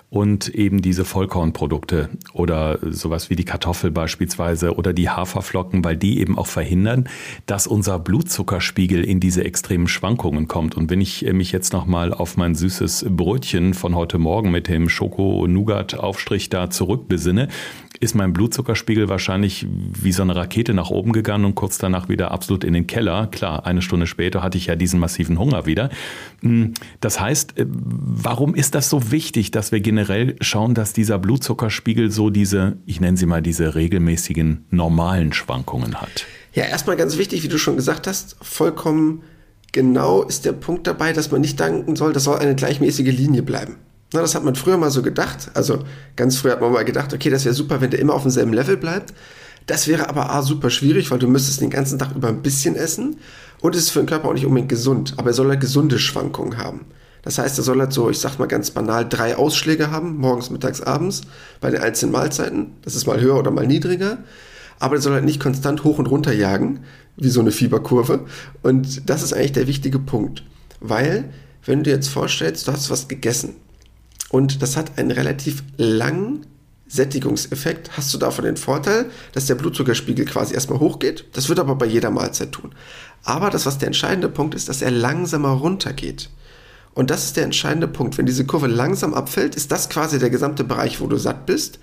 und 0.10 0.48
eben 0.50 0.82
diese 0.82 1.04
Vollkornprodukte 1.04 2.10
oder 2.32 2.80
sowas 2.82 3.30
wie 3.30 3.36
die 3.36 3.44
Kartoffel 3.44 3.92
beispielsweise 3.92 4.76
oder 4.76 4.94
die 4.94 5.10
Haferflocken, 5.10 5.84
weil 5.84 5.98
die 5.98 6.20
eben 6.20 6.38
auch 6.38 6.48
verhindern, 6.48 7.10
dass 7.46 7.68
unser 7.68 8.00
Blutzuckerspiegel 8.00 9.04
in 9.04 9.20
diese 9.20 9.44
extremen 9.44 9.88
Schwankungen 9.88 10.48
kommt. 10.48 10.76
Und 10.76 10.90
wenn 10.90 11.02
ich 11.02 11.24
mich 11.34 11.52
jetzt 11.52 11.74
nochmal 11.74 12.14
auf 12.14 12.38
mein 12.38 12.56
süßes 12.56 13.08
Brötchen 13.10 13.74
von 13.74 13.96
heute 13.96 14.18
Morgen 14.18 14.50
mit 14.50 14.70
dem 14.70 14.88
Schoko-Nougat-Aufstrich 14.88 16.50
da 16.50 16.70
zurückbesinne, 16.70 17.50
ist 18.00 18.16
mein 18.16 18.34
Blutzuckerspiegel 18.34 19.10
wahrscheinlich 19.10 19.68
wie 19.70 20.12
so 20.12 20.22
eine 20.22 20.36
Rakete 20.36 20.74
nach 20.74 20.90
oben 20.90 21.12
gegangen 21.12 21.46
und 21.46 21.56
kurz 21.56 21.78
danach 21.78 22.10
wieder 22.10 22.32
absolut 22.32 22.64
in 22.64 22.74
den 22.74 22.88
Keller. 22.88 23.28
Klar, 23.28 23.66
eine 23.66 23.82
Stunde 23.82 24.08
später 24.08 24.44
hatte 24.44 24.58
ich 24.58 24.68
ja 24.68 24.76
diesen 24.76 25.00
massiven 25.00 25.40
Hunger 25.40 25.66
wieder. 25.66 25.90
Hm, 26.42 26.74
das 27.02 27.20
heißt, 27.20 27.58
äh, 27.58 27.66
warum 27.68 28.56
ist 28.56 28.76
das 28.76 28.90
so 28.90 29.12
wichtig, 29.12 29.52
dass 29.52 29.72
wir 29.72 29.80
generell 29.80 30.36
schauen, 30.42 30.74
dass 30.74 30.94
dieser 30.94 31.20
Blutzuckerspiegel 31.20 32.12
so 32.12 32.30
diese, 32.30 32.78
ich 32.86 33.02
nenne 33.02 33.18
sie 33.18 33.26
mal 33.26 33.42
diese 33.42 33.76
regelmäßigen 33.76 34.66
normalen 34.70 35.34
Schwankungen 35.34 36.02
hat? 36.02 36.26
Ja, 36.54 36.66
erstmal 36.66 36.98
ganz 36.98 37.18
wichtig, 37.18 37.44
wie 37.44 37.50
du 37.50 37.58
schon 37.58 37.76
gesagt 37.76 38.08
hast, 38.08 38.38
vollkommen 38.42 39.24
genau 39.72 40.24
ist 40.24 40.46
der 40.46 40.54
Punkt 40.54 40.88
dabei, 40.88 41.14
dass 41.14 41.32
man 41.32 41.42
nicht 41.42 41.60
danken 41.60 41.96
soll, 41.96 42.14
das 42.14 42.24
soll 42.24 42.38
eine 42.40 42.56
gleichmäßige 42.56 43.16
Linie 43.16 43.44
bleiben. 43.44 43.78
Na, 44.14 44.22
das 44.22 44.36
hat 44.36 44.44
man 44.44 44.56
früher 44.56 44.78
mal 44.78 44.90
so 44.90 45.02
gedacht. 45.02 45.52
Also 45.54 45.84
ganz 46.16 46.38
früher 46.38 46.54
hat 46.54 46.62
man 46.62 46.72
mal 46.72 46.86
gedacht, 46.86 47.14
okay, 47.14 47.30
das 47.30 47.44
wäre 47.44 47.54
super, 47.54 47.82
wenn 47.82 47.92
der 47.92 48.00
immer 48.00 48.14
auf 48.14 48.22
demselben 48.22 48.54
Level 48.54 48.78
bleibt. 48.78 49.14
Das 49.66 49.88
wäre 49.88 50.08
aber 50.08 50.32
A, 50.32 50.42
super 50.44 50.70
schwierig, 50.70 51.12
weil 51.12 51.20
du 51.20 51.28
müsstest 51.28 51.60
den 51.60 51.70
ganzen 51.70 52.00
Tag 52.00 52.16
über 52.16 52.30
ein 52.30 52.42
bisschen 52.42 52.78
essen 52.78 53.18
und 53.60 53.76
es 53.76 53.84
ist 53.84 53.90
für 53.90 54.00
den 54.00 54.08
Körper 54.08 54.30
auch 54.30 54.34
nicht 54.34 54.46
unbedingt 54.46 54.70
gesund. 54.70 55.16
Aber 55.18 55.32
er 55.32 55.34
soll 55.34 55.50
halt 55.50 55.60
gesunde 55.60 56.00
Schwankungen 56.00 56.58
haben. 56.58 56.86
Das 57.24 57.38
heißt, 57.38 57.58
er 57.58 57.64
soll 57.66 57.80
halt 57.80 57.92
so, 57.92 58.10
ich 58.10 58.20
sag 58.20 58.40
mal 58.40 58.46
ganz 58.46 58.72
banal, 58.72 59.08
drei 59.10 59.36
Ausschläge 59.36 59.92
haben, 59.92 60.16
morgens, 60.18 60.50
mittags, 60.50 60.82
abends, 60.82 61.24
bei 61.60 61.70
den 61.70 61.82
einzelnen 61.82 62.14
Mahlzeiten. 62.14 62.76
Das 62.84 62.96
ist 62.96 63.08
mal 63.08 63.20
höher 63.20 63.38
oder 63.38 63.52
mal 63.52 63.68
niedriger. 63.68 64.20
Aber 64.80 64.96
er 64.96 65.02
soll 65.02 65.14
halt 65.14 65.26
nicht 65.26 65.42
konstant 65.42 65.84
hoch 65.84 65.98
und 66.00 66.06
runter 66.06 66.32
jagen, 66.32 66.86
wie 67.18 67.30
so 67.30 67.42
eine 67.42 67.52
Fieberkurve. 67.52 68.22
Und 68.62 69.10
das 69.10 69.22
ist 69.22 69.34
eigentlich 69.34 69.52
der 69.52 69.68
wichtige 69.68 70.00
Punkt. 70.00 70.44
Weil, 70.80 71.26
wenn 71.66 71.80
du 71.80 71.84
dir 71.84 71.96
jetzt 71.96 72.08
vorstellst, 72.08 72.68
du 72.68 72.72
hast 72.72 72.90
was 72.90 73.10
gegessen 73.10 73.56
und 74.30 74.62
das 74.62 74.76
hat 74.76 74.98
einen 74.98 75.12
relativ 75.12 75.64
langen 75.78 76.46
Sättigungseffekt. 76.88 77.98
Hast 77.98 78.14
du 78.14 78.18
davon 78.18 78.46
den 78.46 78.58
Vorteil, 78.58 79.10
dass 79.34 79.46
der 79.46 79.56
Blutzuckerspiegel 79.56 80.26
quasi 80.26 80.54
erstmal 80.54 80.80
hochgeht. 80.80 81.26
Das 81.34 81.50
wird 81.50 81.60
aber 81.60 81.76
bei 81.76 81.86
jeder 81.86 82.12
Mahlzeit 82.12 82.52
tun. 82.52 82.74
Aber 83.24 83.50
das, 83.50 83.66
was 83.66 83.78
der 83.78 83.88
entscheidende 83.88 84.30
Punkt 84.30 84.56
ist, 84.56 84.70
dass 84.70 84.82
er 84.82 84.92
langsamer 84.92 85.50
runtergeht. 85.50 86.30
Und 86.94 87.10
das 87.10 87.26
ist 87.26 87.38
der 87.38 87.44
entscheidende 87.44 87.88
Punkt. 87.88 88.18
Wenn 88.18 88.26
diese 88.26 88.46
Kurve 88.46 88.68
langsam 88.68 89.14
abfällt, 89.14 89.56
ist 89.56 89.72
das 89.72 89.90
quasi 89.90 90.18
der 90.18 90.30
gesamte 90.30 90.64
Bereich, 90.64 91.02
wo 91.02 91.08
du 91.08 91.18
satt 91.18 91.46
bist. 91.46 91.80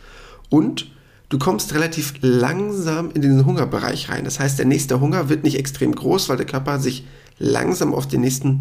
Und 0.48 0.90
du 1.28 1.38
kommst 1.38 1.74
relativ 1.74 2.14
langsam 2.20 3.10
in 3.10 3.22
den 3.22 3.44
Hungerbereich 3.44 4.08
rein. 4.08 4.24
Das 4.24 4.40
heißt, 4.40 4.58
der 4.58 4.66
nächste 4.66 5.00
Hunger 5.00 5.28
wird 5.28 5.44
nicht 5.44 5.58
extrem 5.58 5.94
groß, 5.94 6.28
weil 6.28 6.38
der 6.38 6.46
Körper 6.46 6.78
sich 6.78 7.06
langsam 7.38 7.94
auf 7.94 8.08
den 8.08 8.22
nächsten 8.22 8.60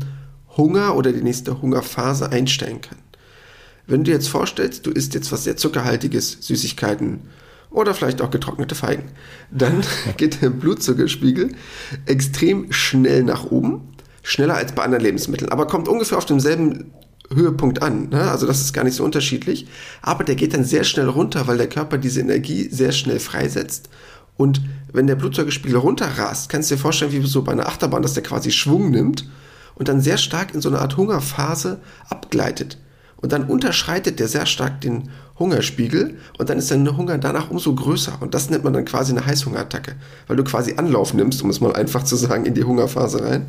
Hunger 0.58 0.96
oder 0.96 1.12
die 1.12 1.24
nächste 1.24 1.62
Hungerphase 1.62 2.32
einstellen 2.32 2.82
kann. 2.82 2.98
Wenn 3.88 4.00
du 4.00 4.06
dir 4.06 4.14
jetzt 4.14 4.30
vorstellst, 4.30 4.86
du 4.86 4.92
isst 4.92 5.14
jetzt 5.14 5.32
was 5.32 5.44
sehr 5.44 5.58
zuckerhaltiges, 5.58 6.38
Süßigkeiten 6.42 7.22
oder 7.70 7.94
vielleicht 7.94 8.22
auch 8.22 8.30
getrocknete 8.30 8.76
Feigen. 8.76 9.12
Dann 9.52 9.84
geht 10.18 10.42
der 10.42 10.50
Blutzuckerspiegel 10.50 11.56
extrem 12.06 12.72
schnell 12.72 13.24
nach 13.24 13.46
oben, 13.46 13.96
schneller 14.22 14.56
als 14.56 14.74
bei 14.74 14.84
anderen 14.84 15.04
Lebensmitteln, 15.04 15.52
aber 15.52 15.68
kommt 15.68 15.88
ungefähr 15.88 16.18
auf 16.18 16.26
demselben 16.26 16.94
Höhepunkt 17.34 17.82
an. 17.82 18.10
Ne? 18.10 18.30
Also 18.30 18.46
das 18.46 18.62
ist 18.62 18.74
gar 18.74 18.84
nicht 18.84 18.96
so 18.96 19.04
unterschiedlich. 19.04 19.68
Aber 20.02 20.24
der 20.24 20.36
geht 20.36 20.54
dann 20.54 20.64
sehr 20.64 20.84
schnell 20.84 21.10
runter, 21.10 21.48
weil 21.48 21.58
der 21.58 21.70
Körper 21.70 21.98
diese 21.98 22.22
Energie 22.22 22.70
sehr 22.70 22.92
schnell 22.92 23.20
freisetzt. 23.20 23.90
Und 24.38 24.62
wenn 24.92 25.08
der 25.08 25.16
Blutzuckerspiegel 25.16 25.78
runterrast, 25.78 26.50
kannst 26.50 26.70
du 26.70 26.76
dir 26.76 26.82
vorstellen, 26.82 27.12
wie 27.12 27.26
so 27.26 27.44
bei 27.44 27.52
einer 27.52 27.68
Achterbahn, 27.68 28.02
dass 28.02 28.14
der 28.14 28.24
quasi 28.24 28.52
Schwung 28.52 28.92
nimmt 28.92 29.28
und 29.76 29.88
dann 29.88 30.02
sehr 30.02 30.18
stark 30.18 30.54
in 30.54 30.62
so 30.62 30.70
eine 30.70 30.80
Art 30.80 30.98
Hungerphase 30.98 31.82
abgleitet. 32.10 32.78
Und 33.24 33.32
dann 33.32 33.46
unterschreitet 33.46 34.20
der 34.20 34.28
sehr 34.28 34.46
stark 34.46 34.82
den 34.82 35.10
Hungerspiegel 35.40 36.18
und 36.38 36.50
dann 36.50 36.58
ist 36.58 36.70
dein 36.72 36.98
Hunger 36.98 37.18
danach 37.18 37.50
umso 37.50 37.74
größer. 37.74 38.18
Und 38.20 38.34
das 38.34 38.50
nennt 38.50 38.66
man 38.66 38.74
dann 38.74 38.84
quasi 38.84 39.14
eine 39.14 39.26
Heißhungerattacke, 39.26 39.96
weil 40.28 40.36
du 40.36 40.44
quasi 40.44 40.74
Anlauf 40.76 41.14
nimmst, 41.14 41.42
um 41.42 41.50
es 41.50 41.62
mal 41.62 41.74
einfach 41.74 42.04
zu 42.04 42.18
sagen, 42.18 42.46
in 42.46 42.54
die 42.54 42.66
Hungerphase 42.66 43.24
rein. 43.24 43.46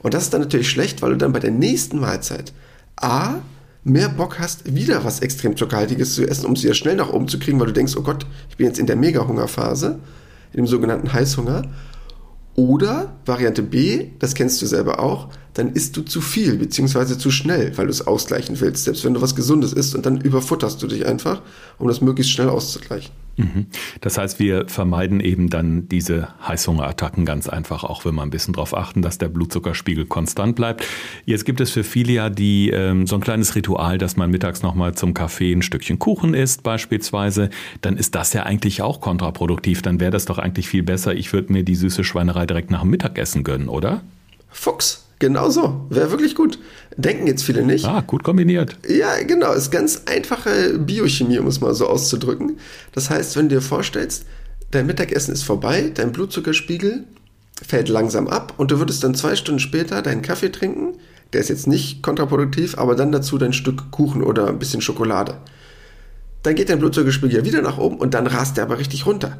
Und 0.00 0.12
das 0.12 0.24
ist 0.24 0.34
dann 0.34 0.42
natürlich 0.42 0.68
schlecht, 0.68 1.00
weil 1.00 1.12
du 1.12 1.16
dann 1.16 1.32
bei 1.32 1.40
der 1.40 1.50
nächsten 1.50 1.98
Mahlzeit 1.98 2.52
A, 2.96 3.36
mehr 3.84 4.10
Bock 4.10 4.38
hast, 4.38 4.74
wieder 4.74 5.02
was 5.02 5.20
extrem 5.20 5.56
zuckerhaltiges 5.56 6.14
zu 6.14 6.28
essen, 6.28 6.44
um 6.44 6.52
es 6.52 6.62
wieder 6.62 6.74
schnell 6.74 6.96
nach 6.96 7.10
oben 7.10 7.26
zu 7.26 7.38
kriegen, 7.38 7.58
weil 7.58 7.68
du 7.68 7.72
denkst, 7.72 7.94
oh 7.96 8.02
Gott, 8.02 8.26
ich 8.50 8.58
bin 8.58 8.66
jetzt 8.66 8.78
in 8.78 8.86
der 8.86 8.96
Mega-Hungerphase, 8.96 9.98
in 10.52 10.56
dem 10.58 10.66
sogenannten 10.66 11.10
Heißhunger. 11.10 11.62
Oder 12.54 13.14
Variante 13.24 13.62
B, 13.62 14.08
das 14.18 14.34
kennst 14.34 14.60
du 14.60 14.66
selber 14.66 15.00
auch, 15.00 15.28
dann 15.56 15.72
isst 15.72 15.96
du 15.96 16.02
zu 16.02 16.20
viel 16.20 16.56
bzw. 16.56 17.16
zu 17.16 17.30
schnell, 17.30 17.76
weil 17.76 17.86
du 17.86 17.90
es 17.90 18.06
ausgleichen 18.06 18.60
willst, 18.60 18.84
selbst 18.84 19.04
wenn 19.04 19.14
du 19.14 19.22
was 19.22 19.34
Gesundes 19.34 19.72
isst 19.72 19.94
und 19.94 20.04
dann 20.04 20.20
überfutterst 20.20 20.82
du 20.82 20.86
dich 20.86 21.06
einfach, 21.06 21.42
um 21.78 21.88
das 21.88 22.00
möglichst 22.00 22.32
schnell 22.32 22.48
auszugleichen. 22.48 23.10
Mhm. 23.36 23.66
Das 24.00 24.16
heißt, 24.18 24.38
wir 24.38 24.66
vermeiden 24.68 25.20
eben 25.20 25.50
dann 25.50 25.88
diese 25.88 26.28
Heißhungerattacken 26.46 27.26
ganz 27.26 27.48
einfach, 27.48 27.84
auch 27.84 28.04
wenn 28.04 28.14
wir 28.14 28.22
ein 28.22 28.30
bisschen 28.30 28.54
darauf 28.54 28.74
achten, 28.74 29.02
dass 29.02 29.18
der 29.18 29.28
Blutzuckerspiegel 29.28 30.06
konstant 30.06 30.56
bleibt. 30.56 30.86
Jetzt 31.26 31.44
gibt 31.44 31.60
es 31.60 31.70
für 31.70 31.84
viele 31.84 32.12
ja 32.12 32.30
die, 32.30 32.70
ähm, 32.70 33.06
so 33.06 33.16
ein 33.16 33.20
kleines 33.20 33.54
Ritual, 33.54 33.98
dass 33.98 34.16
man 34.16 34.30
mittags 34.30 34.62
nochmal 34.62 34.94
zum 34.94 35.12
Kaffee 35.12 35.52
ein 35.52 35.62
Stückchen 35.62 35.98
Kuchen 35.98 36.34
isst 36.34 36.62
beispielsweise. 36.62 37.50
Dann 37.82 37.96
ist 37.96 38.14
das 38.14 38.32
ja 38.32 38.44
eigentlich 38.44 38.82
auch 38.82 39.00
kontraproduktiv. 39.00 39.82
Dann 39.82 40.00
wäre 40.00 40.10
das 40.10 40.24
doch 40.24 40.38
eigentlich 40.38 40.68
viel 40.68 40.82
besser. 40.82 41.14
Ich 41.14 41.32
würde 41.32 41.52
mir 41.52 41.62
die 41.62 41.74
süße 41.74 42.04
Schweinerei 42.04 42.46
direkt 42.46 42.70
nach 42.70 42.82
dem 42.82 42.90
Mittagessen 42.90 43.44
gönnen, 43.44 43.68
oder? 43.68 44.02
Fuchs. 44.48 45.05
Genau 45.18 45.48
so. 45.48 45.86
Wäre 45.88 46.10
wirklich 46.10 46.34
gut. 46.34 46.58
Denken 46.96 47.26
jetzt 47.26 47.42
viele 47.42 47.64
nicht. 47.64 47.86
Ah, 47.86 48.02
gut 48.02 48.22
kombiniert. 48.22 48.76
Ja, 48.86 49.22
genau. 49.22 49.52
Ist 49.52 49.70
ganz 49.70 50.02
einfache 50.06 50.78
Biochemie, 50.78 51.38
um 51.38 51.46
es 51.46 51.60
mal 51.60 51.74
so 51.74 51.86
auszudrücken. 51.86 52.58
Das 52.92 53.08
heißt, 53.08 53.36
wenn 53.36 53.48
du 53.48 53.56
dir 53.56 53.62
vorstellst, 53.62 54.26
dein 54.70 54.86
Mittagessen 54.86 55.32
ist 55.32 55.42
vorbei, 55.42 55.90
dein 55.94 56.12
Blutzuckerspiegel 56.12 57.04
fällt 57.66 57.88
langsam 57.88 58.28
ab 58.28 58.54
und 58.58 58.70
du 58.70 58.78
würdest 58.78 59.02
dann 59.02 59.14
zwei 59.14 59.34
Stunden 59.34 59.60
später 59.60 60.02
deinen 60.02 60.20
Kaffee 60.20 60.50
trinken. 60.50 60.98
Der 61.32 61.40
ist 61.40 61.48
jetzt 61.48 61.66
nicht 61.66 62.02
kontraproduktiv, 62.02 62.76
aber 62.76 62.94
dann 62.94 63.12
dazu 63.12 63.38
dein 63.38 63.54
Stück 63.54 63.90
Kuchen 63.90 64.22
oder 64.22 64.48
ein 64.48 64.58
bisschen 64.58 64.82
Schokolade. 64.82 65.38
Dann 66.42 66.54
geht 66.54 66.68
dein 66.68 66.78
Blutzuckerspiegel 66.78 67.44
wieder 67.44 67.62
nach 67.62 67.78
oben 67.78 67.96
und 67.96 68.12
dann 68.12 68.26
rast 68.26 68.58
der 68.58 68.64
aber 68.64 68.78
richtig 68.78 69.06
runter. 69.06 69.38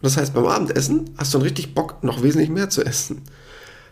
Und 0.00 0.04
das 0.04 0.16
heißt, 0.16 0.32
beim 0.32 0.46
Abendessen 0.46 1.10
hast 1.16 1.34
du 1.34 1.38
einen 1.38 1.42
richtig 1.44 1.74
Bock, 1.74 2.02
noch 2.04 2.22
wesentlich 2.22 2.48
mehr 2.48 2.70
zu 2.70 2.84
essen. 2.84 3.22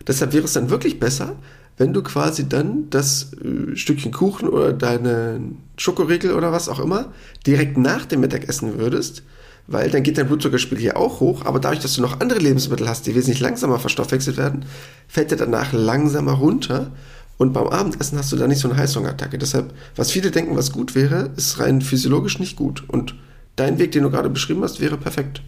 Deshalb 0.05 0.33
wäre 0.33 0.45
es 0.45 0.53
dann 0.53 0.69
wirklich 0.69 0.99
besser, 0.99 1.35
wenn 1.77 1.93
du 1.93 2.01
quasi 2.01 2.49
dann 2.49 2.89
das 2.89 3.31
äh, 3.33 3.75
Stückchen 3.75 4.11
Kuchen 4.11 4.49
oder 4.49 4.73
deine 4.73 5.39
Schokoriegel 5.77 6.33
oder 6.33 6.51
was 6.51 6.69
auch 6.69 6.79
immer 6.79 7.13
direkt 7.45 7.77
nach 7.77 8.05
dem 8.05 8.21
Mittagessen 8.21 8.79
würdest, 8.79 9.23
weil 9.67 9.91
dann 9.91 10.03
geht 10.03 10.17
dein 10.17 10.27
Blutzuckerspiegel 10.27 10.81
hier 10.81 10.97
auch 10.97 11.19
hoch, 11.19 11.45
aber 11.45 11.59
dadurch, 11.59 11.81
dass 11.81 11.95
du 11.95 12.01
noch 12.01 12.19
andere 12.19 12.39
Lebensmittel 12.39 12.89
hast, 12.89 13.05
die 13.05 13.15
wesentlich 13.15 13.41
langsamer 13.41 13.79
verstoffwechselt 13.79 14.37
werden, 14.37 14.65
fällt 15.07 15.31
der 15.31 15.37
danach 15.37 15.71
langsamer 15.73 16.33
runter 16.33 16.91
und 17.37 17.53
beim 17.53 17.67
Abendessen 17.67 18.17
hast 18.17 18.31
du 18.31 18.37
da 18.37 18.47
nicht 18.47 18.59
so 18.59 18.69
eine 18.69 18.77
Heißhungerattacke. 18.77 19.37
Deshalb, 19.37 19.73
was 19.95 20.11
viele 20.11 20.31
denken, 20.31 20.55
was 20.55 20.71
gut 20.71 20.95
wäre, 20.95 21.31
ist 21.35 21.59
rein 21.59 21.81
physiologisch 21.81 22.39
nicht 22.39 22.55
gut 22.55 22.83
und 22.87 23.13
dein 23.55 23.77
Weg, 23.77 23.91
den 23.91 24.03
du 24.03 24.09
gerade 24.09 24.29
beschrieben 24.29 24.63
hast, 24.63 24.79
wäre 24.79 24.97
perfekt. 24.97 25.41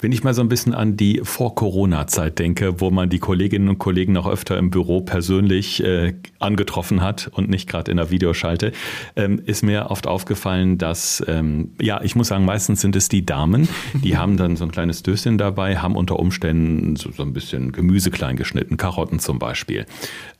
Wenn 0.00 0.12
ich 0.12 0.22
mal 0.22 0.34
so 0.34 0.42
ein 0.42 0.48
bisschen 0.48 0.74
an 0.74 0.96
die 0.96 1.20
Vor-Corona-Zeit 1.22 2.38
denke, 2.38 2.80
wo 2.80 2.90
man 2.90 3.08
die 3.08 3.18
Kolleginnen 3.18 3.68
und 3.68 3.78
Kollegen 3.78 4.12
noch 4.12 4.28
öfter 4.28 4.58
im 4.58 4.70
Büro 4.70 5.00
persönlich 5.00 5.82
äh, 5.82 6.14
angetroffen 6.38 7.00
hat 7.00 7.30
und 7.32 7.48
nicht 7.48 7.68
gerade 7.68 7.90
in 7.90 7.96
der 7.96 8.10
Videoschalte, 8.10 8.72
ähm, 9.16 9.40
ist 9.44 9.62
mir 9.62 9.90
oft 9.90 10.06
aufgefallen, 10.06 10.76
dass, 10.76 11.24
ähm, 11.28 11.70
ja, 11.80 12.02
ich 12.02 12.14
muss 12.14 12.28
sagen, 12.28 12.44
meistens 12.44 12.82
sind 12.82 12.94
es 12.94 13.08
die 13.08 13.24
Damen, 13.24 13.68
die 13.94 14.16
haben 14.18 14.36
dann 14.36 14.56
so 14.56 14.64
ein 14.64 14.70
kleines 14.70 15.02
Döschen 15.02 15.38
dabei, 15.38 15.78
haben 15.78 15.96
unter 15.96 16.18
Umständen 16.18 16.96
so, 16.96 17.10
so 17.10 17.22
ein 17.22 17.32
bisschen 17.32 17.72
Gemüse 17.72 18.10
klein 18.10 18.36
geschnitten, 18.36 18.76
Karotten 18.76 19.18
zum 19.18 19.38
Beispiel. 19.38 19.86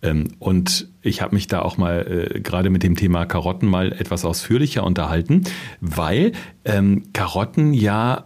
Ähm, 0.03 0.29
und 0.39 0.89
ich 1.01 1.23
habe 1.23 1.35
mich 1.35 1.47
da 1.47 1.63
auch 1.63 1.79
mal 1.79 2.31
äh, 2.35 2.41
gerade 2.41 2.69
mit 2.69 2.83
dem 2.83 2.95
Thema 2.95 3.25
Karotten 3.25 3.69
mal 3.69 3.93
etwas 3.93 4.27
ausführlicher 4.27 4.85
unterhalten, 4.85 5.45
weil 5.81 6.33
ähm, 6.67 7.05
Karotten 7.15 7.73
ja 7.73 8.25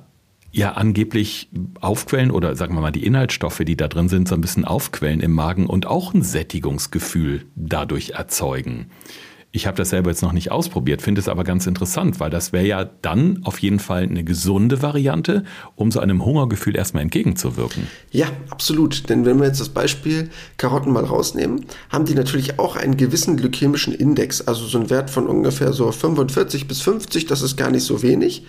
ja 0.52 0.72
angeblich 0.72 1.48
aufquellen 1.80 2.30
oder 2.30 2.56
sagen 2.56 2.74
wir 2.74 2.80
mal 2.80 2.92
die 2.92 3.04
Inhaltsstoffe, 3.04 3.62
die 3.64 3.76
da 3.76 3.88
drin 3.88 4.08
sind, 4.08 4.28
so 4.28 4.34
ein 4.34 4.40
bisschen 4.40 4.64
aufquellen 4.64 5.20
im 5.20 5.32
Magen 5.32 5.66
und 5.66 5.86
auch 5.86 6.14
ein 6.14 6.22
Sättigungsgefühl 6.22 7.46
dadurch 7.54 8.10
erzeugen. 8.10 8.86
Ich 9.52 9.66
habe 9.66 9.76
das 9.76 9.90
selber 9.90 10.10
jetzt 10.10 10.22
noch 10.22 10.32
nicht 10.32 10.52
ausprobiert, 10.52 11.02
finde 11.02 11.20
es 11.20 11.28
aber 11.28 11.42
ganz 11.42 11.66
interessant, 11.66 12.20
weil 12.20 12.30
das 12.30 12.52
wäre 12.52 12.66
ja 12.66 12.84
dann 12.84 13.40
auf 13.42 13.58
jeden 13.58 13.80
Fall 13.80 14.04
eine 14.04 14.22
gesunde 14.22 14.80
Variante, 14.80 15.42
um 15.74 15.90
so 15.90 15.98
einem 15.98 16.24
Hungergefühl 16.24 16.76
erstmal 16.76 17.02
entgegenzuwirken. 17.02 17.88
Ja, 18.12 18.28
absolut. 18.48 19.08
Denn 19.08 19.24
wenn 19.24 19.40
wir 19.40 19.46
jetzt 19.48 19.60
das 19.60 19.70
Beispiel 19.70 20.30
Karotten 20.56 20.92
mal 20.92 21.04
rausnehmen, 21.04 21.66
haben 21.88 22.04
die 22.04 22.14
natürlich 22.14 22.60
auch 22.60 22.76
einen 22.76 22.96
gewissen 22.96 23.36
glykämischen 23.36 23.92
Index, 23.92 24.40
also 24.40 24.66
so 24.66 24.78
einen 24.78 24.88
Wert 24.88 25.10
von 25.10 25.26
ungefähr 25.26 25.72
so 25.72 25.90
45 25.90 26.68
bis 26.68 26.80
50, 26.82 27.26
das 27.26 27.42
ist 27.42 27.56
gar 27.56 27.72
nicht 27.72 27.84
so 27.84 28.02
wenig 28.02 28.44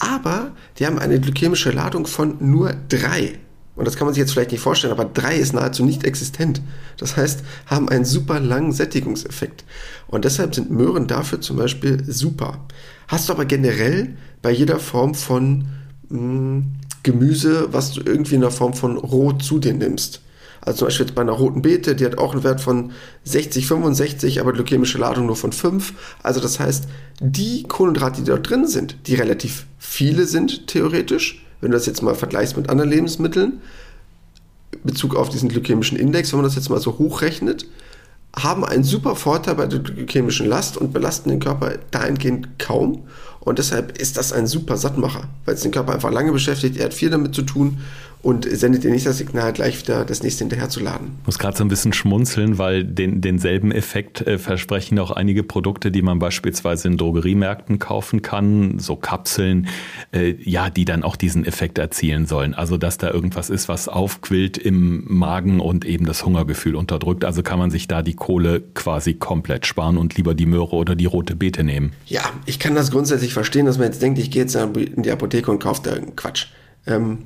aber 0.00 0.52
die 0.78 0.86
haben 0.86 0.98
eine 0.98 1.20
glykämische 1.20 1.70
Ladung 1.70 2.06
von 2.06 2.36
nur 2.40 2.74
drei. 2.88 3.38
Und 3.76 3.86
das 3.86 3.96
kann 3.96 4.06
man 4.06 4.14
sich 4.14 4.20
jetzt 4.20 4.32
vielleicht 4.32 4.50
nicht 4.50 4.60
vorstellen, 4.60 4.92
aber 4.92 5.04
drei 5.04 5.36
ist 5.36 5.54
nahezu 5.54 5.84
nicht 5.84 6.04
existent. 6.04 6.60
Das 6.96 7.16
heißt, 7.16 7.42
haben 7.66 7.88
einen 7.88 8.04
super 8.04 8.40
langen 8.40 8.72
Sättigungseffekt. 8.72 9.64
Und 10.08 10.24
deshalb 10.24 10.54
sind 10.54 10.70
Möhren 10.70 11.06
dafür 11.06 11.40
zum 11.40 11.56
Beispiel 11.56 12.02
super. 12.06 12.66
Hast 13.08 13.28
du 13.28 13.32
aber 13.32 13.44
generell 13.44 14.16
bei 14.42 14.50
jeder 14.50 14.80
Form 14.80 15.14
von 15.14 15.66
mh, 16.08 16.18
hm, 16.18 16.64
Gemüse, 17.02 17.72
was 17.72 17.92
du 17.92 18.02
irgendwie 18.04 18.34
in 18.34 18.42
der 18.42 18.50
Form 18.50 18.74
von 18.74 18.98
roh 18.98 19.32
zu 19.32 19.58
dir 19.58 19.72
nimmst. 19.72 20.20
Also 20.60 20.78
zum 20.78 20.88
Beispiel 20.88 21.06
jetzt 21.06 21.14
bei 21.14 21.22
einer 21.22 21.32
roten 21.32 21.62
Beete, 21.62 21.94
die 21.96 22.04
hat 22.04 22.18
auch 22.18 22.32
einen 22.32 22.44
Wert 22.44 22.60
von 22.60 22.92
60, 23.24 23.66
65, 23.66 24.40
aber 24.40 24.52
glykämische 24.52 24.98
Ladung 24.98 25.26
nur 25.26 25.36
von 25.36 25.52
5. 25.52 25.94
Also 26.22 26.40
das 26.40 26.60
heißt, 26.60 26.84
die 27.20 27.62
Kohlenhydrate, 27.64 28.22
die 28.22 28.30
dort 28.30 28.48
drin 28.48 28.66
sind, 28.66 28.96
die 29.06 29.14
relativ 29.14 29.66
viele 29.78 30.26
sind 30.26 30.66
theoretisch, 30.66 31.44
wenn 31.60 31.70
du 31.70 31.76
das 31.76 31.86
jetzt 31.86 32.02
mal 32.02 32.14
vergleichst 32.14 32.56
mit 32.56 32.68
anderen 32.68 32.90
Lebensmitteln, 32.90 33.60
Bezug 34.84 35.16
auf 35.16 35.28
diesen 35.28 35.48
glykämischen 35.48 35.98
Index, 35.98 36.32
wenn 36.32 36.38
man 36.38 36.46
das 36.46 36.54
jetzt 36.54 36.70
mal 36.70 36.80
so 36.80 36.98
hochrechnet, 36.98 37.66
haben 38.36 38.64
einen 38.64 38.84
super 38.84 39.16
Vorteil 39.16 39.56
bei 39.56 39.66
der 39.66 39.80
glykämischen 39.80 40.46
Last 40.46 40.76
und 40.76 40.92
belasten 40.92 41.30
den 41.30 41.40
Körper 41.40 41.74
dahingehend 41.90 42.58
kaum. 42.58 43.04
Und 43.40 43.58
deshalb 43.58 43.98
ist 43.98 44.16
das 44.16 44.32
ein 44.32 44.46
super 44.46 44.76
Sattmacher, 44.76 45.24
weil 45.44 45.54
es 45.54 45.62
den 45.62 45.72
Körper 45.72 45.94
einfach 45.94 46.12
lange 46.12 46.30
beschäftigt. 46.30 46.76
Er 46.76 46.84
hat 46.84 46.94
viel 46.94 47.10
damit 47.10 47.34
zu 47.34 47.42
tun 47.42 47.78
und 48.22 48.46
sendet 48.50 48.84
dir 48.84 48.90
nicht 48.90 49.06
das 49.06 49.18
Signal, 49.18 49.52
gleich 49.52 49.80
wieder 49.80 50.04
das 50.04 50.22
nächste 50.22 50.44
hinterherzuladen. 50.44 51.12
Ich 51.20 51.26
muss 51.26 51.38
gerade 51.38 51.56
so 51.56 51.64
ein 51.64 51.68
bisschen 51.68 51.92
schmunzeln, 51.92 52.58
weil 52.58 52.84
den, 52.84 53.22
denselben 53.22 53.72
Effekt 53.72 54.20
äh, 54.26 54.38
versprechen 54.38 54.98
auch 54.98 55.10
einige 55.10 55.42
Produkte, 55.42 55.90
die 55.90 56.02
man 56.02 56.18
beispielsweise 56.18 56.88
in 56.88 56.98
Drogeriemärkten 56.98 57.78
kaufen 57.78 58.20
kann, 58.20 58.78
so 58.78 58.96
Kapseln, 58.96 59.68
äh, 60.12 60.34
ja, 60.42 60.68
die 60.68 60.84
dann 60.84 61.02
auch 61.02 61.16
diesen 61.16 61.46
Effekt 61.46 61.78
erzielen 61.78 62.26
sollen. 62.26 62.52
Also, 62.54 62.76
dass 62.76 62.98
da 62.98 63.10
irgendwas 63.10 63.48
ist, 63.48 63.68
was 63.68 63.88
aufquillt 63.88 64.58
im 64.58 65.04
Magen 65.06 65.60
und 65.60 65.86
eben 65.86 66.04
das 66.04 66.24
Hungergefühl 66.24 66.76
unterdrückt. 66.76 67.24
Also 67.24 67.42
kann 67.42 67.58
man 67.58 67.70
sich 67.70 67.88
da 67.88 68.02
die 68.02 68.14
Kohle 68.14 68.60
quasi 68.74 69.14
komplett 69.14 69.64
sparen 69.64 69.96
und 69.96 70.16
lieber 70.16 70.34
die 70.34 70.46
Möhre 70.46 70.76
oder 70.76 70.94
die 70.94 71.06
rote 71.06 71.36
Beete 71.36 71.64
nehmen. 71.64 71.92
Ja, 72.06 72.22
ich 72.44 72.58
kann 72.58 72.74
das 72.74 72.90
grundsätzlich 72.90 73.32
verstehen, 73.32 73.64
dass 73.64 73.78
man 73.78 73.86
jetzt 73.86 74.02
denkt, 74.02 74.18
ich 74.18 74.30
gehe 74.30 74.42
jetzt 74.42 74.54
in 74.54 75.02
die 75.02 75.10
Apotheke 75.10 75.50
und 75.50 75.58
kaufe 75.58 75.80
da 75.82 75.96
Quatsch. 76.16 76.46
Ähm, 76.86 77.20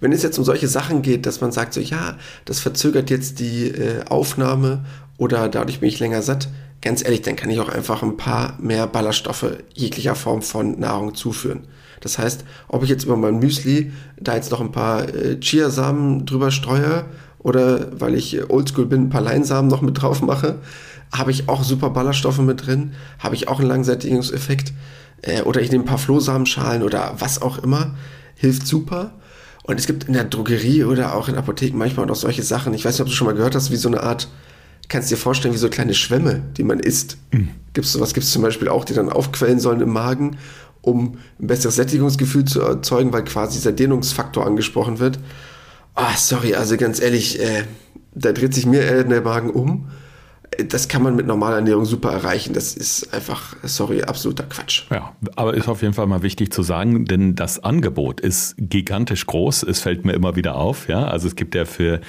wenn 0.00 0.12
es 0.12 0.22
jetzt 0.22 0.38
um 0.38 0.44
solche 0.44 0.68
Sachen 0.68 1.02
geht, 1.02 1.26
dass 1.26 1.40
man 1.40 1.52
sagt, 1.52 1.74
so 1.74 1.80
ja, 1.80 2.16
das 2.44 2.60
verzögert 2.60 3.10
jetzt 3.10 3.40
die 3.40 3.68
äh, 3.68 4.04
Aufnahme 4.08 4.84
oder 5.18 5.48
dadurch 5.48 5.80
bin 5.80 5.88
ich 5.88 6.00
länger 6.00 6.22
satt, 6.22 6.48
ganz 6.82 7.02
ehrlich, 7.02 7.22
dann 7.22 7.36
kann 7.36 7.50
ich 7.50 7.60
auch 7.60 7.68
einfach 7.68 8.02
ein 8.02 8.16
paar 8.16 8.58
mehr 8.60 8.86
Ballaststoffe 8.86 9.56
jeglicher 9.74 10.14
Form 10.14 10.42
von 10.42 10.78
Nahrung 10.78 11.14
zuführen. 11.14 11.66
Das 12.00 12.18
heißt, 12.18 12.44
ob 12.68 12.82
ich 12.82 12.90
jetzt 12.90 13.04
über 13.04 13.16
mein 13.16 13.38
Müsli 13.38 13.92
da 14.20 14.34
jetzt 14.34 14.50
noch 14.50 14.60
ein 14.60 14.72
paar 14.72 15.08
äh, 15.08 15.40
Chiasamen 15.40 16.26
drüber 16.26 16.50
streue 16.50 17.06
oder 17.38 17.88
weil 17.98 18.14
ich 18.14 18.50
oldschool 18.50 18.86
bin, 18.86 19.04
ein 19.04 19.10
paar 19.10 19.22
Leinsamen 19.22 19.70
noch 19.70 19.80
mit 19.80 20.00
drauf 20.00 20.20
mache, 20.20 20.58
habe 21.12 21.30
ich 21.30 21.48
auch 21.48 21.62
super 21.64 21.90
Ballaststoffe 21.90 22.38
mit 22.38 22.66
drin, 22.66 22.92
habe 23.18 23.34
ich 23.34 23.48
auch 23.48 23.60
einen 23.60 23.68
Langsättigungseffekt. 23.68 24.72
Äh, 25.22 25.42
oder 25.42 25.62
ich 25.62 25.70
nehme 25.70 25.84
ein 25.84 25.86
paar 25.86 25.98
Flohsamenschalen 25.98 26.82
oder 26.82 27.14
was 27.18 27.40
auch 27.40 27.58
immer, 27.58 27.94
hilft 28.34 28.66
super. 28.66 29.12
Und 29.64 29.80
es 29.80 29.86
gibt 29.86 30.04
in 30.04 30.12
der 30.12 30.24
Drogerie 30.24 30.84
oder 30.84 31.14
auch 31.14 31.28
in 31.28 31.36
Apotheken 31.36 31.76
manchmal 31.78 32.04
noch 32.04 32.16
solche 32.16 32.42
Sachen. 32.42 32.74
Ich 32.74 32.84
weiß 32.84 32.94
nicht, 32.94 33.00
ob 33.00 33.08
du 33.08 33.14
schon 33.14 33.26
mal 33.26 33.34
gehört 33.34 33.54
hast, 33.54 33.70
wie 33.70 33.76
so 33.76 33.88
eine 33.88 34.02
Art, 34.02 34.28
kannst 34.88 35.10
du 35.10 35.14
dir 35.14 35.20
vorstellen, 35.20 35.54
wie 35.54 35.58
so 35.58 35.70
kleine 35.70 35.94
Schwämme, 35.94 36.42
die 36.58 36.64
man 36.64 36.80
isst. 36.80 37.16
Mhm. 37.32 37.48
Gibt's 37.72 37.92
sowas 37.92 38.12
gibt 38.12 38.26
es 38.26 38.32
zum 38.32 38.42
Beispiel 38.42 38.68
auch, 38.68 38.84
die 38.84 38.92
dann 38.92 39.08
aufquellen 39.08 39.58
sollen 39.58 39.80
im 39.80 39.88
Magen, 39.88 40.36
um 40.82 41.16
ein 41.40 41.46
besseres 41.46 41.76
Sättigungsgefühl 41.76 42.44
zu 42.44 42.60
erzeugen, 42.60 43.12
weil 43.14 43.24
quasi 43.24 43.54
dieser 43.54 43.72
Dehnungsfaktor 43.72 44.46
angesprochen 44.46 44.98
wird. 44.98 45.18
Ah, 45.94 46.08
oh, 46.10 46.16
sorry, 46.18 46.54
also 46.54 46.76
ganz 46.76 47.00
ehrlich, 47.00 47.40
äh, 47.40 47.64
da 48.14 48.32
dreht 48.32 48.52
sich 48.52 48.66
mir 48.66 49.02
der 49.02 49.22
Magen 49.22 49.48
um 49.48 49.88
das 50.68 50.88
kann 50.88 51.02
man 51.02 51.16
mit 51.16 51.26
normaler 51.26 51.56
Ernährung 51.56 51.84
super 51.84 52.12
erreichen. 52.12 52.54
Das 52.54 52.74
ist 52.74 53.12
einfach, 53.12 53.56
sorry, 53.62 54.02
absoluter 54.02 54.44
Quatsch. 54.44 54.84
Ja, 54.90 55.12
aber 55.36 55.54
ist 55.54 55.68
auf 55.68 55.82
jeden 55.82 55.94
Fall 55.94 56.06
mal 56.06 56.22
wichtig 56.22 56.52
zu 56.52 56.62
sagen, 56.62 57.04
denn 57.04 57.34
das 57.34 57.62
Angebot 57.62 58.20
ist 58.20 58.54
gigantisch 58.58 59.26
groß. 59.26 59.62
Es 59.64 59.80
fällt 59.80 60.04
mir 60.04 60.12
immer 60.12 60.36
wieder 60.36 60.56
auf. 60.56 60.88
Ja, 60.88 61.04
also 61.04 61.26
es 61.26 61.36
gibt 61.36 61.54
ja 61.54 61.64
für 61.64 62.00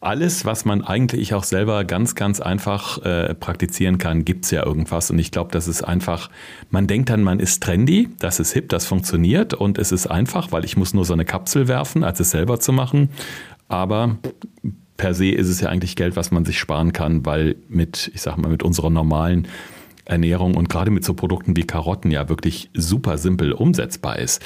alles, 0.00 0.46
was 0.46 0.64
man 0.64 0.82
eigentlich 0.82 1.34
auch 1.34 1.44
selber 1.44 1.84
ganz, 1.84 2.14
ganz 2.14 2.40
einfach 2.40 3.04
äh, 3.04 3.34
praktizieren 3.34 3.98
kann, 3.98 4.24
gibt's 4.24 4.50
ja 4.50 4.64
irgendwas. 4.64 5.10
Und 5.10 5.18
ich 5.18 5.30
glaube, 5.30 5.52
das 5.52 5.68
ist 5.68 5.82
einfach, 5.82 6.30
man 6.70 6.86
denkt 6.86 7.10
dann, 7.10 7.22
man 7.22 7.38
ist 7.38 7.62
trendy, 7.62 8.08
das 8.18 8.40
ist 8.40 8.52
hip, 8.52 8.70
das 8.70 8.86
funktioniert 8.86 9.52
und 9.52 9.78
es 9.78 9.92
ist 9.92 10.06
einfach, 10.06 10.52
weil 10.52 10.64
ich 10.64 10.76
muss 10.76 10.94
nur 10.94 11.04
so 11.04 11.12
eine 11.12 11.26
Kapsel 11.26 11.68
werfen, 11.68 12.02
als 12.02 12.18
es 12.20 12.30
selber 12.30 12.60
zu 12.60 12.72
machen. 12.72 13.10
Aber 13.68 14.16
per 15.00 15.14
se 15.14 15.30
ist 15.30 15.48
es 15.48 15.62
ja 15.62 15.70
eigentlich 15.70 15.96
Geld, 15.96 16.14
was 16.14 16.30
man 16.30 16.44
sich 16.44 16.58
sparen 16.58 16.92
kann, 16.92 17.24
weil 17.24 17.56
mit, 17.68 18.10
ich 18.14 18.20
sag 18.20 18.36
mal, 18.36 18.50
mit 18.50 18.62
unserer 18.62 18.90
normalen 18.90 19.48
Ernährung 20.10 20.56
und 20.56 20.68
gerade 20.68 20.90
mit 20.90 21.04
so 21.04 21.14
Produkten 21.14 21.56
wie 21.56 21.64
Karotten 21.64 22.10
ja 22.10 22.28
wirklich 22.28 22.70
super 22.74 23.18
simpel 23.18 23.52
umsetzbar 23.52 24.18
ist. 24.18 24.42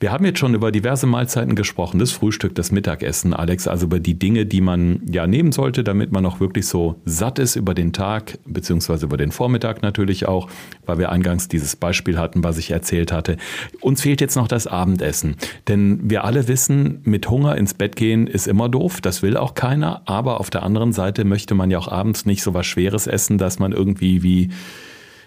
Wir 0.00 0.12
haben 0.12 0.24
jetzt 0.24 0.38
schon 0.38 0.54
über 0.54 0.72
diverse 0.72 1.06
Mahlzeiten 1.06 1.54
gesprochen, 1.54 1.98
das 1.98 2.12
Frühstück, 2.12 2.54
das 2.54 2.72
Mittagessen, 2.72 3.34
Alex, 3.34 3.66
also 3.68 3.86
über 3.86 4.00
die 4.00 4.18
Dinge, 4.18 4.46
die 4.46 4.60
man 4.60 5.02
ja 5.10 5.26
nehmen 5.26 5.52
sollte, 5.52 5.84
damit 5.84 6.12
man 6.12 6.24
auch 6.26 6.40
wirklich 6.40 6.66
so 6.66 7.00
satt 7.04 7.38
ist 7.38 7.56
über 7.56 7.74
den 7.74 7.92
Tag, 7.92 8.38
beziehungsweise 8.46 9.06
über 9.06 9.16
den 9.16 9.32
Vormittag 9.32 9.82
natürlich 9.82 10.26
auch, 10.26 10.48
weil 10.86 10.98
wir 10.98 11.10
eingangs 11.10 11.48
dieses 11.48 11.76
Beispiel 11.76 12.18
hatten, 12.18 12.44
was 12.44 12.58
ich 12.58 12.70
erzählt 12.70 13.12
hatte. 13.12 13.36
Uns 13.80 14.02
fehlt 14.02 14.20
jetzt 14.20 14.36
noch 14.36 14.48
das 14.48 14.66
Abendessen, 14.66 15.36
denn 15.66 16.10
wir 16.10 16.24
alle 16.24 16.48
wissen, 16.48 17.00
mit 17.04 17.28
Hunger 17.28 17.56
ins 17.56 17.74
Bett 17.74 17.96
gehen 17.96 18.26
ist 18.26 18.46
immer 18.46 18.68
doof, 18.68 19.00
das 19.00 19.22
will 19.22 19.36
auch 19.36 19.54
keiner, 19.54 20.02
aber 20.06 20.40
auf 20.40 20.50
der 20.50 20.62
anderen 20.62 20.92
Seite 20.92 21.24
möchte 21.24 21.54
man 21.54 21.70
ja 21.70 21.78
auch 21.78 21.88
abends 21.88 22.26
nicht 22.26 22.42
so 22.42 22.54
was 22.54 22.66
Schweres 22.66 23.06
essen, 23.06 23.38
dass 23.38 23.58
man 23.58 23.72
irgendwie 23.72 24.22
wie 24.22 24.50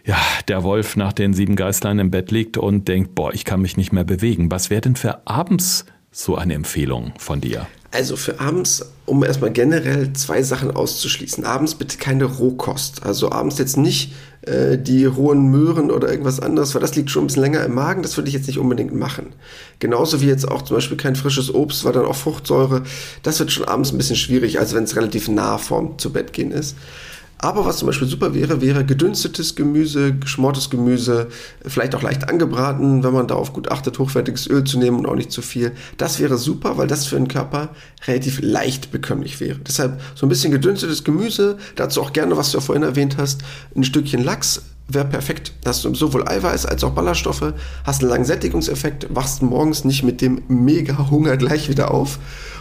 ja, 0.05 0.17
der 0.47 0.63
Wolf 0.63 0.95
nach 0.95 1.13
den 1.13 1.33
sieben 1.33 1.55
Geistlein 1.55 1.99
im 1.99 2.11
Bett 2.11 2.31
liegt 2.31 2.57
und 2.57 2.87
denkt, 2.87 3.15
boah, 3.15 3.33
ich 3.33 3.45
kann 3.45 3.61
mich 3.61 3.77
nicht 3.77 3.93
mehr 3.93 4.03
bewegen. 4.03 4.51
Was 4.51 4.69
wäre 4.69 4.81
denn 4.81 4.95
für 4.95 5.27
abends 5.27 5.85
so 6.11 6.35
eine 6.35 6.53
Empfehlung 6.53 7.13
von 7.17 7.41
dir? 7.41 7.67
Also 7.93 8.15
für 8.15 8.39
abends, 8.39 8.89
um 9.05 9.23
erstmal 9.23 9.51
generell 9.51 10.13
zwei 10.13 10.43
Sachen 10.43 10.71
auszuschließen. 10.71 11.43
Abends 11.43 11.75
bitte 11.75 11.97
keine 11.97 12.23
Rohkost. 12.23 13.03
Also 13.03 13.31
abends 13.31 13.57
jetzt 13.57 13.75
nicht 13.75 14.13
äh, 14.43 14.77
die 14.77 15.03
rohen 15.03 15.51
Möhren 15.51 15.91
oder 15.91 16.09
irgendwas 16.09 16.39
anderes, 16.39 16.73
weil 16.73 16.81
das 16.81 16.95
liegt 16.95 17.11
schon 17.11 17.25
ein 17.25 17.27
bisschen 17.27 17.43
länger 17.43 17.65
im 17.65 17.73
Magen. 17.73 18.01
Das 18.01 18.15
würde 18.15 18.29
ich 18.29 18.33
jetzt 18.33 18.47
nicht 18.47 18.59
unbedingt 18.59 18.95
machen. 18.95 19.33
Genauso 19.79 20.21
wie 20.21 20.27
jetzt 20.27 20.47
auch 20.49 20.61
zum 20.61 20.77
Beispiel 20.77 20.95
kein 20.95 21.17
frisches 21.17 21.53
Obst, 21.53 21.83
weil 21.83 21.91
dann 21.91 22.05
auch 22.05 22.15
Fruchtsäure. 22.15 22.83
Das 23.23 23.39
wird 23.39 23.51
schon 23.51 23.65
abends 23.65 23.91
ein 23.91 23.97
bisschen 23.97 24.15
schwierig, 24.15 24.57
als 24.57 24.73
wenn 24.73 24.85
es 24.85 24.95
relativ 24.95 25.27
nah 25.27 25.57
vorm 25.57 25.99
zu 25.99 26.13
Bett 26.13 26.31
gehen 26.31 26.51
ist. 26.51 26.77
Aber 27.41 27.65
was 27.65 27.77
zum 27.77 27.87
Beispiel 27.87 28.07
super 28.07 28.35
wäre, 28.35 28.61
wäre 28.61 28.85
gedünstetes 28.85 29.55
Gemüse, 29.55 30.13
geschmortes 30.13 30.69
Gemüse, 30.69 31.27
vielleicht 31.65 31.95
auch 31.95 32.03
leicht 32.03 32.29
angebraten, 32.29 33.03
wenn 33.03 33.13
man 33.13 33.27
darauf 33.27 33.51
gut 33.51 33.71
achtet, 33.71 33.97
hochwertiges 33.97 34.47
Öl 34.47 34.63
zu 34.63 34.77
nehmen 34.77 34.99
und 34.99 35.07
auch 35.07 35.15
nicht 35.15 35.31
zu 35.31 35.41
viel. 35.41 35.71
Das 35.97 36.19
wäre 36.19 36.37
super, 36.37 36.77
weil 36.77 36.87
das 36.87 37.07
für 37.07 37.15
den 37.15 37.27
Körper 37.27 37.69
relativ 38.05 38.39
leicht 38.43 38.91
bekömmlich 38.91 39.39
wäre. 39.39 39.57
Deshalb 39.67 39.99
so 40.13 40.27
ein 40.27 40.29
bisschen 40.29 40.51
gedünstetes 40.51 41.03
Gemüse, 41.03 41.57
dazu 41.75 42.01
auch 42.03 42.13
gerne, 42.13 42.37
was 42.37 42.51
du 42.51 42.59
ja 42.59 42.61
vorhin 42.61 42.83
erwähnt 42.83 43.17
hast, 43.17 43.41
ein 43.75 43.83
Stückchen 43.83 44.23
Lachs, 44.23 44.61
wäre 44.93 45.05
perfekt. 45.05 45.53
Hast 45.65 45.83
du 45.85 45.93
sowohl 45.93 46.27
Eiweiß 46.27 46.65
als 46.65 46.83
auch 46.83 46.91
Ballaststoffe, 46.91 47.53
hast 47.83 48.01
einen 48.01 48.09
langen 48.09 48.25
Sättigungseffekt, 48.25 49.07
wachst 49.13 49.41
morgens 49.41 49.85
nicht 49.85 50.03
mit 50.03 50.21
dem 50.21 50.41
mega 50.47 51.09
Hunger 51.09 51.37
gleich 51.37 51.69
wieder 51.69 51.91
auf 51.91 52.19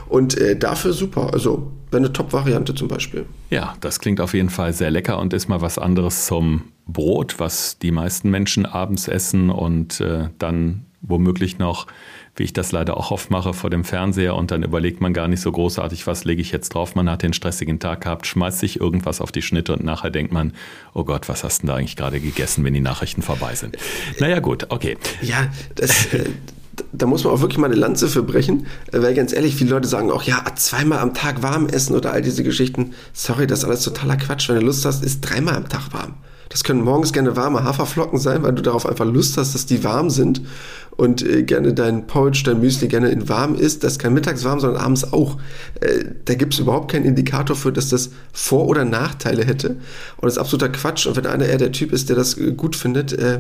und 0.09 0.37
äh, 0.37 0.57
dafür 0.57 0.93
super. 0.93 1.31
Also 1.33 1.71
wäre 1.90 2.03
eine 2.03 2.12
Top-Variante 2.12 2.75
zum 2.75 2.88
Beispiel. 2.88 3.27
Ja, 3.51 3.75
das 3.81 4.01
klingt 4.01 4.21
auf 4.21 4.35
jeden 4.35 4.51
Fall 4.51 4.73
sehr 4.73 4.90
lecker 4.90 5.19
und 5.19 5.33
ist 5.33 5.49
mal 5.49 5.61
was 5.61 5.79
anderes 5.79 6.27
zum 6.27 6.62
Brot, 6.87 7.38
was 7.38 7.79
die 7.79 7.93
meisten 7.93 8.31
Menschen 8.31 8.66
abends 8.66 9.09
essen 9.09 9.51
und 9.51 10.01
äh, 10.01 10.29
dann 10.38 10.87
womöglich 11.03 11.59
noch, 11.59 11.87
wie 12.37 12.45
ich 12.45 12.53
das 12.53 12.73
leider 12.73 12.97
auch 12.97 13.11
oft 13.11 13.31
mache, 13.31 13.55
vor 13.55 13.71
dem 13.71 13.85
Fernseher 13.85 14.35
und 14.35 14.51
dann 14.51 14.63
überlegt 14.63 15.01
man 15.01 15.13
gar 15.13 15.29
nicht 15.29 15.41
so 15.41 15.51
großartig, 15.51 16.07
was 16.07 16.25
lege 16.25 16.41
ich 16.41 16.53
jetzt 16.53 16.71
drauf. 16.71 16.95
Man 16.95 17.09
hat 17.11 17.23
den 17.23 17.33
stressigen 17.33 17.81
Tag 17.81 18.03
gehabt, 18.03 18.27
schmeißt 18.27 18.59
sich 18.59 18.81
irgendwas 18.81 19.21
auf 19.21 19.33
die 19.33 19.43
Schnitte 19.43 19.73
und 19.75 19.85
nachher 19.85 20.11
denkt 20.11 20.33
man, 20.33 20.53
oh 20.95 21.05
Gott, 21.05 21.29
was 21.29 21.45
hast 21.45 21.63
du 21.63 21.69
da 21.69 21.77
eigentlich 21.77 21.97
gerade 21.97 22.21
gegessen, 22.21 22.65
wenn 22.65 22.75
die 22.75 22.81
Nachrichten 22.81 23.23
vorbei 23.23 23.55
sind? 23.55 23.77
Naja 24.21 24.41
gut, 24.41 24.67
okay. 24.71 24.97
Ja, 25.23 25.49
das, 25.75 26.13
äh, 26.15 26.25
da 26.93 27.07
muss 27.07 27.25
man 27.25 27.33
auch 27.33 27.41
wirklich 27.41 27.59
mal 27.59 27.67
eine 27.67 27.77
Lanze 27.77 28.09
für 28.09 28.23
brechen, 28.23 28.67
weil 28.93 29.15
ganz 29.15 29.33
ehrlich, 29.33 29.57
viele 29.57 29.71
Leute 29.71 29.89
sagen 29.89 30.11
auch, 30.11 30.23
ja, 30.23 30.45
zweimal 30.55 30.99
am 30.99 31.15
Tag 31.15 31.43
warm 31.43 31.69
essen 31.69 31.97
oder 31.97 32.13
all 32.13 32.23
diese 32.23 32.43
Geschichten. 32.43 32.93
Sorry, 33.13 33.47
das 33.47 33.61
ist 33.61 33.65
alles 33.65 33.83
totaler 33.83 34.17
Quatsch. 34.17 34.49
Wenn 34.49 34.57
du 34.57 34.67
Lust 34.67 34.85
hast, 34.85 35.05
ist 35.05 35.21
dreimal 35.21 35.57
am 35.57 35.69
Tag 35.69 35.93
warm. 35.93 36.15
Das 36.51 36.65
können 36.65 36.83
morgens 36.83 37.13
gerne 37.13 37.37
warme 37.37 37.63
Haferflocken 37.63 38.19
sein, 38.19 38.43
weil 38.43 38.53
du 38.53 38.61
darauf 38.61 38.85
einfach 38.85 39.07
Lust 39.07 39.37
hast, 39.37 39.55
dass 39.55 39.67
die 39.67 39.85
warm 39.85 40.11
sind 40.11 40.43
und 40.97 41.23
äh, 41.23 41.45
gerne 41.45 41.73
dein 41.73 42.09
Porridge, 42.09 42.43
dein 42.45 42.61
Müsli 42.61 42.89
gerne 42.89 43.09
in 43.11 43.29
warm 43.29 43.55
isst. 43.55 43.85
Das 43.85 44.01
kann 44.01 44.13
mittags 44.13 44.43
warm, 44.43 44.59
sondern 44.59 44.83
abends 44.83 45.13
auch. 45.13 45.39
Äh, 45.81 46.07
da 46.25 46.35
gibt 46.35 46.53
es 46.53 46.59
überhaupt 46.59 46.91
keinen 46.91 47.05
Indikator 47.05 47.55
für, 47.55 47.73
dass 47.73 47.89
das 47.89 48.11
Vor- 48.33 48.67
oder 48.67 48.85
Nachteile 48.85 49.45
hätte. 49.45 49.71
Und 50.17 50.25
das 50.25 50.33
ist 50.33 50.39
absoluter 50.39 50.71
Quatsch. 50.71 51.07
Und 51.07 51.15
wenn 51.15 51.27
einer 51.27 51.47
eher 51.47 51.57
der 51.57 51.71
Typ 51.71 51.93
ist, 51.93 52.09
der 52.09 52.17
das 52.17 52.37
äh, 52.37 52.51
gut 52.51 52.75
findet, 52.75 53.13
äh, 53.13 53.39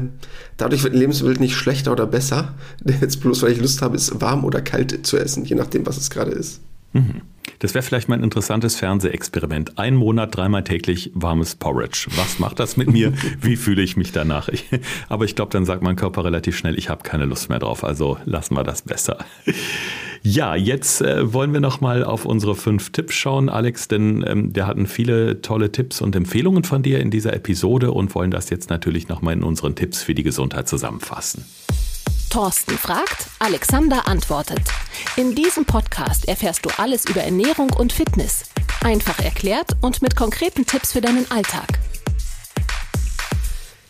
dadurch 0.56 0.84
wird 0.84 0.94
ein 0.94 1.00
Lebensbild 1.00 1.40
nicht 1.40 1.56
schlechter 1.56 1.90
oder 1.90 2.06
besser. 2.06 2.54
Jetzt 3.00 3.20
bloß, 3.20 3.42
weil 3.42 3.50
ich 3.50 3.60
Lust 3.60 3.82
habe, 3.82 3.96
es 3.96 4.20
warm 4.20 4.44
oder 4.44 4.62
kalt 4.62 5.04
zu 5.04 5.18
essen, 5.18 5.44
je 5.44 5.56
nachdem, 5.56 5.84
was 5.84 5.96
es 5.96 6.10
gerade 6.10 6.30
ist. 6.30 6.60
Mhm. 6.92 7.22
Das 7.60 7.74
wäre 7.74 7.82
vielleicht 7.82 8.08
mal 8.08 8.14
ein 8.16 8.24
interessantes 8.24 8.76
Fernsehexperiment. 8.76 9.78
Ein 9.78 9.94
Monat, 9.94 10.34
dreimal 10.34 10.64
täglich 10.64 11.10
warmes 11.12 11.54
Porridge. 11.54 12.06
Was 12.16 12.38
macht 12.38 12.58
das 12.58 12.78
mit 12.78 12.90
mir? 12.90 13.12
Wie 13.40 13.56
fühle 13.56 13.82
ich 13.82 13.98
mich 13.98 14.12
danach? 14.12 14.48
Ich, 14.48 14.64
aber 15.10 15.26
ich 15.26 15.36
glaube, 15.36 15.52
dann 15.52 15.66
sagt 15.66 15.82
mein 15.82 15.94
Körper 15.94 16.24
relativ 16.24 16.56
schnell, 16.56 16.78
ich 16.78 16.88
habe 16.88 17.02
keine 17.02 17.26
Lust 17.26 17.50
mehr 17.50 17.58
drauf. 17.58 17.84
Also 17.84 18.16
lassen 18.24 18.54
wir 18.54 18.64
das 18.64 18.80
besser. 18.80 19.18
Ja, 20.22 20.54
jetzt 20.54 21.02
äh, 21.02 21.34
wollen 21.34 21.52
wir 21.52 21.60
noch 21.60 21.82
mal 21.82 22.02
auf 22.02 22.24
unsere 22.24 22.54
fünf 22.54 22.92
Tipps 22.92 23.14
schauen, 23.14 23.50
Alex, 23.50 23.88
denn 23.88 24.24
ähm, 24.26 24.54
wir 24.54 24.66
hatten 24.66 24.86
viele 24.86 25.42
tolle 25.42 25.70
Tipps 25.70 26.00
und 26.00 26.16
Empfehlungen 26.16 26.64
von 26.64 26.82
dir 26.82 27.00
in 27.00 27.10
dieser 27.10 27.34
Episode 27.34 27.92
und 27.92 28.14
wollen 28.14 28.30
das 28.30 28.48
jetzt 28.48 28.70
natürlich 28.70 29.08
noch 29.08 29.20
mal 29.20 29.32
in 29.32 29.42
unseren 29.42 29.74
Tipps 29.74 30.02
für 30.02 30.14
die 30.14 30.22
Gesundheit 30.22 30.66
zusammenfassen. 30.66 31.44
Thorsten 32.30 32.78
fragt, 32.78 33.26
Alexander 33.40 34.06
antwortet. 34.06 34.62
In 35.16 35.34
diesem 35.34 35.64
Podcast 35.64 36.28
erfährst 36.28 36.64
du 36.64 36.70
alles 36.78 37.04
über 37.06 37.22
Ernährung 37.22 37.72
und 37.72 37.92
Fitness. 37.92 38.44
Einfach 38.84 39.18
erklärt 39.18 39.72
und 39.80 40.00
mit 40.00 40.14
konkreten 40.14 40.64
Tipps 40.64 40.92
für 40.92 41.00
deinen 41.00 41.28
Alltag. 41.32 41.66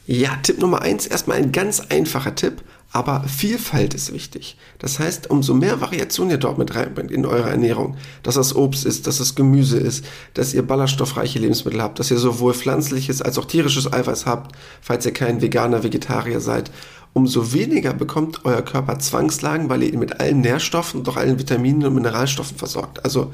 Ja, 0.07 0.37
Tipp 0.43 0.59
Nummer 0.59 0.81
eins, 0.81 1.07
erstmal 1.07 1.37
ein 1.37 1.53
ganz 1.53 1.81
einfacher 1.81 2.35
Tipp, 2.35 2.63
aber 2.93 3.25
Vielfalt 3.29 3.93
ist 3.93 4.13
wichtig. 4.13 4.57
Das 4.79 4.99
heißt, 4.99 5.31
umso 5.31 5.53
mehr 5.53 5.83
Variation 5.83 6.31
ihr 6.31 6.39
dort 6.39 6.57
mit 6.57 6.75
reinbringt 6.75 7.11
in 7.11 7.27
eure 7.27 7.51
Ernährung, 7.51 7.97
dass 8.23 8.37
das 8.37 8.57
Obst 8.57 8.87
ist, 8.87 9.07
dass 9.07 9.19
das 9.19 9.35
Gemüse 9.35 9.79
ist, 9.79 10.05
dass 10.33 10.55
ihr 10.55 10.63
ballaststoffreiche 10.63 11.39
Lebensmittel 11.39 11.83
habt, 11.83 11.99
dass 11.99 12.11
ihr 12.11 12.19
sowohl 12.19 12.55
pflanzliches 12.55 13.21
als 13.21 13.39
auch 13.39 13.45
tierisches 13.45 13.93
Eiweiß 13.93 14.25
habt, 14.25 14.57
falls 14.81 15.05
ihr 15.05 15.13
kein 15.13 15.43
Veganer, 15.43 15.83
Vegetarier 15.83 16.41
seid 16.41 16.71
umso 17.13 17.53
weniger 17.53 17.93
bekommt 17.93 18.45
euer 18.45 18.63
Körper 18.63 18.99
Zwangslagen, 18.99 19.69
weil 19.69 19.83
ihr 19.83 19.93
ihn 19.93 19.99
mit 19.99 20.21
allen 20.21 20.41
Nährstoffen 20.41 21.01
und 21.01 21.09
auch 21.09 21.17
allen 21.17 21.39
Vitaminen 21.39 21.85
und 21.85 21.95
Mineralstoffen 21.95 22.57
versorgt. 22.57 23.05
Also 23.05 23.33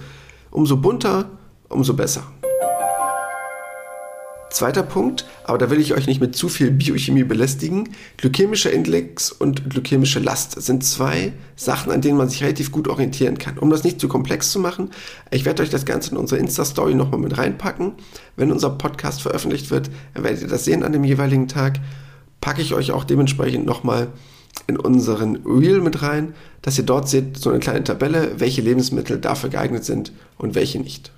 umso 0.50 0.76
bunter, 0.76 1.30
umso 1.68 1.94
besser. 1.94 2.22
Zweiter 4.56 4.84
Punkt, 4.84 5.26
aber 5.44 5.58
da 5.58 5.68
will 5.68 5.80
ich 5.80 5.92
euch 5.92 6.06
nicht 6.06 6.18
mit 6.20 6.34
zu 6.34 6.48
viel 6.48 6.70
Biochemie 6.70 7.24
belästigen. 7.24 7.90
Glykämischer 8.16 8.72
Index 8.72 9.30
und 9.30 9.68
glykämische 9.68 10.18
Last 10.18 10.58
sind 10.62 10.82
zwei 10.82 11.34
Sachen, 11.56 11.92
an 11.92 12.00
denen 12.00 12.16
man 12.16 12.30
sich 12.30 12.42
relativ 12.42 12.72
gut 12.72 12.88
orientieren 12.88 13.36
kann. 13.36 13.58
Um 13.58 13.68
das 13.68 13.84
nicht 13.84 14.00
zu 14.00 14.08
komplex 14.08 14.52
zu 14.52 14.58
machen, 14.58 14.92
ich 15.30 15.44
werde 15.44 15.62
euch 15.62 15.68
das 15.68 15.84
Ganze 15.84 16.12
in 16.12 16.16
unsere 16.16 16.40
Insta-Story 16.40 16.94
nochmal 16.94 17.20
mit 17.20 17.36
reinpacken. 17.36 17.96
Wenn 18.36 18.50
unser 18.50 18.70
Podcast 18.70 19.20
veröffentlicht 19.20 19.70
wird, 19.70 19.90
werdet 20.14 20.40
ihr 20.40 20.48
das 20.48 20.64
sehen 20.64 20.84
an 20.84 20.92
dem 20.92 21.04
jeweiligen 21.04 21.48
Tag 21.48 21.78
packe 22.40 22.62
ich 22.62 22.75
euch 22.75 22.92
auch 22.92 23.05
dementsprechend 23.05 23.66
nochmal 23.66 24.09
in 24.66 24.77
unseren 24.77 25.37
Reel 25.44 25.81
mit 25.81 26.03
rein, 26.03 26.35
dass 26.62 26.79
ihr 26.79 26.85
dort 26.85 27.09
seht, 27.09 27.38
so 27.38 27.51
eine 27.51 27.59
kleine 27.59 27.85
Tabelle, 27.85 28.38
welche 28.38 28.63
Lebensmittel 28.63 29.19
dafür 29.19 29.50
geeignet 29.50 29.85
sind 29.85 30.13
und 30.38 30.54
welche 30.54 30.81
nicht. 30.81 31.13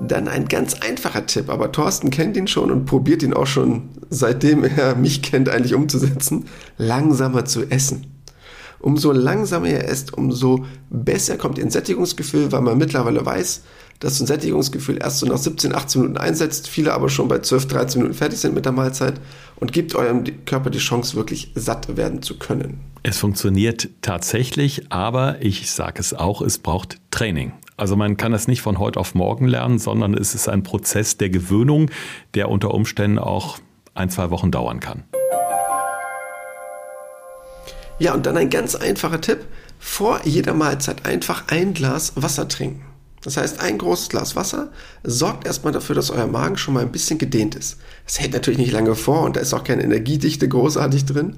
Dann 0.00 0.26
ein 0.26 0.48
ganz 0.48 0.74
einfacher 0.74 1.26
Tipp, 1.26 1.48
aber 1.48 1.70
Thorsten 1.70 2.10
kennt 2.10 2.36
ihn 2.36 2.48
schon 2.48 2.72
und 2.72 2.86
probiert 2.86 3.22
ihn 3.22 3.34
auch 3.34 3.46
schon, 3.46 3.90
seitdem 4.10 4.64
er 4.64 4.96
mich 4.96 5.22
kennt, 5.22 5.48
eigentlich 5.48 5.74
umzusetzen, 5.74 6.46
langsamer 6.76 7.44
zu 7.44 7.70
essen. 7.70 8.06
Umso 8.82 9.12
langsamer 9.12 9.68
ihr 9.68 9.84
esst, 9.84 10.12
umso 10.12 10.66
besser 10.90 11.38
kommt 11.38 11.56
ihr 11.56 11.64
ins 11.64 11.72
Sättigungsgefühl, 11.72 12.50
weil 12.50 12.62
man 12.62 12.76
mittlerweile 12.76 13.24
weiß, 13.24 13.62
dass 14.00 14.18
ein 14.18 14.26
Sättigungsgefühl 14.26 14.98
erst 15.00 15.20
so 15.20 15.26
nach 15.26 15.38
17, 15.38 15.72
18 15.72 16.02
Minuten 16.02 16.18
einsetzt, 16.18 16.66
viele 16.68 16.92
aber 16.92 17.08
schon 17.08 17.28
bei 17.28 17.38
12, 17.38 17.68
13 17.68 18.02
Minuten 18.02 18.18
fertig 18.18 18.40
sind 18.40 18.54
mit 18.54 18.64
der 18.64 18.72
Mahlzeit 18.72 19.20
und 19.60 19.72
gibt 19.72 19.94
eurem 19.94 20.24
Körper 20.44 20.70
die 20.70 20.80
Chance, 20.80 21.14
wirklich 21.14 21.52
satt 21.54 21.96
werden 21.96 22.22
zu 22.22 22.38
können. 22.40 22.80
Es 23.04 23.18
funktioniert 23.18 23.88
tatsächlich, 24.02 24.90
aber 24.90 25.36
ich 25.40 25.70
sage 25.70 26.00
es 26.00 26.12
auch, 26.12 26.42
es 26.42 26.58
braucht 26.58 26.98
Training. 27.12 27.52
Also 27.76 27.94
man 27.94 28.16
kann 28.16 28.32
das 28.32 28.48
nicht 28.48 28.62
von 28.62 28.80
heute 28.80 28.98
auf 28.98 29.14
morgen 29.14 29.46
lernen, 29.46 29.78
sondern 29.78 30.14
es 30.14 30.34
ist 30.34 30.48
ein 30.48 30.64
Prozess 30.64 31.16
der 31.18 31.30
Gewöhnung, 31.30 31.88
der 32.34 32.50
unter 32.50 32.74
Umständen 32.74 33.20
auch 33.20 33.58
ein, 33.94 34.10
zwei 34.10 34.30
Wochen 34.30 34.50
dauern 34.50 34.80
kann. 34.80 35.04
Ja, 38.02 38.14
und 38.14 38.26
dann 38.26 38.36
ein 38.36 38.50
ganz 38.50 38.74
einfacher 38.74 39.20
Tipp. 39.20 39.44
Vor 39.78 40.22
jeder 40.24 40.54
Mahlzeit 40.54 41.06
einfach 41.06 41.44
ein 41.46 41.72
Glas 41.72 42.14
Wasser 42.16 42.48
trinken. 42.48 42.84
Das 43.22 43.36
heißt, 43.36 43.60
ein 43.60 43.78
großes 43.78 44.08
Glas 44.08 44.34
Wasser 44.34 44.72
sorgt 45.04 45.46
erstmal 45.46 45.72
dafür, 45.72 45.94
dass 45.94 46.10
euer 46.10 46.26
Magen 46.26 46.56
schon 46.56 46.74
mal 46.74 46.80
ein 46.80 46.90
bisschen 46.90 47.18
gedehnt 47.18 47.54
ist. 47.54 47.76
Es 48.04 48.18
hält 48.18 48.32
natürlich 48.32 48.58
nicht 48.58 48.72
lange 48.72 48.96
vor 48.96 49.22
und 49.22 49.36
da 49.36 49.40
ist 49.40 49.54
auch 49.54 49.62
keine 49.62 49.84
Energiedichte 49.84 50.48
großartig 50.48 51.04
drin, 51.04 51.36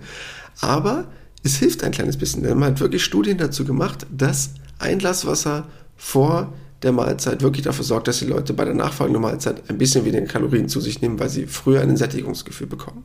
aber 0.62 1.08
es 1.42 1.56
hilft 1.56 1.84
ein 1.84 1.92
kleines 1.92 2.16
bisschen. 2.16 2.42
Denn 2.42 2.58
man 2.58 2.70
hat 2.70 2.80
wirklich 2.80 3.04
Studien 3.04 3.36
dazu 3.36 3.66
gemacht, 3.66 4.06
dass 4.10 4.54
ein 4.78 4.98
Glas 4.98 5.26
Wasser 5.26 5.66
vor 5.98 6.54
der 6.82 6.92
Mahlzeit 6.92 7.42
wirklich 7.42 7.64
dafür 7.64 7.84
sorgt, 7.84 8.08
dass 8.08 8.20
die 8.20 8.24
Leute 8.24 8.54
bei 8.54 8.64
der 8.64 8.72
nachfolgenden 8.72 9.20
Mahlzeit 9.20 9.68
ein 9.68 9.76
bisschen 9.76 10.06
weniger 10.06 10.24
Kalorien 10.24 10.70
zu 10.70 10.80
sich 10.80 11.02
nehmen, 11.02 11.20
weil 11.20 11.28
sie 11.28 11.46
früher 11.46 11.82
ein 11.82 11.98
Sättigungsgefühl 11.98 12.68
bekommen. 12.68 13.04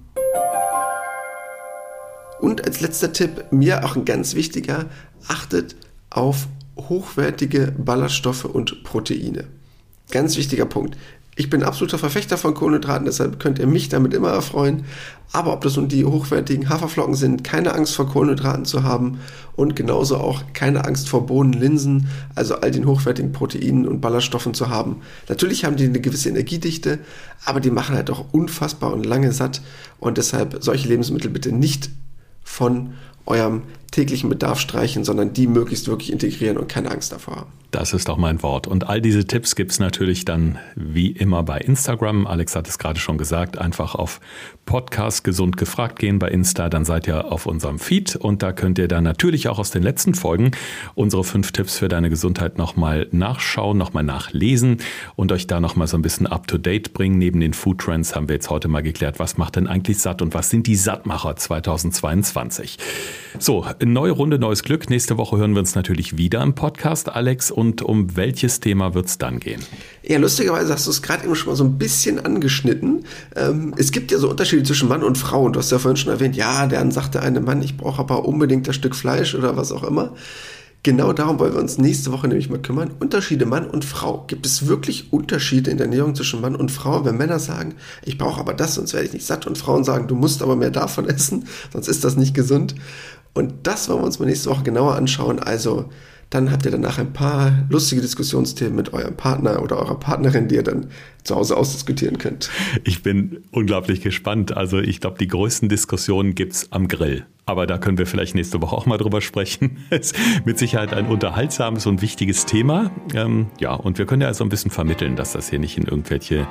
Und 2.42 2.66
als 2.66 2.82
letzter 2.82 3.12
Tipp, 3.12 3.52
mir 3.52 3.84
auch 3.86 3.96
ein 3.96 4.06
ganz 4.06 4.36
wichtiger, 4.36 4.86
achtet 5.28 5.76
auf 6.10 6.48
hochwertige 6.78 7.74
Ballaststoffe 7.78 8.46
und 8.46 8.84
Proteine. 8.84 9.46
Ganz 10.12 10.38
wichtiger 10.38 10.66
Punkt. 10.66 10.98
Ich 11.36 11.50
bin 11.50 11.64
absoluter 11.64 11.98
Verfechter 11.98 12.38
von 12.38 12.54
Kohlenhydraten, 12.54 13.06
deshalb 13.06 13.40
könnt 13.40 13.60
ihr 13.60 13.68
mich 13.68 13.88
damit 13.88 14.14
immer 14.14 14.30
erfreuen. 14.30 14.84
Aber 15.32 15.54
ob 15.54 15.62
das 15.62 15.78
nun 15.78 15.88
die 15.88 16.04
hochwertigen 16.04 16.68
Haferflocken 16.68 17.16
sind, 17.16 17.46
keine 17.46 17.74
Angst 17.76 17.96
vor 17.96 18.10
Kohlenhydraten 18.10 18.66
zu 18.66 18.84
haben 18.84 19.20
und 19.56 19.74
genauso 19.76 20.18
auch 20.18 20.44
keine 20.54 20.84
Angst 20.84 21.08
vor 21.08 21.28
Bohnen, 21.28 21.54
Linsen, 21.54 22.10
also 22.36 22.56
all 22.56 22.72
den 22.72 22.86
hochwertigen 22.86 23.32
Proteinen 23.32 23.88
und 23.88 24.02
Ballaststoffen 24.02 24.54
zu 24.54 24.70
haben. 24.70 24.98
Natürlich 25.30 25.64
haben 25.64 25.78
die 25.78 25.86
eine 25.86 26.02
gewisse 26.02 26.28
Energiedichte, 26.28 27.00
aber 27.46 27.62
die 27.62 27.72
machen 27.72 27.96
halt 27.96 28.10
auch 28.10 28.26
unfassbar 28.34 28.92
und 28.92 29.06
lange 29.06 29.32
satt 29.32 29.62
und 30.00 30.18
deshalb 30.18 30.58
solche 30.60 30.90
Lebensmittel 30.90 31.30
bitte 31.32 31.54
nicht 31.54 31.90
von 32.50 32.94
eurem 33.30 33.64
täglichen 33.92 34.30
Bedarf 34.30 34.60
streichen, 34.60 35.04
sondern 35.04 35.34
die 35.34 35.48
möglichst 35.48 35.88
wirklich 35.88 36.12
integrieren 36.12 36.58
und 36.58 36.68
keine 36.70 36.92
Angst 36.92 37.12
davor 37.12 37.38
haben. 37.38 37.52
Das 37.72 37.94
ist 37.94 38.10
doch 38.10 38.18
mein 38.18 38.42
Wort. 38.42 38.66
Und 38.66 38.90
all 38.90 39.00
diese 39.00 39.26
Tipps 39.26 39.56
gibt 39.56 39.72
es 39.72 39.80
natürlich 39.80 40.26
dann 40.26 40.58
wie 40.76 41.12
immer 41.12 41.44
bei 41.44 41.60
Instagram. 41.60 42.26
Alex 42.26 42.56
hat 42.56 42.68
es 42.68 42.80
gerade 42.80 43.00
schon 43.00 43.20
gesagt, 43.20 43.60
einfach 43.60 43.94
auf 43.94 44.20
Podcast 44.66 45.24
gesund 45.24 45.56
gefragt 45.56 46.00
gehen 46.00 46.18
bei 46.18 46.30
Insta, 46.30 46.70
dann 46.70 46.84
seid 46.84 47.08
ihr 47.08 47.32
auf 47.32 47.46
unserem 47.46 47.78
Feed 47.78 48.16
und 48.16 48.42
da 48.42 48.54
könnt 48.54 48.80
ihr 48.80 48.88
dann 48.88 49.04
natürlich 49.04 49.48
auch 49.50 49.60
aus 49.60 49.70
den 49.70 49.84
letzten 49.84 50.16
Folgen 50.16 50.52
unsere 50.96 51.24
fünf 51.24 51.52
Tipps 51.52 51.78
für 51.78 51.88
deine 51.88 52.10
Gesundheit 52.10 52.58
nochmal 52.58 53.08
nachschauen, 53.12 53.78
nochmal 53.78 54.04
nachlesen 54.04 54.78
und 55.16 55.32
euch 55.32 55.46
da 55.46 55.60
nochmal 55.60 55.88
so 55.88 55.98
ein 55.98 56.02
bisschen 56.02 56.26
up 56.26 56.48
to 56.48 56.58
date 56.58 56.94
bringen. 56.94 57.20
Neben 57.20 57.40
den 57.40 57.54
Food 57.54 57.80
Trends 57.80 58.16
haben 58.16 58.30
wir 58.30 58.36
jetzt 58.36 58.50
heute 58.50 58.68
mal 58.68 58.82
geklärt, 58.82 59.20
was 59.20 59.38
macht 59.38 59.58
denn 59.58 59.68
eigentlich 59.68 60.00
satt 60.00 60.24
und 60.24 60.34
was 60.34 60.50
sind 60.50 60.66
die 60.66 60.76
Sattmacher 60.76 61.36
2022. 61.36 62.78
So, 63.38 63.66
neue 63.84 64.12
Runde, 64.12 64.40
neues 64.40 64.64
Glück. 64.64 64.90
Nächste 64.90 65.18
Woche 65.18 65.38
hören 65.38 65.54
wir 65.54 65.60
uns 65.60 65.76
natürlich 65.76 66.18
wieder 66.18 66.42
im 66.42 66.56
Podcast, 66.56 67.10
Alex. 67.10 67.52
Und 67.52 67.82
um 67.82 68.16
welches 68.16 68.60
Thema 68.60 68.94
wird 68.94 69.08
es 69.08 69.18
dann 69.18 69.40
gehen? 69.40 69.62
Ja, 70.04 70.18
lustigerweise 70.18 70.74
hast 70.74 70.88
du 70.88 70.92
es 70.92 71.02
gerade 71.02 71.26
eben 71.26 71.36
schon 71.36 71.50
mal 71.50 71.56
so 71.56 71.64
ein 71.64 71.78
bisschen 71.78 72.24
angeschnitten. 72.24 73.06
Ähm, 73.36 73.74
es 73.78 73.92
gibt 73.92 74.12
ja 74.12 74.18
so 74.18 74.30
Unterschiede 74.30 74.64
zwischen 74.64 74.90
Mann 74.90 75.04
und 75.04 75.18
Frau. 75.18 75.44
Und 75.44 75.54
du 75.54 75.60
hast 75.60 75.72
ja 75.72 75.80
vorhin 75.80 75.98
schon 75.98 76.12
erwähnt, 76.12 76.36
ja, 76.36 76.68
dann 76.68 76.92
sagt 76.92 77.16
der 77.16 77.24
eine 77.24 77.40
Mann, 77.40 77.62
ich 77.62 77.78
brauche 77.78 78.00
aber 78.00 78.26
unbedingt 78.26 78.68
das 78.68 78.76
Stück 78.76 78.96
Fleisch 78.96 79.36
oder 79.36 79.58
was 79.58 79.72
auch 79.72 79.84
immer. 79.84 80.14
Genau 80.82 81.12
darum 81.12 81.40
wollen 81.40 81.54
wir 81.54 81.60
uns 81.60 81.78
nächste 81.78 82.14
Woche 82.14 82.30
nämlich 82.30 82.50
mal 82.50 82.62
kümmern. 82.62 82.92
Unterschiede 83.00 83.46
Mann 83.46 83.70
und 83.70 83.84
Frau. 83.84 84.24
Gibt 84.28 84.46
es 84.46 84.68
wirklich 84.68 85.12
Unterschiede 85.12 85.72
in 85.72 85.78
der 85.78 85.88
Ernährung 85.88 86.16
zwischen 86.16 86.40
Mann 86.40 86.56
und 86.56 86.72
Frau? 86.72 87.04
Wenn 87.04 87.18
Männer 87.18 87.40
sagen, 87.40 87.76
ich 88.06 88.18
brauche 88.18 88.40
aber 88.40 88.54
das, 88.54 88.76
sonst 88.76 88.94
werde 88.94 89.08
ich 89.08 89.14
nicht 89.14 89.26
satt. 89.26 89.46
Und 89.46 89.58
Frauen 89.58 89.84
sagen, 89.84 90.08
du 90.08 90.16
musst 90.16 90.42
aber 90.42 90.56
mehr 90.56 90.72
davon 90.72 91.10
essen, 91.10 91.48
sonst 91.74 91.90
ist 91.90 92.06
das 92.06 92.16
nicht 92.16 92.34
gesund. 92.34 92.76
Und 93.34 93.54
das 93.64 93.90
wollen 93.90 94.00
wir 94.00 94.06
uns 94.06 94.20
mal 94.20 94.26
nächste 94.26 94.50
Woche 94.50 94.64
genauer 94.64 94.96
anschauen. 94.96 95.40
Also 95.40 95.90
dann 96.30 96.52
habt 96.52 96.66
ihr 96.66 96.72
danach 96.72 97.00
ein 97.00 97.12
paar 97.12 97.66
lustige 97.70 98.02
Diskussionsthemen 98.02 98.76
mit 98.76 98.94
eurem 98.94 99.16
Partner 99.16 99.64
oder 99.64 99.78
eurer 99.78 100.00
Partnerin, 100.00 100.48
die 100.48 100.56
ihr 100.56 100.64
dann 100.64 100.88
zu 101.24 101.36
Hause 101.36 101.58
ausdiskutieren 101.58 102.18
könnt. 102.18 102.50
Ich 102.84 103.02
bin 103.02 103.44
unglaublich 103.52 104.02
gespannt. 104.02 104.56
Also 104.56 104.80
ich 104.80 105.02
glaube, 105.02 105.18
die 105.18 105.28
größten 105.28 105.70
Diskussionen 105.70 106.36
gibt's 106.36 106.72
am 106.72 106.88
Grill. 106.88 107.26
Aber 107.46 107.66
da 107.66 107.80
können 107.80 107.98
wir 107.98 108.06
vielleicht 108.06 108.36
nächste 108.36 108.62
Woche 108.62 108.76
auch 108.76 108.86
mal 108.86 108.98
drüber 108.98 109.22
sprechen. 109.22 109.78
ist 109.90 110.16
mit 110.46 110.60
Sicherheit 110.60 110.94
ein 110.94 111.08
unterhaltsames 111.08 111.88
und 111.88 112.04
wichtiges 112.04 112.46
Thema. 112.46 112.92
Ähm, 113.16 113.48
ja, 113.60 113.74
und 113.74 113.98
wir 113.98 114.06
können 114.06 114.22
ja 114.22 114.32
so 114.36 114.44
ein 114.44 114.50
bisschen 114.50 114.70
vermitteln, 114.70 115.16
dass 115.16 115.32
das 115.32 115.50
hier 115.50 115.58
nicht 115.58 115.78
in 115.78 115.86
irgendwelche 115.86 116.48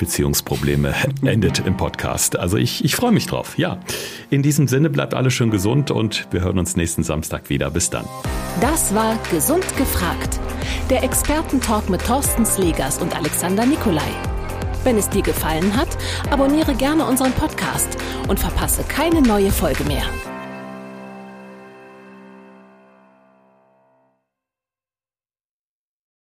Beziehungsprobleme 0.00 0.94
endet 1.24 1.64
im 1.66 1.76
Podcast. 1.76 2.38
Also 2.38 2.56
ich, 2.56 2.84
ich 2.84 2.96
freue 2.96 3.12
mich 3.12 3.26
drauf. 3.26 3.56
Ja, 3.58 3.78
in 4.30 4.42
diesem 4.42 4.66
Sinne 4.66 4.90
bleibt 4.90 5.14
alles 5.14 5.34
schön 5.34 5.50
gesund 5.50 5.90
und 5.92 6.26
wir 6.32 6.40
hören 6.40 6.58
uns 6.58 6.74
nächsten 6.74 7.04
Samstag 7.04 7.50
wieder. 7.50 7.70
Bis 7.70 7.90
dann. 7.90 8.06
Das 8.60 8.94
war 8.94 9.16
Gesund 9.30 9.64
gefragt. 9.76 10.40
Der 10.88 11.04
Expertentalk 11.04 11.88
mit 11.88 12.04
Thorsten 12.04 12.44
Slegers 12.44 12.98
und 12.98 13.14
Alexander 13.14 13.66
Nikolai. 13.66 14.10
Wenn 14.82 14.96
es 14.96 15.08
dir 15.10 15.22
gefallen 15.22 15.76
hat, 15.76 15.88
abonniere 16.30 16.74
gerne 16.74 17.04
unseren 17.04 17.32
Podcast 17.32 17.98
und 18.26 18.40
verpasse 18.40 18.82
keine 18.84 19.20
neue 19.20 19.50
Folge 19.50 19.84
mehr. 19.84 20.04